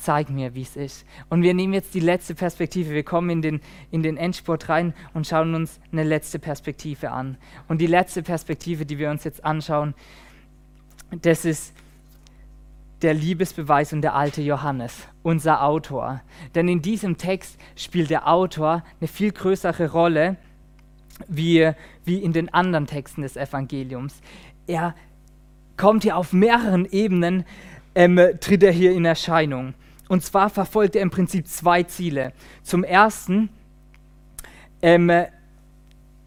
zeig 0.02 0.30
mir, 0.30 0.56
wie 0.56 0.62
es 0.62 0.76
ist. 0.76 1.06
Und 1.30 1.42
wir 1.44 1.54
nehmen 1.54 1.74
jetzt 1.74 1.94
die 1.94 2.00
letzte 2.00 2.36
Perspektive. 2.36 2.92
Wir 2.92 3.04
kommen 3.04 3.30
in 3.30 3.42
den, 3.42 3.62
in 3.92 4.04
den 4.04 4.18
Endspurt 4.18 4.70
rein 4.70 4.94
und 5.14 5.28
schauen 5.28 5.56
uns 5.56 5.80
eine 5.92 6.04
letzte 6.04 6.40
Perspektive 6.40 7.12
an. 7.12 7.38
Und 7.68 7.80
die 7.80 7.88
letzte 7.88 8.24
Perspektive, 8.24 8.86
die 8.86 8.98
wir 8.98 9.10
uns 9.10 9.24
jetzt 9.24 9.44
anschauen, 9.44 9.94
das 11.22 11.46
ist 11.46 11.74
der 13.02 13.14
Liebesbeweis 13.14 13.94
und 13.94 14.02
der 14.02 14.16
alte 14.16 14.42
Johannes, 14.42 15.08
unser 15.24 15.64
Autor. 15.64 16.22
Denn 16.56 16.68
in 16.68 16.82
diesem 16.82 17.18
Text 17.18 17.58
spielt 17.76 18.10
der 18.10 18.28
Autor 18.28 18.84
eine 19.00 19.08
viel 19.08 19.32
größere 19.32 19.92
Rolle 19.92 20.38
wie, 21.28 21.72
wie 22.06 22.18
in 22.18 22.34
den 22.34 22.54
anderen 22.54 22.88
Texten 22.88 23.22
des 23.24 23.36
Evangeliums. 23.38 24.22
Er 24.68 24.96
kommt 25.78 26.04
hier 26.04 26.16
auf 26.16 26.32
mehreren 26.34 26.86
Ebenen, 26.86 27.44
ähm, 27.96 28.20
tritt 28.40 28.64
er 28.64 28.72
hier 28.72 28.94
in 28.94 29.06
Erscheinung. 29.06 29.74
Und 30.12 30.26
zwar 30.26 30.50
verfolgt 30.50 30.98
er 30.98 31.04
im 31.04 31.10
Prinzip 31.10 31.48
zwei 31.48 31.84
Ziele. 31.84 32.34
Zum 32.64 32.84
ersten 32.84 33.48
ähm, 34.82 35.10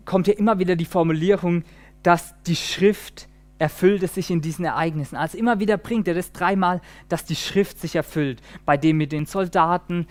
kommt 0.07 0.25
hier 0.25 0.39
immer 0.39 0.59
wieder 0.59 0.75
die 0.75 0.87
Formulierung, 0.87 1.65
dass 2.03 2.35
die 2.47 2.57
Schrift 2.57 3.29
erfüllt 3.59 4.03
es 4.03 4.15
sich 4.15 4.31
in 4.31 4.41
diesen 4.41 4.65
Ereignissen. 4.65 5.17
Also 5.17 5.37
immer 5.37 5.61
wieder 5.61 5.77
bringt 5.77 6.09
er 6.09 6.15
das 6.15 6.33
dreimal, 6.33 6.81
dass 7.11 7.27
die 7.27 7.37
Schrift 7.37 7.79
sich 7.79 7.95
erfüllt. 7.95 8.41
Bei 8.65 8.79
dem 8.79 8.97
mit 8.97 9.13
den 9.13 9.27
Soldaten, 9.27 10.07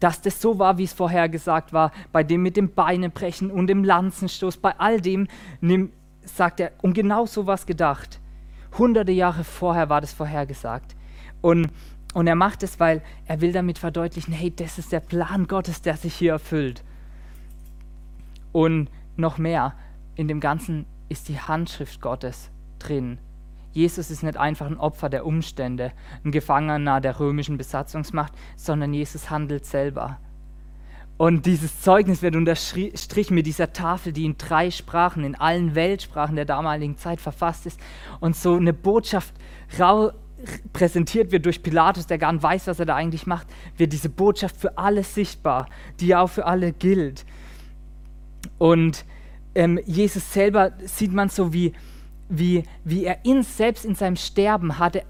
dass 0.00 0.22
das 0.22 0.40
so 0.40 0.58
war, 0.58 0.78
wie 0.78 0.84
es 0.84 0.94
vorher 0.94 1.28
gesagt 1.28 1.74
war, 1.74 1.92
bei 2.12 2.24
dem 2.24 2.42
mit 2.42 2.56
dem 2.56 2.74
Beinebrechen 2.74 3.50
und 3.50 3.66
dem 3.66 3.84
Lanzenstoß, 3.84 4.56
bei 4.56 4.72
all 4.78 5.02
dem 5.02 5.28
nimm, 5.60 5.92
sagt 6.24 6.60
er, 6.60 6.72
um 6.80 6.94
genau 6.94 7.26
so 7.26 7.46
was 7.46 7.66
gedacht. 7.66 8.20
Hunderte 8.78 9.12
Jahre 9.12 9.44
vorher 9.44 9.90
war 9.90 10.00
das 10.00 10.14
vorhergesagt. 10.14 10.96
Und, 11.42 11.68
und 12.18 12.26
er 12.26 12.34
macht 12.34 12.64
es, 12.64 12.80
weil 12.80 13.00
er 13.26 13.40
will 13.40 13.52
damit 13.52 13.78
verdeutlichen, 13.78 14.34
hey, 14.34 14.50
das 14.50 14.76
ist 14.76 14.90
der 14.90 14.98
Plan 14.98 15.46
Gottes, 15.46 15.82
der 15.82 15.96
sich 15.96 16.16
hier 16.16 16.32
erfüllt. 16.32 16.82
Und 18.50 18.90
noch 19.16 19.38
mehr, 19.38 19.74
in 20.16 20.26
dem 20.26 20.40
Ganzen 20.40 20.84
ist 21.08 21.28
die 21.28 21.38
Handschrift 21.38 22.00
Gottes 22.00 22.50
drin. 22.80 23.18
Jesus 23.70 24.10
ist 24.10 24.24
nicht 24.24 24.36
einfach 24.36 24.66
ein 24.66 24.78
Opfer 24.78 25.08
der 25.08 25.24
Umstände, 25.24 25.92
ein 26.24 26.32
Gefangener 26.32 27.00
der 27.00 27.20
römischen 27.20 27.56
Besatzungsmacht, 27.56 28.32
sondern 28.56 28.92
Jesus 28.92 29.30
handelt 29.30 29.64
selber. 29.64 30.18
Und 31.18 31.46
dieses 31.46 31.82
Zeugnis 31.82 32.20
wird 32.20 32.34
unterstrichen 32.34 33.36
mit 33.36 33.46
dieser 33.46 33.72
Tafel, 33.72 34.12
die 34.12 34.24
in 34.24 34.36
drei 34.36 34.72
Sprachen, 34.72 35.22
in 35.22 35.36
allen 35.36 35.76
Weltsprachen 35.76 36.34
der 36.34 36.46
damaligen 36.46 36.96
Zeit 36.96 37.20
verfasst 37.20 37.66
ist 37.66 37.78
und 38.18 38.34
so 38.34 38.56
eine 38.56 38.72
Botschaft 38.72 39.34
präsentiert 40.72 41.32
wird 41.32 41.46
durch 41.46 41.62
Pilatus, 41.62 42.06
der 42.06 42.18
gar 42.18 42.32
nicht 42.32 42.42
weiß, 42.42 42.66
was 42.66 42.78
er 42.78 42.86
da 42.86 42.94
eigentlich 42.94 43.26
macht, 43.26 43.46
wird 43.76 43.92
diese 43.92 44.08
Botschaft 44.08 44.56
für 44.56 44.78
alle 44.78 45.02
sichtbar, 45.02 45.68
die 46.00 46.14
auch 46.14 46.28
für 46.28 46.46
alle 46.46 46.72
gilt. 46.72 47.24
Und 48.58 49.04
ähm, 49.54 49.80
Jesus 49.84 50.32
selber 50.32 50.72
sieht 50.84 51.12
man 51.12 51.28
so 51.28 51.52
wie 51.52 51.72
wie, 52.28 52.64
wie 52.84 53.04
er 53.04 53.24
in, 53.24 53.42
selbst 53.42 53.84
in 53.84 53.94
seinem 53.94 54.16
Sterben 54.16 54.78
hatte, 54.78 55.02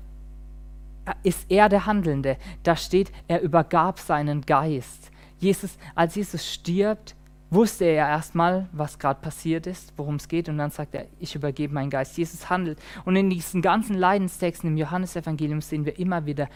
ist 1.23 1.47
er 1.49 1.69
der 1.69 1.87
Handelnde. 1.87 2.37
Da 2.63 2.77
steht, 2.77 3.11
er 3.29 3.41
übergab 3.41 3.99
seinen 3.99 4.43
Geist. 4.43 5.11
Jesus, 5.39 5.79
als 5.95 6.15
Jesus 6.15 6.47
stirbt, 6.47 7.15
wusste 7.51 7.85
er 7.87 8.09
erstmal, 8.09 8.69
was 8.73 8.99
gerade 8.99 9.21
passiert 9.21 9.67
ist, 9.67 9.93
worum 9.97 10.17
es 10.17 10.29
geht, 10.29 10.49
und 10.49 10.59
dann 10.59 10.71
sagt 10.71 10.95
er, 10.95 11.07
ich 11.19 11.35
übergebe 11.35 11.73
meinen 11.73 11.91
Geist. 11.91 12.19
Jesus 12.19 12.51
handelt. 12.51 12.79
Und 13.05 13.17
in 13.17 13.31
diesen 13.31 13.63
ganzen 13.63 13.95
Leidenstexten 13.95 14.71
im 14.71 14.77
Johannesevangelium 14.77 15.61
sehen 15.61 15.87
wir 15.87 15.99
immer 15.99 16.27
wieder, 16.27 16.49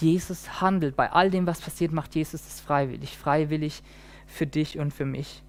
Jesus 0.00 0.60
handelt. 0.60 0.94
Bei 0.94 1.10
all 1.10 1.30
dem, 1.30 1.46
was 1.46 1.60
passiert, 1.60 1.92
macht 1.92 2.14
Jesus 2.14 2.46
es 2.46 2.60
freiwillig. 2.60 3.18
Freiwillig 3.18 3.82
für 4.26 4.46
dich 4.46 4.78
und 4.78 4.94
für 4.94 5.04
mich. 5.04 5.42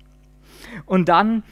Und 0.86 1.10
dann 1.10 1.44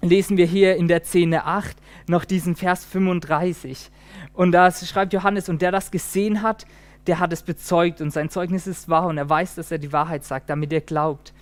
lesen 0.00 0.36
wir 0.36 0.46
hier 0.46 0.76
in 0.76 0.88
der 0.88 1.02
Szene 1.02 1.44
8 1.44 1.76
noch 2.08 2.24
diesen 2.24 2.54
Vers 2.54 2.84
35. 2.84 3.90
Und 4.32 4.52
da 4.52 4.70
schreibt 4.70 5.12
Johannes, 5.12 5.48
und 5.48 5.60
der 5.60 5.72
das 5.72 5.90
gesehen 5.90 6.42
hat, 6.42 6.66
der 7.06 7.18
hat 7.18 7.32
es 7.32 7.42
bezeugt 7.42 8.00
und 8.00 8.10
sein 8.10 8.28
Zeugnis 8.28 8.66
ist 8.66 8.88
wahr 8.88 9.06
und 9.06 9.18
er 9.18 9.28
weiß, 9.28 9.54
dass 9.54 9.70
er 9.70 9.78
die 9.78 9.92
Wahrheit 9.92 10.24
sagt, 10.24 10.50
damit 10.50 10.72
er 10.72 10.82
glaubt. 10.82 11.32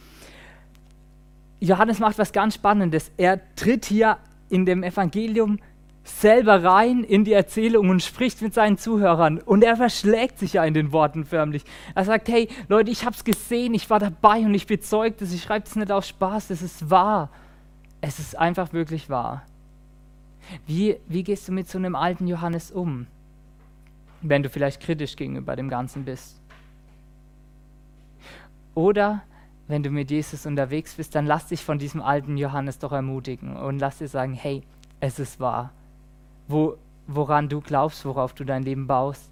Johannes 1.61 1.99
macht 1.99 2.19
was 2.19 2.33
ganz 2.33 2.55
Spannendes. 2.55 3.11
Er 3.17 3.41
tritt 3.57 3.85
hier 3.85 4.19
in 4.49 4.65
dem 4.65 4.83
Evangelium 4.83 5.59
selber 6.05 6.65
rein 6.65 7.05
in 7.05 7.25
die 7.25 7.33
Erzählung 7.33 7.91
und 7.91 8.03
spricht 8.03 8.41
mit 8.43 8.55
seinen 8.55 8.79
Zuhörern. 8.79 9.39
Und 9.39 9.63
er 9.63 9.77
verschlägt 9.77 10.39
sich 10.39 10.55
ja 10.55 10.65
in 10.65 10.75
den 10.75 10.93
Worten 10.93 11.25
förmlich. 11.25 11.65
Er 11.95 12.05
sagt, 12.05 12.29
hey 12.29 12.49
Leute, 12.69 12.91
ich 12.91 13.05
habe 13.05 13.15
es 13.15 13.25
gesehen, 13.25 13.75
ich 13.75 13.89
war 13.91 13.99
dabei 13.99 14.41
und 14.41 14.55
ich 14.55 14.67
bezeugt 14.67 15.21
es. 15.23 15.33
Ich 15.33 15.43
schreibe 15.43 15.67
es 15.67 15.77
nicht 15.77 15.93
auf 15.93 16.05
Spaß, 16.05 16.51
es 16.51 16.63
ist 16.63 16.91
wahr. 16.91 17.29
Es 18.01 18.19
ist 18.19 18.39
einfach 18.39 18.73
wirklich 18.73 19.11
wahr. 19.11 19.43
Wie, 20.67 20.97
wie 21.09 21.25
gehst 21.25 21.49
du 21.49 21.53
mit 21.53 21.69
so 21.69 21.79
einem 21.79 21.95
alten 21.95 22.27
Johannes 22.27 22.71
um, 22.71 23.07
wenn 24.23 24.43
du 24.43 24.49
vielleicht 24.49 24.81
kritisch 24.81 25.17
gegenüber 25.17 25.57
dem 25.57 25.69
Ganzen 25.69 26.05
bist? 26.05 26.41
Oder 28.75 29.23
wenn 29.69 29.83
du 29.83 29.91
mit 29.91 30.11
Jesus 30.11 30.47
unterwegs 30.47 30.95
bist, 30.95 31.15
dann 31.15 31.27
lass 31.27 31.47
dich 31.47 31.63
von 31.63 31.79
diesem 31.79 32.01
alten 32.03 32.37
Johannes 32.39 32.79
doch 32.79 32.93
ermutigen 32.93 33.57
und 33.57 33.79
lass 33.79 33.99
dir 33.99 34.09
sagen, 34.09 34.33
hey, 34.33 34.63
es 34.99 35.19
ist 35.19 35.39
wahr. 35.39 35.71
Wo, 36.49 36.79
woran 37.07 37.49
du 37.51 37.61
glaubst, 37.61 38.05
worauf 38.07 38.33
du 38.33 38.45
dein 38.45 38.63
Leben 38.63 38.87
baust, 38.87 39.31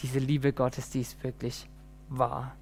diese 0.00 0.20
Liebe 0.20 0.52
Gottes, 0.52 0.90
die 0.90 1.00
ist 1.00 1.22
wirklich 1.22 1.66
wahr. 2.08 2.52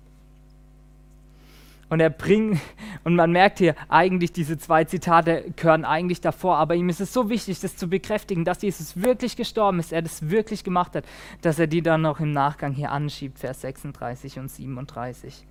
Und 1.91 2.01
er 2.01 2.11
bringt, 2.11 2.61
und 3.05 3.17
man 3.17 3.33
merkt 3.33 3.59
hier, 3.59 3.75
eigentlich 3.89 4.33
diese 4.33 4.59
zwei 4.59 4.85
Zitate 4.85 5.53
gehören 5.57 5.85
eigentlich 5.85 6.21
davor, 6.21 6.57
aber 6.57 6.75
ihm 6.75 6.89
ist 6.89 7.01
es 7.01 7.13
so 7.13 7.31
wichtig, 7.31 7.61
das 7.61 7.77
zu 7.77 7.89
bekräftigen, 7.89 8.45
dass 8.45 8.63
Jesus 8.63 9.01
wirklich 9.01 9.37
gestorben 9.37 9.79
ist, 9.79 9.93
er 9.93 10.03
das 10.03 10.29
wirklich 10.29 10.65
gemacht 10.65 10.95
hat, 10.95 11.05
dass 11.41 11.59
er 11.59 11.67
die 11.67 11.83
dann 11.83 12.03
noch 12.03 12.21
im 12.21 12.33
Nachgang 12.33 12.73
hier 12.73 12.93
anschiebt, 12.93 13.39
Vers 13.39 13.63
36 13.63 14.39
und 14.39 14.51
37. 14.51 15.47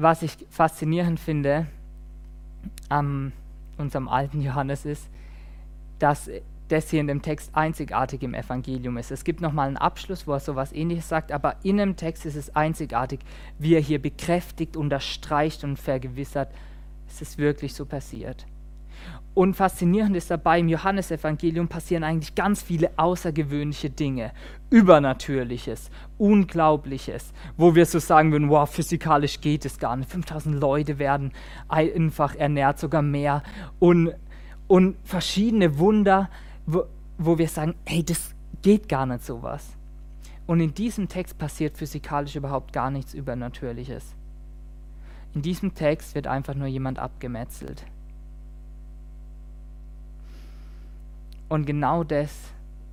Was 0.00 0.22
ich 0.22 0.34
faszinierend 0.48 1.20
finde 1.20 1.66
an 2.88 3.32
unserem 3.76 4.08
alten 4.08 4.40
Johannes 4.40 4.86
ist, 4.86 5.10
dass 5.98 6.30
das 6.68 6.88
hier 6.88 7.02
in 7.02 7.06
dem 7.06 7.20
Text 7.20 7.54
einzigartig 7.54 8.22
im 8.22 8.32
Evangelium 8.32 8.96
ist. 8.96 9.10
Es 9.10 9.24
gibt 9.24 9.42
nochmal 9.42 9.68
einen 9.68 9.76
Abschluss, 9.76 10.26
wo 10.26 10.32
er 10.32 10.40
sowas 10.40 10.72
ähnliches 10.72 11.06
sagt, 11.06 11.32
aber 11.32 11.56
in 11.64 11.76
dem 11.76 11.96
Text 11.96 12.24
ist 12.24 12.36
es 12.36 12.56
einzigartig, 12.56 13.20
wie 13.58 13.74
er 13.74 13.82
hier 13.82 14.00
bekräftigt, 14.00 14.74
unterstreicht 14.74 15.64
und 15.64 15.78
vergewissert, 15.78 16.50
es 17.06 17.20
ist 17.20 17.36
wirklich 17.36 17.74
so 17.74 17.84
passiert. 17.84 18.46
Und 19.32 19.54
faszinierend 19.54 20.16
ist 20.16 20.30
dabei, 20.30 20.58
im 20.58 20.68
Johannesevangelium 20.68 21.68
passieren 21.68 22.02
eigentlich 22.02 22.34
ganz 22.34 22.62
viele 22.62 22.90
außergewöhnliche 22.96 23.88
Dinge, 23.88 24.32
Übernatürliches, 24.70 25.90
Unglaubliches, 26.18 27.32
wo 27.56 27.74
wir 27.76 27.86
so 27.86 28.00
sagen 28.00 28.32
würden, 28.32 28.50
wow, 28.50 28.68
physikalisch 28.68 29.40
geht 29.40 29.64
es 29.64 29.78
gar 29.78 29.96
nicht. 29.96 30.10
5000 30.10 30.60
Leute 30.60 30.98
werden 30.98 31.32
einfach 31.68 32.34
ernährt, 32.34 32.80
sogar 32.80 33.02
mehr. 33.02 33.44
Und, 33.78 34.12
und 34.66 34.96
verschiedene 35.04 35.78
Wunder, 35.78 36.28
wo, 36.66 36.84
wo 37.16 37.38
wir 37.38 37.48
sagen, 37.48 37.76
hey, 37.86 38.02
das 38.02 38.34
geht 38.62 38.88
gar 38.88 39.06
nicht 39.06 39.24
sowas. 39.24 39.76
Und 40.48 40.58
in 40.58 40.74
diesem 40.74 41.08
Text 41.08 41.38
passiert 41.38 41.78
physikalisch 41.78 42.34
überhaupt 42.34 42.72
gar 42.72 42.90
nichts 42.90 43.14
Übernatürliches. 43.14 44.16
In 45.34 45.42
diesem 45.42 45.74
Text 45.74 46.16
wird 46.16 46.26
einfach 46.26 46.54
nur 46.54 46.66
jemand 46.66 46.98
abgemetzelt. 46.98 47.84
Und 51.50 51.66
genau 51.66 52.04
das 52.04 52.30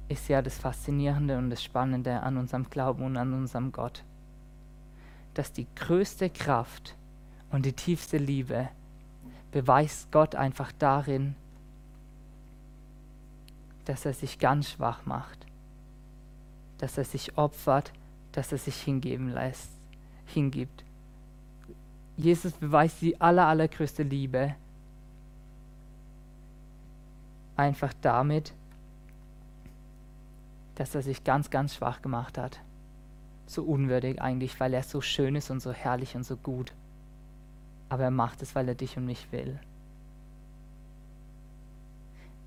ist 0.10 0.30
ja 0.30 0.42
das 0.42 0.58
Faszinierende 0.58 1.38
und 1.38 1.52
das 1.52 1.64
Spannende 1.64 2.22
an 2.22 2.38
unserem 2.38 2.68
Glauben 2.72 3.04
und 3.04 3.16
an 3.16 3.32
unserem 3.34 3.72
Gott. 3.72 4.04
Dass 5.36 5.54
die 5.54 5.68
größte 5.76 6.32
Kraft 6.32 6.96
und 7.52 7.68
die 7.68 7.74
tiefste 7.74 8.18
Liebe 8.18 8.70
beweist 9.52 10.12
Gott 10.12 10.34
einfach 10.34 10.72
darin, 10.80 11.36
dass 13.86 14.06
er 14.06 14.14
sich 14.14 14.40
ganz 14.40 14.72
schwach 14.72 15.06
macht, 15.06 15.46
dass 16.80 16.98
er 16.98 17.06
sich 17.06 17.38
opfert, 17.38 17.94
dass 18.32 18.52
er 18.52 18.58
sich 18.58 18.82
hingeben 18.82 19.30
lässt, 19.30 19.70
hingibt. 20.26 20.84
Jesus 22.16 22.54
beweist 22.54 23.04
die 23.04 23.22
aller, 23.22 23.46
allergrößte 23.46 24.02
Liebe 24.02 24.56
einfach 27.58 27.94
damit, 28.02 28.54
dass 30.76 30.96
er 30.96 31.02
sich 31.02 31.24
ganz, 31.24 31.50
ganz 31.50 31.76
schwach 31.76 32.02
gemacht 32.02 32.38
hat. 32.38 32.60
So 33.46 33.64
unwürdig 33.64 34.22
eigentlich, 34.22 34.60
weil 34.60 34.74
er 34.74 34.84
so 34.84 35.02
schön 35.02 35.36
ist 35.36 35.50
und 35.50 35.60
so 35.60 35.72
herrlich 35.72 36.16
und 36.16 36.24
so 36.24 36.38
gut. 36.38 36.74
Aber 37.90 38.04
er 38.04 38.12
macht 38.12 38.42
es, 38.42 38.56
weil 38.56 38.68
er 38.68 38.76
dich 38.76 38.98
und 38.98 39.06
mich 39.06 39.32
will 39.32 39.60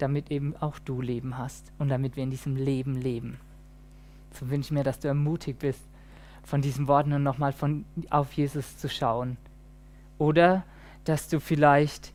damit 0.00 0.30
eben 0.30 0.56
auch 0.56 0.78
du 0.78 1.00
Leben 1.00 1.38
hast 1.38 1.72
und 1.78 1.88
damit 1.88 2.16
wir 2.16 2.24
in 2.24 2.30
diesem 2.30 2.56
Leben 2.56 2.94
leben. 2.94 3.38
So 4.32 4.48
wünsche 4.50 4.68
ich 4.68 4.72
mir, 4.72 4.84
dass 4.84 5.00
du 5.00 5.08
ermutigt 5.08 5.58
bist, 5.58 5.80
von 6.42 6.62
diesen 6.62 6.88
Worten 6.88 7.12
und 7.12 7.22
nochmal 7.22 7.54
auf 8.10 8.32
Jesus 8.32 8.78
zu 8.78 8.88
schauen. 8.88 9.36
Oder 10.18 10.64
dass 11.04 11.28
du 11.28 11.40
vielleicht 11.40 12.12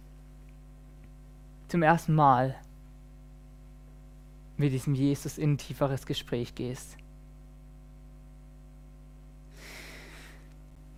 zum 1.67 1.83
ersten 1.83 2.13
Mal 2.13 2.55
mit 4.57 4.73
diesem 4.73 4.95
Jesus 4.95 5.37
in 5.37 5.53
ein 5.53 5.57
tieferes 5.57 6.05
Gespräch 6.05 6.55
gehst. 6.55 6.97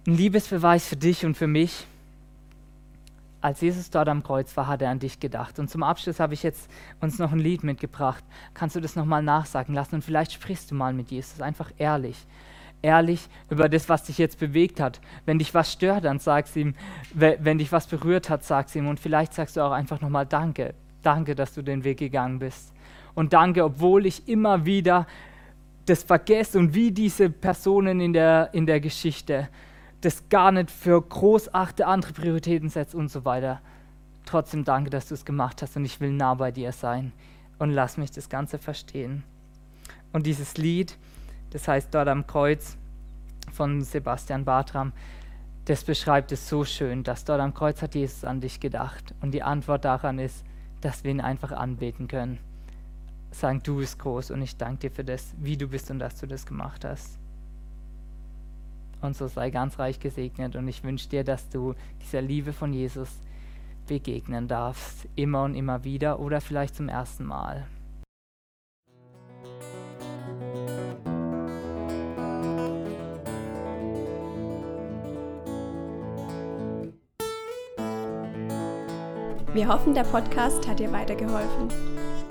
ein 0.07 0.15
Liebesbeweis 0.15 0.87
für 0.87 0.95
dich 0.95 1.25
und 1.25 1.35
für 1.35 1.47
mich. 1.47 1.85
Als 3.41 3.61
Jesus 3.61 3.89
dort 3.89 4.07
am 4.07 4.23
Kreuz 4.23 4.55
war, 4.57 4.67
hat 4.67 4.81
er 4.81 4.89
an 4.89 4.99
dich 4.99 5.19
gedacht. 5.19 5.59
Und 5.59 5.69
zum 5.69 5.83
Abschluss 5.83 6.19
habe 6.19 6.33
ich 6.33 6.43
jetzt 6.43 6.71
uns 7.01 7.19
noch 7.19 7.33
ein 7.33 7.39
Lied 7.39 7.63
mitgebracht. 7.63 8.23
Kannst 8.53 8.75
du 8.75 8.79
das 8.79 8.95
nochmal 8.95 9.21
nachsagen 9.21 9.75
lassen 9.75 9.95
und 9.95 10.03
vielleicht 10.03 10.31
sprichst 10.31 10.71
du 10.71 10.75
mal 10.75 10.93
mit 10.93 11.11
Jesus, 11.11 11.41
einfach 11.41 11.71
ehrlich. 11.77 12.25
Ehrlich 12.81 13.27
über 13.49 13.69
das, 13.69 13.89
was 13.89 14.03
dich 14.03 14.17
jetzt 14.17 14.39
bewegt 14.39 14.79
hat. 14.79 15.01
Wenn 15.25 15.39
dich 15.39 15.53
was 15.53 15.71
stört, 15.71 16.05
dann 16.05 16.19
sag's 16.19 16.55
ihm. 16.55 16.73
Wenn 17.13 17.57
dich 17.57 17.71
was 17.71 17.87
berührt 17.87 18.29
hat, 18.29 18.43
sag's 18.43 18.75
ihm. 18.75 18.87
Und 18.87 18.99
vielleicht 18.99 19.33
sagst 19.33 19.57
du 19.57 19.61
auch 19.61 19.71
einfach 19.71 19.99
nochmal 19.99 20.25
Danke. 20.25 20.73
Danke, 21.03 21.35
dass 21.35 21.53
du 21.53 21.61
den 21.61 21.83
Weg 21.83 21.99
gegangen 21.99 22.39
bist. 22.39 22.71
Und 23.17 23.33
danke, 23.33 23.63
obwohl 23.63 24.05
ich 24.05 24.27
immer 24.27 24.67
wieder 24.67 25.07
das 25.87 26.03
vergesse 26.03 26.59
und 26.59 26.75
wie 26.75 26.91
diese 26.91 27.31
Personen 27.31 27.99
in 27.99 28.13
der, 28.13 28.49
in 28.53 28.67
der 28.67 28.79
Geschichte 28.79 29.49
das 30.01 30.29
gar 30.29 30.51
nicht 30.51 30.69
für 30.69 31.01
großachte 31.01 31.87
andere 31.87 32.13
Prioritäten 32.13 32.69
setzt 32.69 32.93
und 32.93 33.09
so 33.09 33.25
weiter. 33.25 33.59
Trotzdem 34.27 34.63
danke, 34.63 34.91
dass 34.91 35.07
du 35.07 35.15
es 35.15 35.25
gemacht 35.25 35.63
hast 35.63 35.75
und 35.75 35.83
ich 35.85 35.99
will 35.99 36.11
nah 36.11 36.35
bei 36.35 36.51
dir 36.51 36.71
sein 36.71 37.11
und 37.57 37.71
lass 37.71 37.97
mich 37.97 38.11
das 38.11 38.29
Ganze 38.29 38.59
verstehen. 38.59 39.23
Und 40.13 40.27
dieses 40.27 40.55
Lied, 40.57 40.95
das 41.49 41.67
heißt 41.67 41.91
dort 41.95 42.09
am 42.09 42.27
Kreuz 42.27 42.77
von 43.51 43.81
Sebastian 43.81 44.45
Bartram, 44.45 44.93
das 45.65 45.83
beschreibt 45.83 46.31
es 46.31 46.47
so 46.47 46.65
schön, 46.65 47.03
dass 47.03 47.25
dort 47.25 47.41
am 47.41 47.55
Kreuz 47.55 47.81
hat 47.81 47.95
Jesus 47.95 48.25
an 48.25 48.41
dich 48.41 48.59
gedacht. 48.59 49.15
Und 49.21 49.31
die 49.31 49.41
Antwort 49.41 49.85
daran 49.85 50.19
ist, 50.19 50.45
dass 50.81 51.03
wir 51.03 51.09
ihn 51.09 51.19
einfach 51.19 51.51
anbeten 51.51 52.07
können. 52.07 52.37
Sagen, 53.37 53.61
du 53.63 53.77
bist 53.77 53.99
groß 53.99 54.31
und 54.31 54.41
ich 54.41 54.57
danke 54.57 54.89
dir 54.89 54.95
für 54.95 55.03
das, 55.03 55.31
wie 55.37 55.55
du 55.55 55.67
bist 55.67 55.91
und 55.91 55.99
dass 55.99 56.19
du 56.19 56.25
das 56.25 56.43
gemacht 56.43 56.83
hast. 56.83 57.19
Und 58.99 59.15
so 59.15 59.27
sei 59.27 59.51
ganz 59.51 59.77
reich 59.77 59.99
gesegnet. 59.99 60.55
Und 60.55 60.67
ich 60.67 60.83
wünsche 60.83 61.07
dir, 61.07 61.23
dass 61.23 61.47
du 61.49 61.75
dieser 62.01 62.23
Liebe 62.23 62.51
von 62.51 62.73
Jesus 62.73 63.09
begegnen 63.85 64.47
darfst, 64.47 65.07
immer 65.15 65.43
und 65.43 65.53
immer 65.53 65.83
wieder 65.83 66.19
oder 66.19 66.41
vielleicht 66.41 66.75
zum 66.75 66.89
ersten 66.89 67.25
Mal. 67.25 67.67
Wir 79.53 79.67
hoffen, 79.67 79.93
der 79.93 80.05
Podcast 80.05 80.67
hat 80.67 80.79
dir 80.79 80.91
weitergeholfen. 80.91 82.16